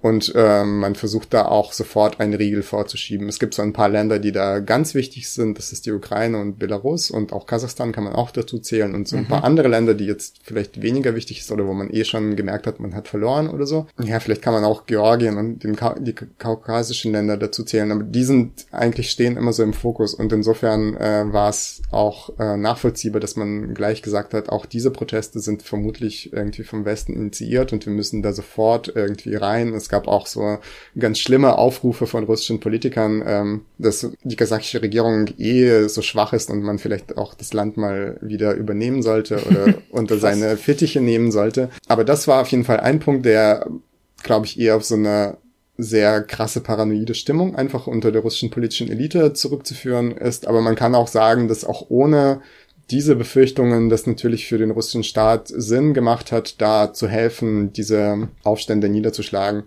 Und 0.00 0.32
ähm, 0.36 0.78
man 0.78 0.94
versucht 0.94 1.34
da 1.34 1.46
auch 1.46 1.72
sofort 1.72 2.20
einen 2.20 2.34
Riegel 2.34 2.62
vorzuschieben. 2.62 3.28
Es 3.28 3.40
gibt 3.40 3.54
so 3.54 3.62
ein 3.62 3.72
paar 3.72 3.88
Länder, 3.88 4.20
die 4.20 4.30
da 4.30 4.60
ganz 4.60 4.94
wichtig 4.94 5.28
sind. 5.28 5.58
Das 5.58 5.72
ist 5.72 5.86
die 5.86 5.92
Ukraine 5.92 6.38
und 6.38 6.58
Belarus 6.58 7.10
und 7.10 7.32
auch 7.32 7.46
Kasachstan 7.46 7.90
kann 7.90 8.04
man 8.04 8.12
auch 8.12 8.30
dazu 8.30 8.60
zählen. 8.60 8.94
Und 8.94 9.08
so 9.08 9.16
ein 9.16 9.24
mhm. 9.24 9.28
paar 9.28 9.42
andere 9.42 9.66
Länder, 9.66 9.94
die 9.94 10.06
jetzt 10.06 10.36
vielleicht 10.44 10.82
weniger 10.82 11.16
wichtig 11.16 11.40
ist 11.40 11.50
oder 11.50 11.66
wo 11.66 11.72
man 11.72 11.90
eh 11.90 12.04
schon 12.04 12.36
gemerkt 12.36 12.68
hat, 12.68 12.78
man 12.78 12.94
hat 12.94 13.08
verloren 13.08 13.48
oder 13.48 13.66
so. 13.66 13.86
Ja, 14.00 14.20
vielleicht 14.20 14.42
kann 14.42 14.54
man 14.54 14.64
auch 14.64 14.86
Georgien 14.86 15.36
und 15.36 15.64
den 15.64 15.74
Ka 15.74 15.96
die 15.98 16.14
kaukasischen 16.14 17.10
Länder 17.10 17.36
dazu 17.36 17.64
zählen. 17.64 17.90
Aber 17.90 18.04
die 18.04 18.24
sind 18.24 18.66
eigentlich 18.70 19.10
stehen 19.10 19.36
immer 19.36 19.52
so 19.52 19.64
im 19.64 19.72
Fokus. 19.72 20.14
Und 20.14 20.32
insofern 20.32 20.96
äh, 20.96 21.24
war 21.32 21.50
es 21.50 21.82
auch 21.90 22.38
äh, 22.38 22.56
nachvollziehbar, 22.56 23.20
dass 23.20 23.34
man 23.34 23.74
gleich 23.74 24.02
gesagt 24.02 24.32
hat, 24.32 24.48
auch 24.48 24.64
diese 24.64 24.92
Proteste 24.92 25.40
sind 25.40 25.64
vermutlich 25.64 26.32
irgendwie 26.32 26.62
vom 26.62 26.84
Westen 26.84 27.14
initiiert 27.14 27.72
und 27.72 27.84
wir 27.84 27.92
müssen 27.92 28.22
da 28.22 28.32
sofort 28.32 28.92
irgendwie 28.94 29.34
rein. 29.34 29.74
Es 29.74 29.87
es 29.88 29.90
gab 29.90 30.06
auch 30.06 30.26
so 30.26 30.58
ganz 30.98 31.18
schlimme 31.18 31.56
Aufrufe 31.56 32.06
von 32.06 32.24
russischen 32.24 32.60
Politikern, 32.60 33.24
ähm, 33.26 33.60
dass 33.78 34.06
die 34.22 34.36
kasachische 34.36 34.82
Regierung 34.82 35.28
eh 35.38 35.88
so 35.88 36.02
schwach 36.02 36.34
ist 36.34 36.50
und 36.50 36.62
man 36.62 36.78
vielleicht 36.78 37.16
auch 37.16 37.32
das 37.32 37.54
Land 37.54 37.78
mal 37.78 38.18
wieder 38.20 38.52
übernehmen 38.52 39.00
sollte 39.00 39.42
oder 39.46 39.74
unter 39.90 40.18
seine 40.18 40.58
Fittiche 40.58 41.00
nehmen 41.00 41.32
sollte. 41.32 41.70
Aber 41.86 42.04
das 42.04 42.28
war 42.28 42.42
auf 42.42 42.48
jeden 42.48 42.64
Fall 42.64 42.80
ein 42.80 43.00
Punkt, 43.00 43.24
der, 43.24 43.66
glaube 44.22 44.44
ich, 44.44 44.60
eher 44.60 44.76
auf 44.76 44.84
so 44.84 44.94
eine 44.94 45.38
sehr 45.78 46.22
krasse 46.22 46.60
paranoide 46.60 47.14
Stimmung 47.14 47.56
einfach 47.56 47.86
unter 47.86 48.12
der 48.12 48.20
russischen 48.20 48.50
politischen 48.50 48.90
Elite 48.90 49.32
zurückzuführen 49.32 50.10
ist. 50.10 50.46
Aber 50.46 50.60
man 50.60 50.74
kann 50.74 50.94
auch 50.94 51.08
sagen, 51.08 51.48
dass 51.48 51.64
auch 51.64 51.86
ohne 51.88 52.42
diese 52.90 53.16
Befürchtungen 53.16 53.88
das 53.90 54.06
natürlich 54.06 54.46
für 54.46 54.58
den 54.58 54.70
russischen 54.70 55.04
Staat 55.04 55.48
Sinn 55.48 55.94
gemacht 55.94 56.32
hat, 56.32 56.60
da 56.60 56.92
zu 56.92 57.08
helfen, 57.08 57.72
diese 57.72 58.28
Aufstände 58.42 58.88
niederzuschlagen. 58.88 59.64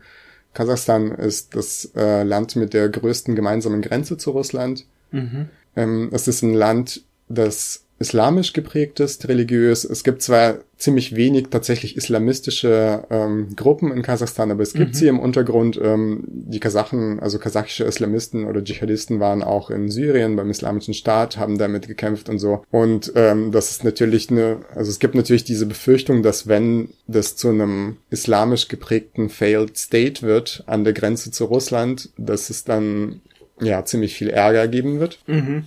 Kasachstan 0.53 1.11
ist 1.11 1.55
das 1.55 1.91
äh, 1.95 2.23
Land 2.23 2.55
mit 2.55 2.73
der 2.73 2.89
größten 2.89 3.35
gemeinsamen 3.35 3.81
Grenze 3.81 4.17
zu 4.17 4.31
Russland. 4.31 4.85
Mhm. 5.11 5.49
Ähm, 5.75 6.09
es 6.11 6.27
ist 6.27 6.41
ein 6.41 6.53
Land, 6.53 7.03
das 7.29 7.85
islamisch 8.01 8.51
geprägt 8.53 8.99
ist, 8.99 9.27
religiös. 9.27 9.85
Es 9.85 10.03
gibt 10.03 10.21
zwar 10.21 10.57
ziemlich 10.77 11.15
wenig 11.15 11.47
tatsächlich 11.51 11.95
islamistische 11.95 13.05
ähm, 13.11 13.55
Gruppen 13.55 13.91
in 13.91 14.01
Kasachstan, 14.01 14.49
aber 14.49 14.63
es 14.63 14.73
gibt 14.73 14.89
mhm. 14.89 14.93
sie 14.95 15.07
im 15.07 15.19
Untergrund. 15.19 15.79
Ähm, 15.81 16.23
die 16.27 16.59
Kasachen, 16.59 17.19
also 17.19 17.37
kasachische 17.37 17.83
Islamisten 17.83 18.45
oder 18.45 18.63
Dschihadisten 18.63 19.19
waren 19.19 19.43
auch 19.43 19.69
in 19.69 19.91
Syrien 19.91 20.35
beim 20.35 20.49
Islamischen 20.49 20.95
Staat, 20.95 21.37
haben 21.37 21.59
damit 21.59 21.87
gekämpft 21.87 22.27
und 22.27 22.39
so. 22.39 22.65
Und 22.71 23.13
ähm, 23.15 23.51
das 23.51 23.69
ist 23.69 23.83
natürlich 23.83 24.31
eine, 24.31 24.57
also 24.73 24.89
es 24.89 24.99
gibt 24.99 25.13
natürlich 25.13 25.43
diese 25.43 25.67
Befürchtung, 25.67 26.23
dass 26.23 26.47
wenn 26.47 26.89
das 27.07 27.35
zu 27.35 27.49
einem 27.49 27.97
islamisch 28.09 28.67
geprägten 28.67 29.29
Failed 29.29 29.77
State 29.77 30.23
wird 30.23 30.63
an 30.65 30.83
der 30.83 30.93
Grenze 30.93 31.31
zu 31.31 31.45
Russland, 31.45 32.09
dass 32.17 32.49
es 32.49 32.63
dann 32.63 33.21
ja 33.61 33.85
ziemlich 33.85 34.15
viel 34.15 34.29
Ärger 34.29 34.67
geben 34.67 34.99
wird. 34.99 35.19
Mhm. 35.27 35.65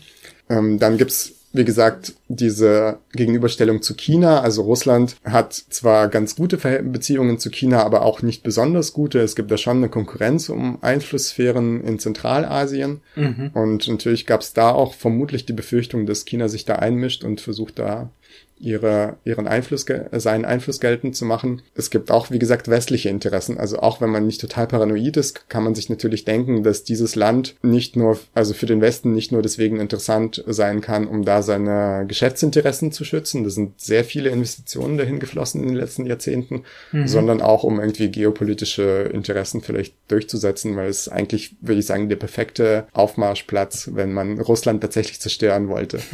Ähm, 0.50 0.78
dann 0.78 0.98
gibt's 0.98 1.33
wie 1.54 1.64
gesagt, 1.64 2.14
diese 2.26 2.98
Gegenüberstellung 3.12 3.80
zu 3.80 3.94
China. 3.94 4.40
Also 4.40 4.62
Russland 4.62 5.16
hat 5.24 5.54
zwar 5.54 6.08
ganz 6.08 6.34
gute 6.34 6.56
Beziehungen 6.82 7.38
zu 7.38 7.48
China, 7.48 7.84
aber 7.84 8.02
auch 8.02 8.22
nicht 8.22 8.42
besonders 8.42 8.92
gute. 8.92 9.20
Es 9.20 9.36
gibt 9.36 9.52
da 9.52 9.56
schon 9.56 9.76
eine 9.76 9.88
Konkurrenz 9.88 10.48
um 10.48 10.82
Einflusssphären 10.82 11.82
in 11.84 12.00
Zentralasien. 12.00 13.00
Mhm. 13.14 13.52
Und 13.54 13.86
natürlich 13.86 14.26
gab 14.26 14.40
es 14.40 14.52
da 14.52 14.72
auch 14.72 14.94
vermutlich 14.94 15.46
die 15.46 15.52
Befürchtung, 15.52 16.06
dass 16.06 16.24
China 16.24 16.48
sich 16.48 16.64
da 16.64 16.74
einmischt 16.74 17.22
und 17.22 17.40
versucht 17.40 17.78
da 17.78 18.10
ihre, 18.58 19.16
ihren 19.24 19.46
Einfluss, 19.46 19.84
seinen 20.12 20.44
Einfluss 20.44 20.80
geltend 20.80 21.16
zu 21.16 21.24
machen. 21.24 21.62
Es 21.74 21.90
gibt 21.90 22.10
auch, 22.10 22.30
wie 22.30 22.38
gesagt, 22.38 22.68
westliche 22.68 23.08
Interessen. 23.08 23.58
Also 23.58 23.78
auch 23.78 24.00
wenn 24.00 24.10
man 24.10 24.26
nicht 24.26 24.40
total 24.40 24.66
paranoid 24.66 25.16
ist, 25.16 25.48
kann 25.48 25.64
man 25.64 25.74
sich 25.74 25.90
natürlich 25.90 26.24
denken, 26.24 26.62
dass 26.62 26.84
dieses 26.84 27.16
Land 27.16 27.56
nicht 27.62 27.96
nur, 27.96 28.18
also 28.32 28.54
für 28.54 28.66
den 28.66 28.80
Westen 28.80 29.12
nicht 29.12 29.32
nur 29.32 29.42
deswegen 29.42 29.80
interessant 29.80 30.42
sein 30.46 30.80
kann, 30.80 31.06
um 31.08 31.24
da 31.24 31.42
seine 31.42 32.04
Geschäftsinteressen 32.06 32.92
zu 32.92 33.04
schützen. 33.04 33.44
Da 33.44 33.50
sind 33.50 33.80
sehr 33.80 34.04
viele 34.04 34.30
Investitionen 34.30 34.98
dahin 34.98 35.18
geflossen 35.18 35.62
in 35.62 35.68
den 35.68 35.76
letzten 35.76 36.06
Jahrzehnten, 36.06 36.64
mhm. 36.92 37.08
sondern 37.08 37.42
auch 37.42 37.64
um 37.64 37.80
irgendwie 37.80 38.10
geopolitische 38.10 39.10
Interessen 39.12 39.62
vielleicht 39.62 39.94
durchzusetzen, 40.08 40.76
weil 40.76 40.88
es 40.88 41.08
eigentlich, 41.08 41.56
würde 41.60 41.80
ich 41.80 41.86
sagen, 41.86 42.08
der 42.08 42.16
perfekte 42.16 42.86
Aufmarschplatz, 42.92 43.90
wenn 43.92 44.12
man 44.12 44.40
Russland 44.40 44.80
tatsächlich 44.80 45.20
zerstören 45.20 45.68
wollte. 45.68 45.98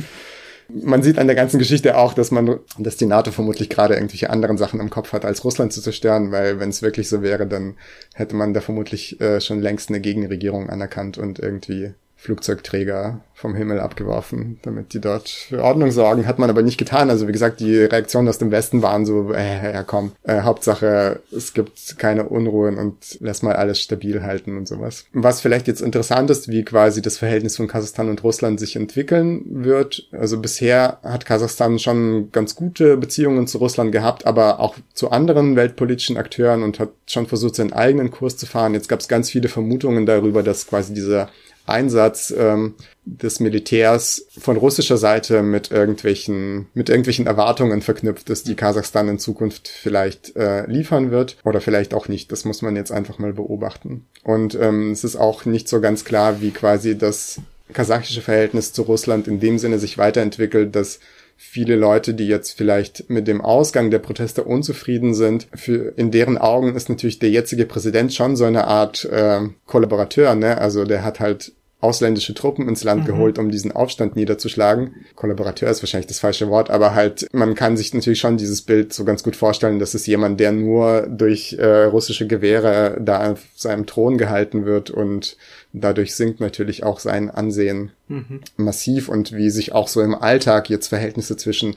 Man 0.75 1.03
sieht 1.03 1.19
an 1.19 1.27
der 1.27 1.37
ganzen 1.37 1.59
Geschichte 1.59 1.97
auch, 1.97 2.15
dass 2.15 2.31
man, 2.31 2.61
dass 2.79 2.97
die 2.97 3.07
NATO 3.07 3.31
vermutlich 3.31 3.69
gerade 3.69 3.95
irgendwelche 3.95 4.31
anderen 4.31 4.59
Sachen 4.59 4.81
im 4.81 4.91
Kopf 4.91 5.13
hat, 5.13 5.25
als 5.25 5.45
Russland 5.45 5.73
zu 5.73 5.81
zerstören, 5.81 6.33
weil 6.33 6.61
wenn 6.61 6.71
es 6.71 6.83
wirklich 6.83 7.09
so 7.09 7.23
wäre, 7.23 7.47
dann 7.47 7.75
hätte 8.15 8.37
man 8.37 8.55
da 8.55 8.61
vermutlich 8.61 9.21
äh, 9.21 9.41
schon 9.41 9.61
längst 9.61 9.89
eine 9.89 10.01
Gegenregierung 10.01 10.71
anerkannt 10.71 11.19
und 11.19 11.39
irgendwie 11.39 11.95
Flugzeugträger 12.21 13.21
vom 13.33 13.55
Himmel 13.55 13.81
abgeworfen, 13.81 14.59
damit 14.61 14.93
die 14.93 15.01
dort 15.01 15.31
für 15.31 15.65
Ordnung 15.65 15.91
sorgen. 15.91 16.27
Hat 16.27 16.39
man 16.39 16.51
aber 16.51 16.61
nicht 16.61 16.77
getan. 16.77 17.09
Also 17.09 17.27
wie 17.27 17.33
gesagt, 17.33 17.61
die 17.61 17.75
Reaktionen 17.79 18.29
aus 18.29 18.37
dem 18.37 18.51
Westen 18.51 18.83
waren 18.83 19.07
so, 19.07 19.33
äh, 19.33 19.73
ja 19.73 19.83
komm, 19.83 20.13
äh, 20.25 20.43
Hauptsache 20.43 21.21
es 21.35 21.55
gibt 21.55 21.97
keine 21.97 22.29
Unruhen 22.29 22.77
und 22.77 23.17
lass 23.21 23.43
mal 23.43 23.57
alles 23.57 23.81
stabil 23.81 24.23
halten 24.23 24.59
und 24.59 24.69
sowas. 24.69 25.07
Was 25.15 25.41
vielleicht 25.41 25.67
jetzt 25.67 25.81
interessant 25.81 26.29
ist, 26.29 26.49
wie 26.49 26.63
quasi 26.63 27.01
das 27.01 27.17
Verhältnis 27.17 27.57
von 27.57 27.69
Kasachstan 27.69 28.11
und 28.11 28.23
Russland 28.23 28.61
sich 28.61 28.77
entwickeln 28.77 29.43
wird. 29.65 30.07
Also 30.13 30.39
bisher 30.39 30.99
hat 31.03 31.25
Kasachstan 31.25 31.79
schon 31.79 32.31
ganz 32.33 32.55
gute 32.55 32.99
Beziehungen 32.99 33.47
zu 33.47 33.57
Russland 33.57 33.93
gehabt, 33.93 34.27
aber 34.27 34.61
auch 34.61 34.77
zu 34.93 35.11
anderen 35.11 35.57
weltpolitischen 35.57 36.19
Akteuren 36.19 36.63
und 36.63 36.79
hat 36.79 36.91
schon 37.07 37.27
versucht, 37.27 37.55
seinen 37.55 37.73
eigenen 37.73 38.11
Kurs 38.11 38.37
zu 38.37 38.45
fahren. 38.45 38.75
Jetzt 38.75 38.91
gab 38.91 39.01
es 39.01 39.09
ganz 39.09 39.31
viele 39.31 39.49
Vermutungen 39.49 40.05
darüber, 40.05 40.43
dass 40.43 40.67
quasi 40.67 40.93
dieser 40.93 41.31
Einsatz 41.67 42.35
ähm, 42.37 42.75
des 43.05 43.41
Militärs 43.41 44.27
von 44.39 44.57
russischer 44.57 44.97
Seite 44.97 45.43
mit 45.43 45.71
irgendwelchen 45.71 46.67
mit 46.75 46.89
irgendwelchen 46.89 47.27
Erwartungen 47.27 47.83
verknüpft 47.83 48.31
ist, 48.31 48.49
die 48.49 48.57
Kasachstan 48.57 49.09
in 49.09 49.19
Zukunft 49.19 49.69
vielleicht 49.69 50.37
äh, 50.37 50.67
liefern 50.67 51.11
wird 51.11 51.37
oder 51.45 51.61
vielleicht 51.61 51.95
auch 51.95 52.09
nicht. 52.09 52.31
Das 52.33 52.45
muss 52.45 52.63
man 52.63 52.77
jetzt 52.77 52.93
einfach 52.93 53.19
mal 53.19 53.33
beobachten. 53.33 54.07
Und 54.23 54.55
ähm, 54.55 54.93
es 54.93 55.05
ist 55.05 55.17
auch 55.17 55.45
nicht 55.45 55.69
so 55.69 55.81
ganz 55.81 56.05
klar, 56.05 56.41
wie 56.41 56.51
quasi 56.51 56.97
das 56.97 57.41
kasachische 57.73 58.23
Verhältnis 58.23 58.73
zu 58.73 58.83
Russland 58.83 59.29
in 59.29 59.41
dem 59.41 59.59
Sinne 59.59 59.79
sich 59.79 59.99
weiterentwickelt, 59.99 60.75
dass 60.75 61.01
viele 61.43 61.75
Leute, 61.75 62.13
die 62.13 62.29
jetzt 62.29 62.53
vielleicht 62.53 63.09
mit 63.09 63.27
dem 63.27 63.41
Ausgang 63.41 63.91
der 63.91 63.99
Proteste 63.99 64.45
unzufrieden 64.45 65.15
sind, 65.15 65.49
für 65.55 65.95
in 65.97 66.11
deren 66.11 66.37
Augen 66.37 66.77
ist 66.77 66.91
natürlich 66.91 67.19
der 67.19 67.31
jetzige 67.31 67.65
Präsident 67.65 68.13
schon 68.13 68.37
so 68.37 68.45
eine 68.45 68.67
Art 68.67 69.07
äh, 69.07 69.41
Kollaborateur, 69.65 70.35
ne? 70.35 70.59
Also 70.59 70.85
der 70.85 71.03
hat 71.03 71.19
halt 71.19 71.53
ausländische 71.81 72.35
Truppen 72.35 72.69
ins 72.69 72.85
Land 72.85 73.03
mhm. 73.03 73.07
geholt, 73.07 73.39
um 73.39 73.51
diesen 73.51 73.73
Aufstand 73.73 74.17
niederzuschlagen. 74.17 74.97
Kollaborateur 75.15 75.71
ist 75.71 75.83
wahrscheinlich 75.83 76.09
das 76.09 76.21
falsche 76.21 76.49
Wort, 76.49 76.71
aber 76.71 76.95
halt, 76.95 77.27
man 77.33 77.55
kann 77.55 77.77
sich 77.77 77.95
natürlich 77.95 78.21
schon 78.21 78.37
dieses 78.37 78.63
Bild 78.63 78.93
so 78.93 79.05
ganz 79.05 79.23
gut 79.23 79.37
vorstellen, 79.37 79.79
dass 79.79 79.95
es 79.95 80.07
jemand, 80.07 80.41
der 80.41 80.53
nur 80.53 81.07
durch 81.09 81.55
äh, 81.55 81.85
russische 81.85 82.27
Gewehre 82.27 82.99
da 83.01 83.33
auf 83.33 83.45
seinem 83.57 83.87
Thron 83.87 84.19
gehalten 84.19 84.67
wird 84.67 84.91
und 84.91 85.37
dadurch 85.73 86.15
sinkt 86.15 86.41
natürlich 86.41 86.85
auch 86.85 87.01
sein 87.01 87.31
Ansehen 87.31 87.93
mhm. 88.09 88.41
massiv 88.57 89.09
und 89.09 89.33
wie 89.33 89.51
sich 89.51 89.73
auch 89.73 89.89
so 89.89 90.03
im 90.03 90.15
Alltag 90.15 90.69
jetzt 90.69 90.89
Verhältnisse 90.89 91.37
zwischen 91.37 91.77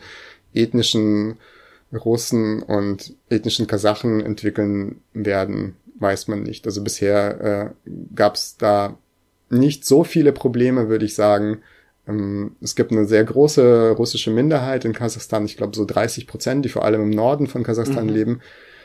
ethnischen 0.53 1.37
Russen 1.93 2.61
und 2.61 3.13
ethnischen 3.29 3.67
Kasachen 3.67 4.19
entwickeln 4.19 5.01
werden, 5.13 5.75
weiß 5.99 6.27
man 6.27 6.43
nicht. 6.43 6.65
Also 6.65 6.83
bisher 6.83 7.73
äh, 7.85 7.89
gab 8.15 8.35
es 8.35 8.57
da 8.57 8.97
nicht 9.53 9.85
so 9.85 10.03
viele 10.03 10.31
Probleme, 10.31 10.89
würde 10.89 11.05
ich 11.05 11.15
sagen. 11.15 11.59
Ähm, 12.07 12.55
es 12.61 12.75
gibt 12.75 12.91
eine 12.91 13.05
sehr 13.05 13.23
große 13.23 13.91
russische 13.91 14.31
Minderheit 14.31 14.85
in 14.85 14.93
Kasachstan, 14.93 15.45
ich 15.45 15.57
glaube 15.57 15.75
so 15.75 15.85
30 15.85 16.27
Prozent, 16.27 16.65
die 16.65 16.69
vor 16.69 16.85
allem 16.85 17.01
im 17.01 17.09
Norden 17.09 17.47
von 17.47 17.63
Kasachstan 17.63 18.07
mhm. 18.07 18.13
leben. 18.13 18.41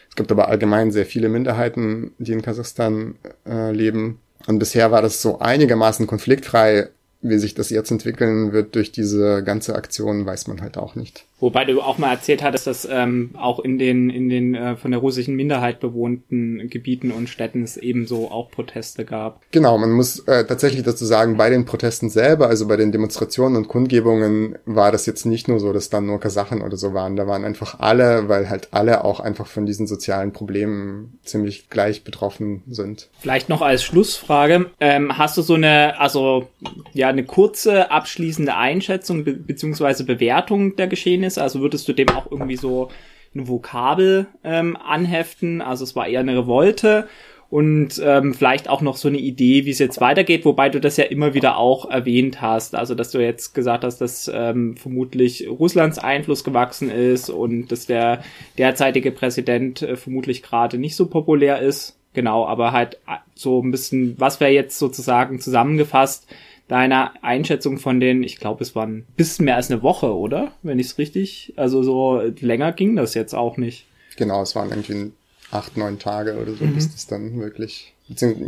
Es 0.08 0.16
gibt 0.16 0.32
aber 0.32 0.48
allgemein 0.48 0.90
sehr 0.90 1.06
viele 1.06 1.28
Minderheiten, 1.28 2.12
die 2.18 2.32
in 2.32 2.42
Kasachstan 2.42 3.16
äh, 3.46 3.72
leben. 3.72 4.20
Und 4.46 4.58
bisher 4.58 4.90
war 4.90 5.02
das 5.02 5.20
so 5.20 5.38
einigermaßen 5.38 6.06
konfliktfrei. 6.06 6.88
Wie 7.20 7.38
sich 7.38 7.54
das 7.54 7.70
jetzt 7.70 7.90
entwickeln 7.90 8.52
wird 8.52 8.76
durch 8.76 8.92
diese 8.92 9.42
ganze 9.42 9.74
Aktion, 9.74 10.24
weiß 10.24 10.46
man 10.46 10.60
halt 10.60 10.78
auch 10.78 10.94
nicht. 10.94 11.26
Wobei 11.40 11.64
du 11.64 11.80
auch 11.80 11.98
mal 11.98 12.10
erzählt 12.10 12.42
hattest, 12.42 12.66
dass 12.66 12.88
ähm, 12.90 13.30
auch 13.38 13.60
in 13.60 13.78
den 13.78 14.10
in 14.10 14.28
den 14.28 14.54
äh, 14.56 14.76
von 14.76 14.90
der 14.90 14.98
russischen 15.00 15.36
Minderheit 15.36 15.78
bewohnten 15.78 16.68
Gebieten 16.68 17.12
und 17.12 17.28
Städten 17.28 17.62
es 17.62 17.76
ebenso 17.76 18.30
auch 18.30 18.50
Proteste 18.50 19.04
gab. 19.04 19.40
Genau, 19.52 19.78
man 19.78 19.92
muss 19.92 20.18
äh, 20.20 20.44
tatsächlich 20.44 20.82
dazu 20.82 21.04
sagen, 21.04 21.36
bei 21.36 21.48
den 21.48 21.64
Protesten 21.64 22.10
selber, 22.10 22.48
also 22.48 22.66
bei 22.66 22.76
den 22.76 22.90
Demonstrationen 22.90 23.56
und 23.56 23.68
Kundgebungen, 23.68 24.56
war 24.64 24.90
das 24.90 25.06
jetzt 25.06 25.26
nicht 25.26 25.46
nur 25.46 25.60
so, 25.60 25.72
dass 25.72 25.90
dann 25.90 26.06
nur 26.06 26.18
Kasachen 26.18 26.60
oder 26.60 26.76
so 26.76 26.92
waren. 26.92 27.14
Da 27.14 27.28
waren 27.28 27.44
einfach 27.44 27.78
alle, 27.78 28.28
weil 28.28 28.50
halt 28.50 28.68
alle 28.72 29.04
auch 29.04 29.20
einfach 29.20 29.46
von 29.46 29.64
diesen 29.64 29.86
sozialen 29.86 30.32
Problemen 30.32 31.20
ziemlich 31.22 31.70
gleich 31.70 32.02
betroffen 32.02 32.62
sind. 32.68 33.10
Vielleicht 33.20 33.48
noch 33.48 33.62
als 33.62 33.84
Schlussfrage: 33.84 34.66
ähm, 34.80 35.16
Hast 35.16 35.36
du 35.36 35.42
so 35.42 35.54
eine, 35.54 36.00
also 36.00 36.48
ja, 36.94 37.08
eine 37.08 37.24
kurze 37.24 37.92
abschließende 37.92 38.56
Einschätzung 38.56 39.22
be 39.22 39.34
beziehungsweise 39.34 40.04
Bewertung 40.04 40.74
der 40.74 40.88
Geschehnisse? 40.88 41.27
Ist. 41.28 41.38
Also 41.38 41.60
würdest 41.60 41.86
du 41.86 41.92
dem 41.92 42.08
auch 42.08 42.30
irgendwie 42.30 42.56
so 42.56 42.88
ein 43.34 43.48
Vokabel 43.48 44.26
ähm, 44.42 44.76
anheften. 44.76 45.60
Also 45.60 45.84
es 45.84 45.94
war 45.94 46.08
eher 46.08 46.20
eine 46.20 46.36
Revolte 46.36 47.08
und 47.50 48.00
ähm, 48.04 48.34
vielleicht 48.34 48.68
auch 48.68 48.82
noch 48.82 48.96
so 48.96 49.08
eine 49.08 49.18
Idee, 49.18 49.64
wie 49.64 49.70
es 49.70 49.78
jetzt 49.78 50.00
weitergeht, 50.02 50.44
wobei 50.44 50.68
du 50.68 50.80
das 50.80 50.98
ja 50.98 51.04
immer 51.04 51.32
wieder 51.32 51.56
auch 51.56 51.90
erwähnt 51.90 52.42
hast. 52.42 52.74
Also 52.74 52.94
dass 52.94 53.10
du 53.10 53.20
jetzt 53.20 53.54
gesagt 53.54 53.84
hast, 53.84 53.98
dass 53.98 54.30
ähm, 54.32 54.76
vermutlich 54.76 55.48
Russlands 55.48 55.98
Einfluss 55.98 56.44
gewachsen 56.44 56.90
ist 56.90 57.30
und 57.30 57.72
dass 57.72 57.86
der 57.86 58.22
derzeitige 58.58 59.12
Präsident 59.12 59.80
äh, 59.82 59.96
vermutlich 59.96 60.42
gerade 60.42 60.78
nicht 60.78 60.96
so 60.96 61.06
populär 61.06 61.60
ist. 61.60 61.98
Genau, 62.12 62.46
aber 62.46 62.72
halt 62.72 62.96
äh, 63.06 63.16
so 63.34 63.62
ein 63.62 63.70
bisschen, 63.70 64.14
was 64.18 64.40
wäre 64.40 64.52
jetzt 64.52 64.78
sozusagen 64.78 65.40
zusammengefasst, 65.40 66.26
deiner 66.68 67.12
Einschätzung 67.22 67.78
von 67.78 67.98
den, 67.98 68.22
ich 68.22 68.38
glaube, 68.38 68.62
es 68.62 68.74
waren 68.76 69.06
bis 69.16 69.38
mehr 69.40 69.56
als 69.56 69.70
eine 69.70 69.82
Woche, 69.82 70.14
oder? 70.14 70.52
Wenn 70.62 70.78
ich 70.78 70.88
es 70.88 70.98
richtig, 70.98 71.54
also 71.56 71.82
so 71.82 72.22
länger 72.40 72.72
ging 72.72 72.94
das 72.94 73.14
jetzt 73.14 73.34
auch 73.34 73.56
nicht. 73.56 73.86
Genau, 74.16 74.42
es 74.42 74.54
waren 74.54 74.70
irgendwie 74.70 75.12
acht, 75.50 75.76
neun 75.76 75.98
Tage 75.98 76.38
oder 76.40 76.52
so, 76.52 76.64
mhm. 76.64 76.74
bis 76.74 76.92
das 76.92 77.06
dann 77.06 77.40
wirklich 77.40 77.94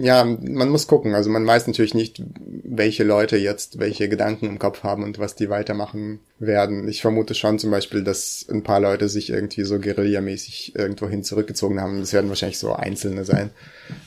Ja, 0.00 0.24
man 0.24 0.70
muss 0.70 0.86
gucken. 0.86 1.14
Also 1.14 1.28
man 1.28 1.46
weiß 1.46 1.66
natürlich 1.66 1.92
nicht, 1.92 2.22
welche 2.64 3.04
Leute 3.04 3.36
jetzt 3.36 3.78
welche 3.78 4.08
Gedanken 4.08 4.46
im 4.46 4.58
Kopf 4.58 4.82
haben 4.82 5.02
und 5.02 5.18
was 5.18 5.34
die 5.34 5.50
weitermachen 5.50 6.20
werden. 6.38 6.88
Ich 6.88 7.02
vermute 7.02 7.34
schon 7.34 7.58
zum 7.58 7.70
Beispiel, 7.70 8.02
dass 8.02 8.46
ein 8.50 8.62
paar 8.62 8.80
Leute 8.80 9.10
sich 9.10 9.28
irgendwie 9.28 9.64
so 9.64 9.78
guerillamäßig 9.78 10.74
irgendwohin 10.76 11.24
zurückgezogen 11.24 11.80
haben. 11.80 12.00
Das 12.00 12.14
werden 12.14 12.30
wahrscheinlich 12.30 12.58
so 12.58 12.72
Einzelne 12.72 13.24
sein. 13.24 13.50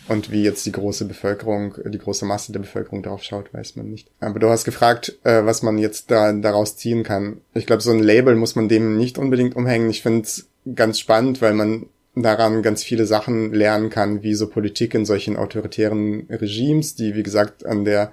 Und 0.07 0.31
wie 0.31 0.43
jetzt 0.43 0.65
die 0.65 0.71
große 0.71 1.05
Bevölkerung, 1.05 1.75
die 1.85 1.99
große 1.99 2.25
Masse 2.25 2.51
der 2.51 2.59
Bevölkerung 2.59 3.03
darauf 3.03 3.23
schaut, 3.23 3.53
weiß 3.53 3.75
man 3.75 3.89
nicht. 3.89 4.09
Aber 4.19 4.39
du 4.39 4.49
hast 4.49 4.65
gefragt, 4.65 5.19
äh, 5.23 5.45
was 5.45 5.61
man 5.61 5.77
jetzt 5.77 6.09
da 6.09 6.33
daraus 6.33 6.77
ziehen 6.77 7.03
kann. 7.03 7.41
Ich 7.53 7.67
glaube, 7.67 7.83
so 7.83 7.91
ein 7.91 8.01
Label 8.01 8.35
muss 8.35 8.55
man 8.55 8.69
dem 8.69 8.97
nicht 8.97 9.19
unbedingt 9.19 9.55
umhängen. 9.55 9.89
Ich 9.91 10.01
finde 10.01 10.21
es 10.23 10.47
ganz 10.75 10.99
spannend, 10.99 11.41
weil 11.41 11.53
man 11.53 11.87
daran 12.15 12.61
ganz 12.61 12.83
viele 12.83 13.05
Sachen 13.05 13.53
lernen 13.53 13.89
kann, 13.89 14.23
wie 14.23 14.35
so 14.35 14.47
Politik 14.47 14.93
in 14.93 15.05
solchen 15.05 15.35
autoritären 15.35 16.27
Regimes, 16.29 16.95
die 16.95 17.15
wie 17.15 17.23
gesagt 17.23 17.65
an 17.65 17.85
der 17.85 18.11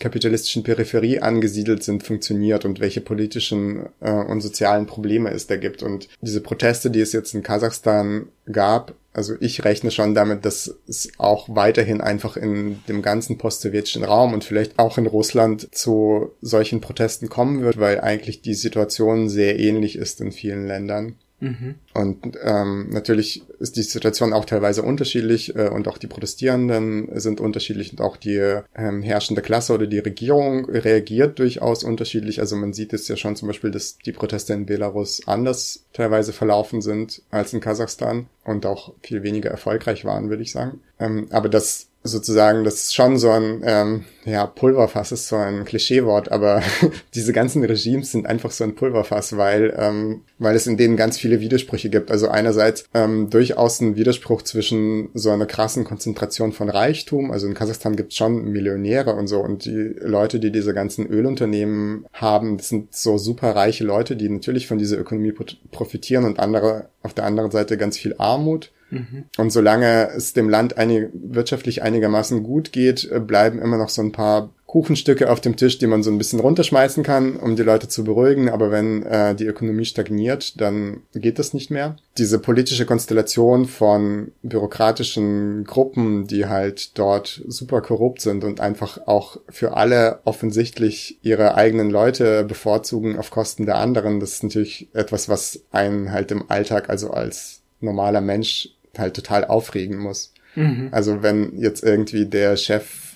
kapitalistischen 0.00 0.62
Peripherie 0.62 1.20
angesiedelt 1.20 1.82
sind, 1.82 2.02
funktioniert 2.02 2.64
und 2.64 2.80
welche 2.80 3.00
politischen 3.00 3.88
äh, 4.00 4.10
und 4.10 4.40
sozialen 4.40 4.86
Probleme 4.86 5.30
es 5.30 5.46
da 5.46 5.56
gibt. 5.56 5.82
Und 5.82 6.08
diese 6.20 6.40
Proteste, 6.40 6.90
die 6.90 7.00
es 7.00 7.12
jetzt 7.12 7.34
in 7.34 7.42
Kasachstan 7.42 8.28
gab, 8.50 8.94
also 9.12 9.34
ich 9.40 9.64
rechne 9.64 9.90
schon 9.90 10.14
damit, 10.14 10.44
dass 10.44 10.72
es 10.86 11.10
auch 11.18 11.48
weiterhin 11.48 12.00
einfach 12.00 12.36
in 12.36 12.78
dem 12.88 13.02
ganzen 13.02 13.36
post-sowjetischen 13.36 14.04
Raum 14.04 14.32
und 14.32 14.44
vielleicht 14.44 14.78
auch 14.78 14.96
in 14.96 15.06
Russland 15.06 15.74
zu 15.74 16.30
solchen 16.40 16.80
Protesten 16.80 17.28
kommen 17.28 17.62
wird, 17.62 17.80
weil 17.80 18.00
eigentlich 18.00 18.42
die 18.42 18.54
Situation 18.54 19.28
sehr 19.28 19.58
ähnlich 19.58 19.96
ist 19.96 20.20
in 20.20 20.30
vielen 20.30 20.68
Ländern. 20.68 21.16
Mhm. 21.40 21.76
Und 21.94 22.36
ähm, 22.42 22.88
natürlich 22.90 23.42
ist 23.60 23.76
die 23.76 23.82
Situation 23.82 24.32
auch 24.32 24.44
teilweise 24.44 24.82
unterschiedlich 24.82 25.54
äh, 25.54 25.68
und 25.68 25.86
auch 25.86 25.98
die 25.98 26.08
Protestierenden 26.08 27.18
sind 27.20 27.40
unterschiedlich 27.40 27.92
und 27.92 28.00
auch 28.00 28.16
die 28.16 28.60
ähm, 28.74 29.02
herrschende 29.02 29.42
Klasse 29.42 29.72
oder 29.74 29.86
die 29.86 30.00
Regierung 30.00 30.64
reagiert 30.68 31.38
durchaus 31.38 31.84
unterschiedlich. 31.84 32.40
Also 32.40 32.56
man 32.56 32.72
sieht 32.72 32.92
es 32.92 33.06
ja 33.08 33.16
schon 33.16 33.36
zum 33.36 33.48
Beispiel, 33.48 33.70
dass 33.70 33.98
die 33.98 34.12
Proteste 34.12 34.52
in 34.52 34.66
Belarus 34.66 35.22
anders 35.26 35.84
teilweise 35.92 36.32
verlaufen 36.32 36.82
sind 36.82 37.22
als 37.30 37.52
in 37.52 37.60
Kasachstan 37.60 38.26
und 38.44 38.66
auch 38.66 38.92
viel 39.02 39.22
weniger 39.22 39.50
erfolgreich 39.50 40.04
waren, 40.04 40.30
würde 40.30 40.42
ich 40.42 40.52
sagen. 40.52 40.80
Ähm, 40.98 41.28
aber 41.30 41.48
das 41.48 41.88
sozusagen, 42.08 42.64
das 42.64 42.74
ist 42.74 42.94
schon 42.94 43.18
so 43.18 43.30
ein, 43.30 43.62
ähm, 43.64 44.04
ja, 44.24 44.46
Pulverfass 44.46 45.12
ist 45.12 45.28
so 45.28 45.36
ein 45.36 45.64
Klischeewort, 45.64 46.30
aber 46.30 46.62
diese 47.14 47.32
ganzen 47.32 47.64
Regimes 47.64 48.12
sind 48.12 48.26
einfach 48.26 48.50
so 48.50 48.64
ein 48.64 48.74
Pulverfass, 48.74 49.36
weil, 49.36 49.74
ähm, 49.78 50.22
weil 50.38 50.56
es 50.56 50.66
in 50.66 50.76
denen 50.76 50.96
ganz 50.96 51.18
viele 51.18 51.40
Widersprüche 51.40 51.88
gibt. 51.88 52.10
Also 52.10 52.28
einerseits 52.28 52.84
ähm, 52.94 53.30
durchaus 53.30 53.80
ein 53.80 53.96
Widerspruch 53.96 54.42
zwischen 54.42 55.10
so 55.14 55.30
einer 55.30 55.46
krassen 55.46 55.84
Konzentration 55.84 56.52
von 56.52 56.68
Reichtum, 56.68 57.30
also 57.30 57.46
in 57.46 57.54
Kasachstan 57.54 57.96
gibt 57.96 58.12
es 58.12 58.18
schon 58.18 58.44
Millionäre 58.44 59.14
und 59.14 59.28
so 59.28 59.40
und 59.40 59.64
die 59.64 59.94
Leute, 60.00 60.40
die 60.40 60.50
diese 60.50 60.74
ganzen 60.74 61.06
Ölunternehmen 61.06 62.06
haben, 62.12 62.56
das 62.56 62.68
sind 62.68 62.94
so 62.94 63.18
super 63.18 63.54
reiche 63.54 63.84
Leute, 63.84 64.16
die 64.16 64.28
natürlich 64.28 64.66
von 64.66 64.78
dieser 64.78 64.98
Ökonomie 64.98 65.32
profitieren 65.70 66.24
und 66.24 66.38
andere 66.38 66.88
auf 67.08 67.14
der 67.14 67.24
anderen 67.24 67.50
Seite 67.50 67.76
ganz 67.76 67.98
viel 67.98 68.14
Armut 68.18 68.70
Mhm. 68.90 69.24
Und 69.36 69.50
solange 69.50 70.10
es 70.16 70.32
dem 70.32 70.48
Land 70.48 70.78
einig, 70.78 71.10
wirtschaftlich 71.12 71.82
einigermaßen 71.82 72.42
gut 72.42 72.72
geht, 72.72 73.10
äh, 73.10 73.20
bleiben 73.20 73.60
immer 73.60 73.76
noch 73.76 73.88
so 73.88 74.02
ein 74.02 74.12
paar 74.12 74.50
Kuchenstücke 74.68 75.30
auf 75.30 75.40
dem 75.40 75.56
Tisch, 75.56 75.78
die 75.78 75.86
man 75.86 76.02
so 76.02 76.10
ein 76.10 76.18
bisschen 76.18 76.40
runterschmeißen 76.40 77.02
kann, 77.02 77.36
um 77.36 77.56
die 77.56 77.62
Leute 77.62 77.88
zu 77.88 78.04
beruhigen. 78.04 78.50
Aber 78.50 78.70
wenn 78.70 79.02
äh, 79.02 79.34
die 79.34 79.46
Ökonomie 79.46 79.86
stagniert, 79.86 80.60
dann 80.60 81.00
geht 81.14 81.38
das 81.38 81.54
nicht 81.54 81.70
mehr. 81.70 81.96
Diese 82.18 82.38
politische 82.38 82.84
Konstellation 82.84 83.64
von 83.64 84.30
bürokratischen 84.42 85.64
Gruppen, 85.64 86.26
die 86.26 86.46
halt 86.46 86.98
dort 86.98 87.42
super 87.48 87.80
korrupt 87.80 88.20
sind 88.20 88.44
und 88.44 88.60
einfach 88.60 89.06
auch 89.06 89.40
für 89.48 89.74
alle 89.74 90.20
offensichtlich 90.26 91.18
ihre 91.22 91.54
eigenen 91.54 91.88
Leute 91.88 92.44
bevorzugen 92.44 93.18
auf 93.18 93.30
Kosten 93.30 93.64
der 93.64 93.76
anderen, 93.76 94.20
das 94.20 94.34
ist 94.34 94.42
natürlich 94.42 94.88
etwas, 94.92 95.30
was 95.30 95.62
einen 95.72 96.12
halt 96.12 96.30
im 96.30 96.50
Alltag, 96.50 96.90
also 96.90 97.10
als 97.10 97.62
normaler 97.80 98.20
Mensch 98.20 98.68
halt 98.98 99.14
total 99.14 99.46
aufregen 99.46 99.96
muss. 99.96 100.34
Mhm. 100.56 100.88
Also 100.90 101.22
wenn 101.22 101.58
jetzt 101.58 101.82
irgendwie 101.82 102.26
der 102.26 102.56
Chef 102.58 103.07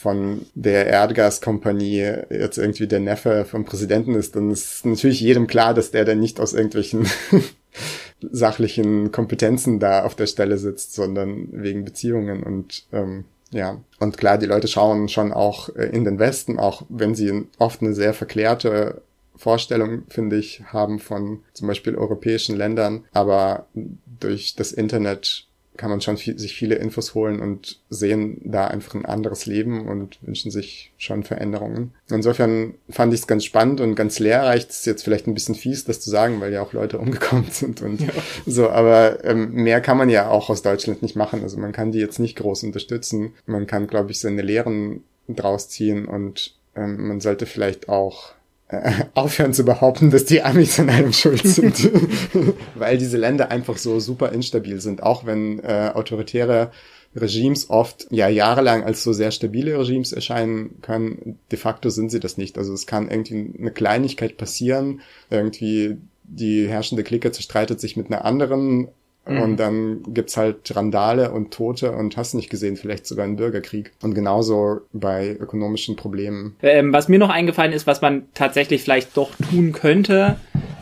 von 0.00 0.46
der 0.54 0.86
Erdgaskompanie 0.86 2.14
jetzt 2.30 2.56
irgendwie 2.56 2.86
der 2.86 3.00
Neffe 3.00 3.44
vom 3.44 3.64
Präsidenten 3.64 4.14
ist, 4.14 4.36
dann 4.36 4.50
ist 4.50 4.86
natürlich 4.86 5.20
jedem 5.20 5.48
klar, 5.48 5.74
dass 5.74 5.90
der 5.90 6.04
dann 6.04 6.20
nicht 6.20 6.38
aus 6.38 6.52
irgendwelchen 6.52 7.08
sachlichen 8.20 9.10
Kompetenzen 9.10 9.80
da 9.80 10.04
auf 10.04 10.14
der 10.14 10.26
Stelle 10.26 10.56
sitzt, 10.58 10.94
sondern 10.94 11.48
wegen 11.50 11.84
Beziehungen 11.84 12.44
und 12.44 12.84
ähm, 12.92 13.24
ja, 13.50 13.80
und 13.98 14.18
klar, 14.18 14.38
die 14.38 14.46
Leute 14.46 14.68
schauen 14.68 15.08
schon 15.08 15.32
auch 15.32 15.74
äh, 15.74 15.86
in 15.86 16.04
den 16.04 16.18
Westen, 16.18 16.58
auch 16.58 16.82
wenn 16.88 17.14
sie 17.14 17.46
oft 17.58 17.82
eine 17.82 17.94
sehr 17.94 18.14
verklärte 18.14 19.02
Vorstellung, 19.34 20.02
finde 20.08 20.36
ich, 20.36 20.62
haben 20.66 20.98
von 20.98 21.40
zum 21.54 21.66
Beispiel 21.66 21.96
europäischen 21.96 22.56
Ländern. 22.56 23.04
Aber 23.12 23.66
durch 24.20 24.54
das 24.54 24.72
Internet 24.72 25.47
kann 25.78 25.90
man 25.90 26.00
schon 26.00 26.18
viel, 26.18 26.38
sich 26.38 26.54
viele 26.54 26.74
Infos 26.74 27.14
holen 27.14 27.40
und 27.40 27.78
sehen 27.88 28.40
da 28.44 28.66
einfach 28.66 28.94
ein 28.94 29.06
anderes 29.06 29.46
Leben 29.46 29.88
und 29.88 30.18
wünschen 30.22 30.50
sich 30.50 30.92
schon 30.98 31.22
Veränderungen. 31.22 31.94
Insofern 32.10 32.74
fand 32.90 33.14
ich 33.14 33.20
es 33.20 33.26
ganz 33.28 33.44
spannend 33.44 33.80
und 33.80 33.94
ganz 33.94 34.18
lehrreich. 34.18 34.66
Das 34.66 34.80
ist 34.80 34.86
jetzt 34.86 35.04
vielleicht 35.04 35.28
ein 35.28 35.34
bisschen 35.34 35.54
fies, 35.54 35.84
das 35.84 36.00
zu 36.00 36.10
sagen, 36.10 36.40
weil 36.40 36.52
ja 36.52 36.62
auch 36.62 36.72
Leute 36.72 36.98
umgekommen 36.98 37.50
sind 37.50 37.80
und 37.80 38.00
ja. 38.00 38.08
so. 38.44 38.68
Aber 38.68 39.24
ähm, 39.24 39.52
mehr 39.52 39.80
kann 39.80 39.96
man 39.96 40.10
ja 40.10 40.28
auch 40.28 40.50
aus 40.50 40.62
Deutschland 40.62 41.00
nicht 41.00 41.16
machen. 41.16 41.42
Also 41.42 41.56
man 41.58 41.72
kann 41.72 41.92
die 41.92 42.00
jetzt 42.00 42.18
nicht 42.18 42.36
groß 42.36 42.64
unterstützen. 42.64 43.34
Man 43.46 43.68
kann, 43.68 43.86
glaube 43.86 44.10
ich, 44.10 44.18
seine 44.20 44.42
Lehren 44.42 45.04
draus 45.28 45.68
ziehen 45.68 46.06
und 46.06 46.56
ähm, 46.74 47.06
man 47.06 47.20
sollte 47.20 47.46
vielleicht 47.46 47.88
auch 47.88 48.32
aufhören 49.14 49.54
zu 49.54 49.64
behaupten, 49.64 50.10
dass 50.10 50.24
die 50.24 50.42
Amis 50.42 50.78
an 50.78 50.90
allem 50.90 51.12
schuld 51.12 51.46
sind. 51.46 51.90
Weil 52.74 52.98
diese 52.98 53.16
Länder 53.16 53.50
einfach 53.50 53.78
so 53.78 54.00
super 54.00 54.32
instabil 54.32 54.80
sind, 54.80 55.02
auch 55.02 55.24
wenn 55.24 55.60
äh, 55.60 55.90
autoritäre 55.94 56.70
Regimes 57.16 57.70
oft 57.70 58.06
ja 58.10 58.28
jahrelang 58.28 58.84
als 58.84 59.02
so 59.02 59.12
sehr 59.12 59.30
stabile 59.30 59.78
Regimes 59.78 60.12
erscheinen 60.12 60.80
können. 60.82 61.38
De 61.50 61.58
facto 61.58 61.88
sind 61.88 62.10
sie 62.10 62.20
das 62.20 62.36
nicht. 62.36 62.58
Also 62.58 62.74
es 62.74 62.86
kann 62.86 63.10
irgendwie 63.10 63.54
eine 63.58 63.70
Kleinigkeit 63.70 64.36
passieren, 64.36 65.00
irgendwie 65.30 65.96
die 66.24 66.68
herrschende 66.68 67.04
Clique 67.04 67.32
zerstreitet 67.32 67.80
sich 67.80 67.96
mit 67.96 68.08
einer 68.08 68.26
anderen 68.26 68.88
Mhm. 69.28 69.42
Und 69.42 69.56
dann 69.58 70.02
gibt's 70.08 70.36
halt 70.36 70.74
Randale 70.74 71.30
und 71.30 71.52
Tote 71.52 71.92
und 71.92 72.16
hast 72.16 72.34
nicht 72.34 72.50
gesehen, 72.50 72.76
vielleicht 72.76 73.06
sogar 73.06 73.24
einen 73.24 73.36
Bürgerkrieg. 73.36 73.92
Und 74.02 74.14
genauso 74.14 74.80
bei 74.92 75.36
ökonomischen 75.38 75.96
Problemen. 75.96 76.56
Ähm, 76.62 76.92
was 76.92 77.08
mir 77.08 77.18
noch 77.18 77.30
eingefallen 77.30 77.72
ist, 77.72 77.86
was 77.86 78.00
man 78.00 78.24
tatsächlich 78.34 78.82
vielleicht 78.82 79.16
doch 79.16 79.30
tun 79.50 79.72
könnte, 79.72 80.36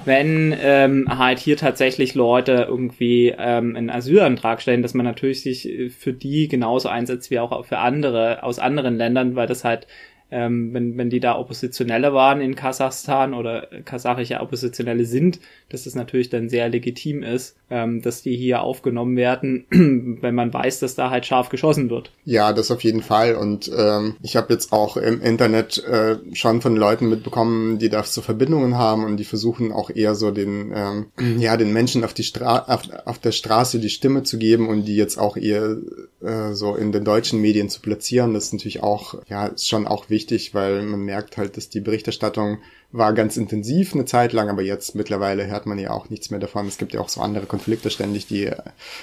wenn 0.04 0.54
ähm, 0.60 1.18
halt 1.18 1.40
hier 1.40 1.56
tatsächlich 1.56 2.14
Leute 2.14 2.66
irgendwie 2.68 3.34
ähm, 3.36 3.74
einen 3.74 3.90
Asylantrag 3.90 4.62
stellen, 4.62 4.82
dass 4.82 4.94
man 4.94 5.04
natürlich 5.04 5.42
sich 5.42 5.92
für 5.98 6.12
die 6.12 6.46
genauso 6.46 6.88
einsetzt 6.88 7.30
wie 7.30 7.40
auch 7.40 7.64
für 7.66 7.78
andere 7.78 8.44
aus 8.44 8.60
anderen 8.60 8.96
Ländern, 8.96 9.34
weil 9.34 9.48
das 9.48 9.64
halt 9.64 9.88
ähm, 10.30 10.74
wenn, 10.74 10.98
wenn 10.98 11.10
die 11.10 11.20
da 11.20 11.38
Oppositionelle 11.38 12.12
waren 12.12 12.40
in 12.40 12.56
Kasachstan 12.56 13.32
oder 13.32 13.68
kasachische 13.84 14.40
Oppositionelle 14.40 15.04
sind, 15.04 15.38
dass 15.68 15.84
das 15.84 15.94
natürlich 15.94 16.30
dann 16.30 16.48
sehr 16.48 16.68
legitim 16.68 17.22
ist, 17.22 17.56
ähm, 17.70 18.02
dass 18.02 18.22
die 18.22 18.36
hier 18.36 18.62
aufgenommen 18.62 19.16
werden, 19.16 19.66
wenn 19.70 20.34
man 20.34 20.52
weiß, 20.52 20.80
dass 20.80 20.96
da 20.96 21.10
halt 21.10 21.26
scharf 21.26 21.48
geschossen 21.48 21.90
wird. 21.90 22.10
Ja, 22.24 22.52
das 22.52 22.70
auf 22.70 22.82
jeden 22.82 23.02
Fall. 23.02 23.36
Und 23.36 23.70
ähm, 23.76 24.16
ich 24.22 24.36
habe 24.36 24.52
jetzt 24.52 24.72
auch 24.72 24.96
im 24.96 25.22
Internet 25.22 25.82
äh, 25.84 26.16
schon 26.32 26.60
von 26.60 26.76
Leuten 26.76 27.08
mitbekommen, 27.08 27.78
die 27.78 27.88
da 27.88 28.02
so 28.02 28.20
Verbindungen 28.20 28.76
haben 28.76 29.04
und 29.04 29.18
die 29.18 29.24
versuchen 29.24 29.72
auch 29.72 29.90
eher 29.90 30.16
so 30.16 30.32
den, 30.32 30.72
ähm, 30.74 31.06
ja, 31.38 31.56
den 31.56 31.72
Menschen 31.72 32.04
auf 32.04 32.14
die 32.14 32.24
Stra 32.24 32.64
auf, 32.66 32.82
auf 33.04 33.18
der 33.18 33.32
Straße 33.32 33.78
die 33.78 33.90
Stimme 33.90 34.24
zu 34.24 34.38
geben 34.38 34.68
und 34.68 34.86
die 34.86 34.96
jetzt 34.96 35.18
auch 35.18 35.36
eher 35.36 35.76
äh, 36.20 36.52
so 36.52 36.74
in 36.74 36.90
den 36.90 37.04
deutschen 37.04 37.40
Medien 37.40 37.68
zu 37.68 37.80
platzieren. 37.80 38.34
Das 38.34 38.46
ist 38.46 38.52
natürlich 38.54 38.82
auch, 38.82 39.14
ja, 39.28 39.46
ist 39.46 39.68
schon 39.68 39.86
auch 39.86 40.10
wichtig 40.10 40.15
wichtig, 40.16 40.54
weil 40.54 40.82
man 40.82 41.00
merkt 41.00 41.36
halt, 41.36 41.58
dass 41.58 41.68
die 41.68 41.80
Berichterstattung 41.80 42.58
war 42.90 43.12
ganz 43.12 43.36
intensiv 43.36 43.94
eine 43.94 44.06
Zeit 44.06 44.32
lang, 44.32 44.48
aber 44.48 44.62
jetzt 44.62 44.94
mittlerweile 44.94 45.46
hört 45.46 45.66
man 45.66 45.78
ja 45.78 45.90
auch 45.90 46.08
nichts 46.08 46.30
mehr 46.30 46.40
davon. 46.40 46.66
Es 46.66 46.78
gibt 46.78 46.94
ja 46.94 47.00
auch 47.00 47.10
so 47.10 47.20
andere 47.20 47.44
Konflikte 47.44 47.90
ständig, 47.90 48.26
die 48.26 48.50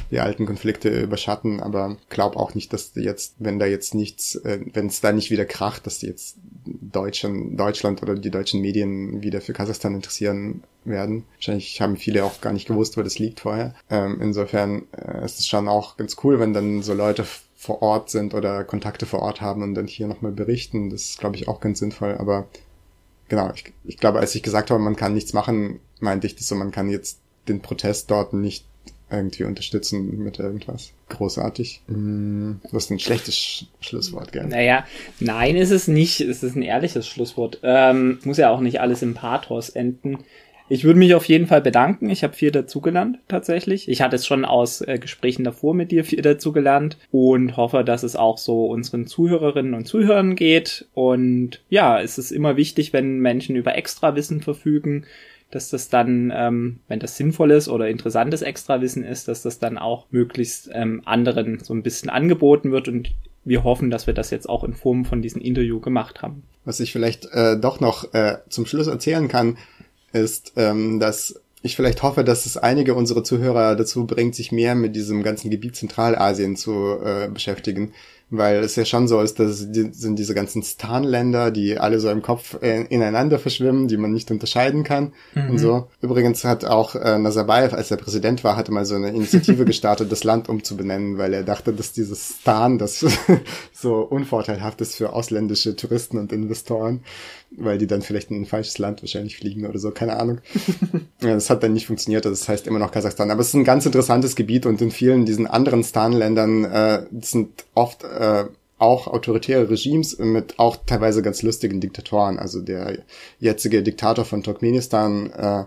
die 0.09 0.19
alten 0.19 0.47
Konflikte 0.47 0.89
überschatten, 1.01 1.59
aber 1.59 1.97
glaub 2.09 2.35
auch 2.35 2.55
nicht, 2.55 2.73
dass 2.73 2.93
jetzt, 2.95 3.35
wenn 3.37 3.59
da 3.59 3.67
jetzt 3.67 3.93
nichts, 3.93 4.35
äh, 4.35 4.59
wenn 4.73 4.87
es 4.87 5.01
da 5.01 5.11
nicht 5.11 5.29
wieder 5.29 5.45
kracht, 5.45 5.85
dass 5.85 5.99
die 5.99 6.07
jetzt 6.07 6.37
Deutschland, 6.65 7.59
Deutschland 7.59 8.01
oder 8.01 8.15
die 8.15 8.31
deutschen 8.31 8.61
Medien 8.61 9.21
wieder 9.21 9.41
für 9.41 9.53
Kasachstan 9.53 9.95
interessieren 9.95 10.63
werden. 10.85 11.25
Wahrscheinlich 11.35 11.79
haben 11.81 11.97
viele 11.97 12.23
auch 12.23 12.41
gar 12.41 12.53
nicht 12.53 12.67
gewusst, 12.67 12.97
wo 12.97 13.03
das 13.03 13.19
liegt 13.19 13.41
vorher. 13.41 13.75
Ähm, 13.89 14.19
insofern 14.21 14.83
äh, 14.91 15.23
ist 15.23 15.39
es 15.39 15.47
schon 15.47 15.67
auch 15.67 15.97
ganz 15.97 16.17
cool, 16.23 16.39
wenn 16.39 16.53
dann 16.53 16.81
so 16.81 16.93
Leute 16.93 17.25
vor 17.63 17.81
Ort 17.81 18.09
sind 18.09 18.33
oder 18.33 18.65
Kontakte 18.65 19.05
vor 19.05 19.21
Ort 19.21 19.39
haben 19.39 19.63
und 19.63 19.73
dann 19.73 19.87
hier 19.87 20.07
nochmal 20.07 20.33
berichten. 20.33 20.89
Das 20.89 21.03
ist, 21.03 21.19
glaube 21.19 21.37
ich, 21.37 21.47
auch 21.47 21.61
ganz 21.61 21.79
sinnvoll. 21.79 22.15
Aber 22.19 22.47
genau, 23.29 23.51
ich, 23.55 23.71
ich 23.85 23.97
glaube, 23.97 24.19
als 24.19 24.35
ich 24.35 24.43
gesagt 24.43 24.69
habe, 24.69 24.83
man 24.83 24.97
kann 24.97 25.13
nichts 25.13 25.31
machen, 25.31 25.79
meinte 26.01 26.27
ich 26.27 26.35
das 26.35 26.47
so, 26.47 26.55
man 26.55 26.71
kann 26.71 26.89
jetzt 26.89 27.19
den 27.47 27.61
Protest 27.61 28.11
dort 28.11 28.33
nicht 28.33 28.65
irgendwie 29.09 29.45
unterstützen 29.45 30.17
mit 30.17 30.39
irgendwas. 30.39 30.91
Großartig. 31.07 31.83
Mm, 31.87 32.55
das 32.63 32.85
ist 32.85 32.89
ein 32.89 32.99
schlechtes 32.99 33.37
Sch 33.37 33.65
Schlusswort, 33.79 34.33
gell? 34.33 34.47
Naja, 34.47 34.85
nein, 35.21 35.55
ist 35.55 35.71
es 35.71 35.87
nicht. 35.87 36.19
Es 36.19 36.43
ist 36.43 36.57
ein 36.57 36.63
ehrliches 36.63 37.07
Schlusswort. 37.07 37.59
Ähm, 37.63 38.19
muss 38.25 38.37
ja 38.37 38.49
auch 38.49 38.59
nicht 38.59 38.81
alles 38.81 39.01
im 39.03 39.13
Pathos 39.13 39.69
enden. 39.69 40.17
Ich 40.73 40.83
würde 40.85 40.97
mich 40.97 41.13
auf 41.13 41.25
jeden 41.25 41.45
Fall 41.45 41.61
bedanken. 41.61 42.09
Ich 42.09 42.23
habe 42.23 42.33
viel 42.33 42.49
dazugelernt, 42.49 43.19
tatsächlich. 43.27 43.87
Ich 43.87 44.01
hatte 44.01 44.15
es 44.15 44.25
schon 44.25 44.43
aus 44.43 44.81
äh, 44.81 44.97
Gesprächen 44.97 45.43
davor 45.43 45.75
mit 45.75 45.91
dir 45.91 46.03
viel 46.03 46.23
dazugelernt 46.23 46.97
und 47.11 47.57
hoffe, 47.57 47.83
dass 47.83 48.01
es 48.01 48.15
auch 48.15 48.39
so 48.39 48.65
unseren 48.65 49.05
Zuhörerinnen 49.05 49.75
und 49.75 49.85
Zuhörern 49.85 50.35
geht. 50.35 50.87
Und 50.95 51.61
ja, 51.69 52.01
es 52.01 52.17
ist 52.17 52.31
immer 52.31 52.57
wichtig, 52.57 52.91
wenn 52.91 53.19
Menschen 53.19 53.55
über 53.55 53.75
Extrawissen 53.75 54.41
verfügen, 54.41 55.05
dass 55.51 55.69
das 55.69 55.89
dann, 55.89 56.33
ähm, 56.35 56.79
wenn 56.87 56.99
das 56.99 57.17
sinnvoll 57.17 57.51
ist 57.51 57.69
oder 57.69 57.87
interessantes 57.87 58.41
Extrawissen 58.41 59.03
ist, 59.03 59.27
dass 59.27 59.43
das 59.43 59.59
dann 59.59 59.77
auch 59.77 60.07
möglichst 60.09 60.71
ähm, 60.73 61.03
anderen 61.05 61.59
so 61.59 61.75
ein 61.75 61.83
bisschen 61.83 62.09
angeboten 62.09 62.71
wird 62.71 62.87
und 62.87 63.11
wir 63.45 63.63
hoffen, 63.63 63.91
dass 63.91 64.07
wir 64.07 64.15
das 64.15 64.31
jetzt 64.31 64.49
auch 64.49 64.63
in 64.63 64.73
Form 64.73 65.05
von 65.05 65.21
diesem 65.21 65.41
Interview 65.41 65.79
gemacht 65.79 66.23
haben. 66.23 66.41
Was 66.65 66.79
ich 66.79 66.91
vielleicht 66.91 67.27
äh, 67.31 67.59
doch 67.59 67.79
noch 67.79 68.11
äh, 68.15 68.37
zum 68.49 68.65
Schluss 68.65 68.87
erzählen 68.87 69.27
kann, 69.27 69.57
ist, 70.13 70.53
ähm, 70.55 70.99
dass 70.99 71.39
ich 71.61 71.75
vielleicht 71.75 72.03
hoffe, 72.03 72.23
dass 72.23 72.45
es 72.45 72.57
einige 72.57 72.93
unserer 72.93 73.23
Zuhörer 73.23 73.75
dazu 73.75 74.05
bringt, 74.05 74.35
sich 74.35 74.51
mehr 74.51 74.75
mit 74.75 74.95
diesem 74.95 75.23
ganzen 75.23 75.49
Gebiet 75.49 75.75
Zentralasien 75.75 76.55
zu 76.57 76.97
äh, 77.01 77.29
beschäftigen 77.29 77.93
weil 78.37 78.57
es 78.57 78.75
ja 78.75 78.83
schon 78.83 79.07
so 79.07 79.21
ist, 79.21 79.39
dass 79.39 79.71
die, 79.71 79.91
sind 79.91 80.17
diese 80.17 80.33
ganzen 80.33 80.63
Stan-Länder, 80.63 81.51
die 81.51 81.77
alle 81.77 81.99
so 81.99 82.09
im 82.09 82.21
Kopf 82.21 82.57
äh, 82.61 82.83
ineinander 82.85 83.37
verschwimmen, 83.37 83.87
die 83.87 83.97
man 83.97 84.11
nicht 84.11 84.31
unterscheiden 84.31 84.83
kann 84.83 85.13
mhm. 85.35 85.51
und 85.51 85.57
so. 85.59 85.87
Übrigens 86.01 86.43
hat 86.43 86.65
auch 86.65 86.95
äh, 86.95 87.19
Nazarbayev, 87.19 87.75
als 87.75 87.91
er 87.91 87.97
Präsident 87.97 88.43
war, 88.43 88.55
hatte 88.55 88.71
mal 88.71 88.85
so 88.85 88.95
eine 88.95 89.09
Initiative 89.09 89.65
gestartet, 89.65 90.11
das 90.11 90.23
Land 90.23 90.49
umzubenennen, 90.49 91.17
weil 91.17 91.33
er 91.33 91.43
dachte, 91.43 91.73
dass 91.73 91.93
dieses 91.93 92.37
Stan, 92.41 92.77
das 92.79 93.05
so 93.71 93.97
unvorteilhaft 93.97 94.81
ist 94.81 94.95
für 94.95 95.13
ausländische 95.13 95.75
Touristen 95.75 96.17
und 96.17 96.33
Investoren, 96.33 97.03
weil 97.57 97.77
die 97.77 97.87
dann 97.87 98.01
vielleicht 98.01 98.31
in 98.31 98.41
ein 98.41 98.45
falsches 98.45 98.77
Land 98.77 99.01
wahrscheinlich 99.01 99.37
fliegen 99.37 99.65
oder 99.65 99.79
so, 99.79 99.91
keine 99.91 100.17
Ahnung. 100.17 100.39
ja, 101.21 101.33
das 101.33 101.49
hat 101.49 101.63
dann 101.63 101.73
nicht 101.73 101.87
funktioniert, 101.87 102.25
das 102.25 102.47
heißt 102.47 102.67
immer 102.67 102.79
noch 102.79 102.91
Kasachstan. 102.91 103.31
Aber 103.31 103.41
es 103.41 103.49
ist 103.49 103.53
ein 103.55 103.63
ganz 103.63 103.85
interessantes 103.85 104.35
Gebiet 104.35 104.65
und 104.65 104.81
in 104.81 104.91
vielen 104.91 105.25
diesen 105.25 105.47
anderen 105.47 105.83
Stan-Ländern 105.83 106.65
äh, 106.65 107.05
sind 107.21 107.65
oft 107.73 108.03
äh, 108.03 108.45
auch 108.79 109.07
autoritäre 109.07 109.69
Regimes 109.69 110.17
mit 110.19 110.59
auch 110.59 110.77
teilweise 110.85 111.21
ganz 111.21 111.41
lustigen 111.41 111.79
Diktatoren. 111.79 112.37
Also 112.37 112.61
der 112.61 112.99
jetzige 113.39 113.81
Diktator 113.81 114.25
von 114.25 114.43
Turkmenistan 114.43 115.29
äh, 115.31 115.63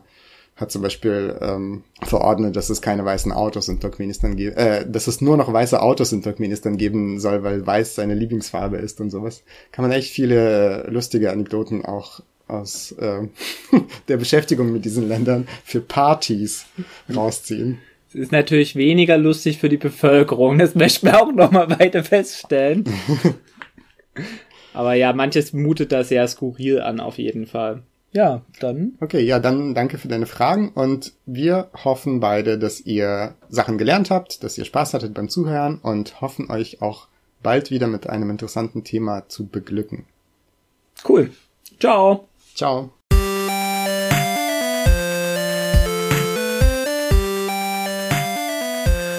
hat 0.57 0.73
zum 0.73 0.81
Beispiel 0.81 1.37
ähm, 1.43 1.85
verordnet, 2.03 2.57
dass 2.57 2.71
es 2.71 2.81
keine 2.81 3.05
weißen 3.05 3.31
Autos 3.31 3.69
in 3.69 3.79
Turkmenistan 3.79 4.37
gibt, 4.37 4.57
äh, 4.57 4.89
dass 4.89 5.07
es 5.07 5.21
nur 5.21 5.37
noch 5.37 5.53
weiße 5.53 5.81
Autos 5.81 6.13
in 6.13 6.23
Turkmenistan 6.23 6.79
geben 6.79 7.21
soll, 7.21 7.43
weil 7.43 7.67
weiß 7.67 7.95
seine 7.95 8.15
Lieblingsfarbe 8.15 8.79
ist 8.79 9.01
und 9.01 9.11
sowas. 9.11 9.45
Kann 9.71 9.85
man 9.85 9.93
echt 9.93 10.11
viele 10.11 10.87
lustige 10.89 11.31
Anekdoten 11.31 11.85
auch 11.85 12.21
aus 12.49 12.93
äh, 12.93 13.29
der 14.09 14.17
Beschäftigung 14.17 14.73
mit 14.73 14.87
diesen 14.87 15.09
Ländern 15.09 15.47
für 15.63 15.81
Partys 15.81 16.67
rausziehen. 17.15 17.79
Es 18.09 18.15
ist 18.15 18.33
natürlich 18.33 18.77
weniger 18.77 19.19
lustig 19.19 19.59
für 19.59 19.69
die 19.69 19.77
Bevölkerung, 19.77 20.59
das 20.59 20.75
möchten 20.75 21.07
wir 21.07 21.21
auch 21.21 21.33
nochmal 21.33 21.69
weiter 21.79 22.03
feststellen. 22.03 22.85
Aber 24.73 24.95
ja, 24.95 25.13
manches 25.13 25.53
mutet 25.53 25.93
da 25.93 26.03
sehr 26.05 26.27
skurril 26.29 26.81
an, 26.81 27.01
auf 27.01 27.19
jeden 27.19 27.47
Fall. 27.47 27.83
Ja, 28.17 28.41
dann. 28.61 28.95
Okay, 29.01 29.21
ja, 29.21 29.39
dann 29.39 29.75
danke 29.75 29.99
für 29.99 30.09
deine 30.09 30.25
Fragen 30.25 30.71
und 30.71 31.13
wir 31.27 31.69
hoffen 31.85 32.19
beide, 32.19 32.59
dass 32.59 32.81
ihr 32.81 33.35
Sachen 33.51 33.77
gelernt 33.77 34.11
habt, 34.11 34.43
dass 34.43 34.57
ihr 34.57 34.65
Spaß 34.65 34.95
hattet 34.95 35.13
beim 35.13 35.29
Zuhören 35.29 35.79
und 35.83 36.23
hoffen 36.23 36.51
euch 36.51 36.81
auch 36.81 37.09
bald 37.43 37.71
wieder 37.71 37.89
mit 37.89 38.09
einem 38.09 38.31
interessanten 38.31 38.85
Thema 38.85 39.29
zu 39.29 39.47
beglücken. 39.47 40.07
Cool. 41.07 41.31
Ciao. 41.79 42.27
Ciao. 42.55 42.91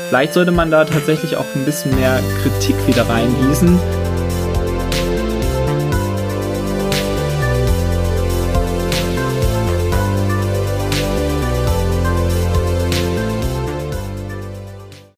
Vielleicht 0.10 0.34
sollte 0.34 0.52
man 0.52 0.72
da 0.72 0.86
tatsächlich 0.86 1.38
auch 1.38 1.46
ein 1.54 1.66
bisschen 1.66 1.94
mehr 1.94 2.20
Kritik 2.42 2.76
wieder 2.88 3.08
reingießen 3.08 3.78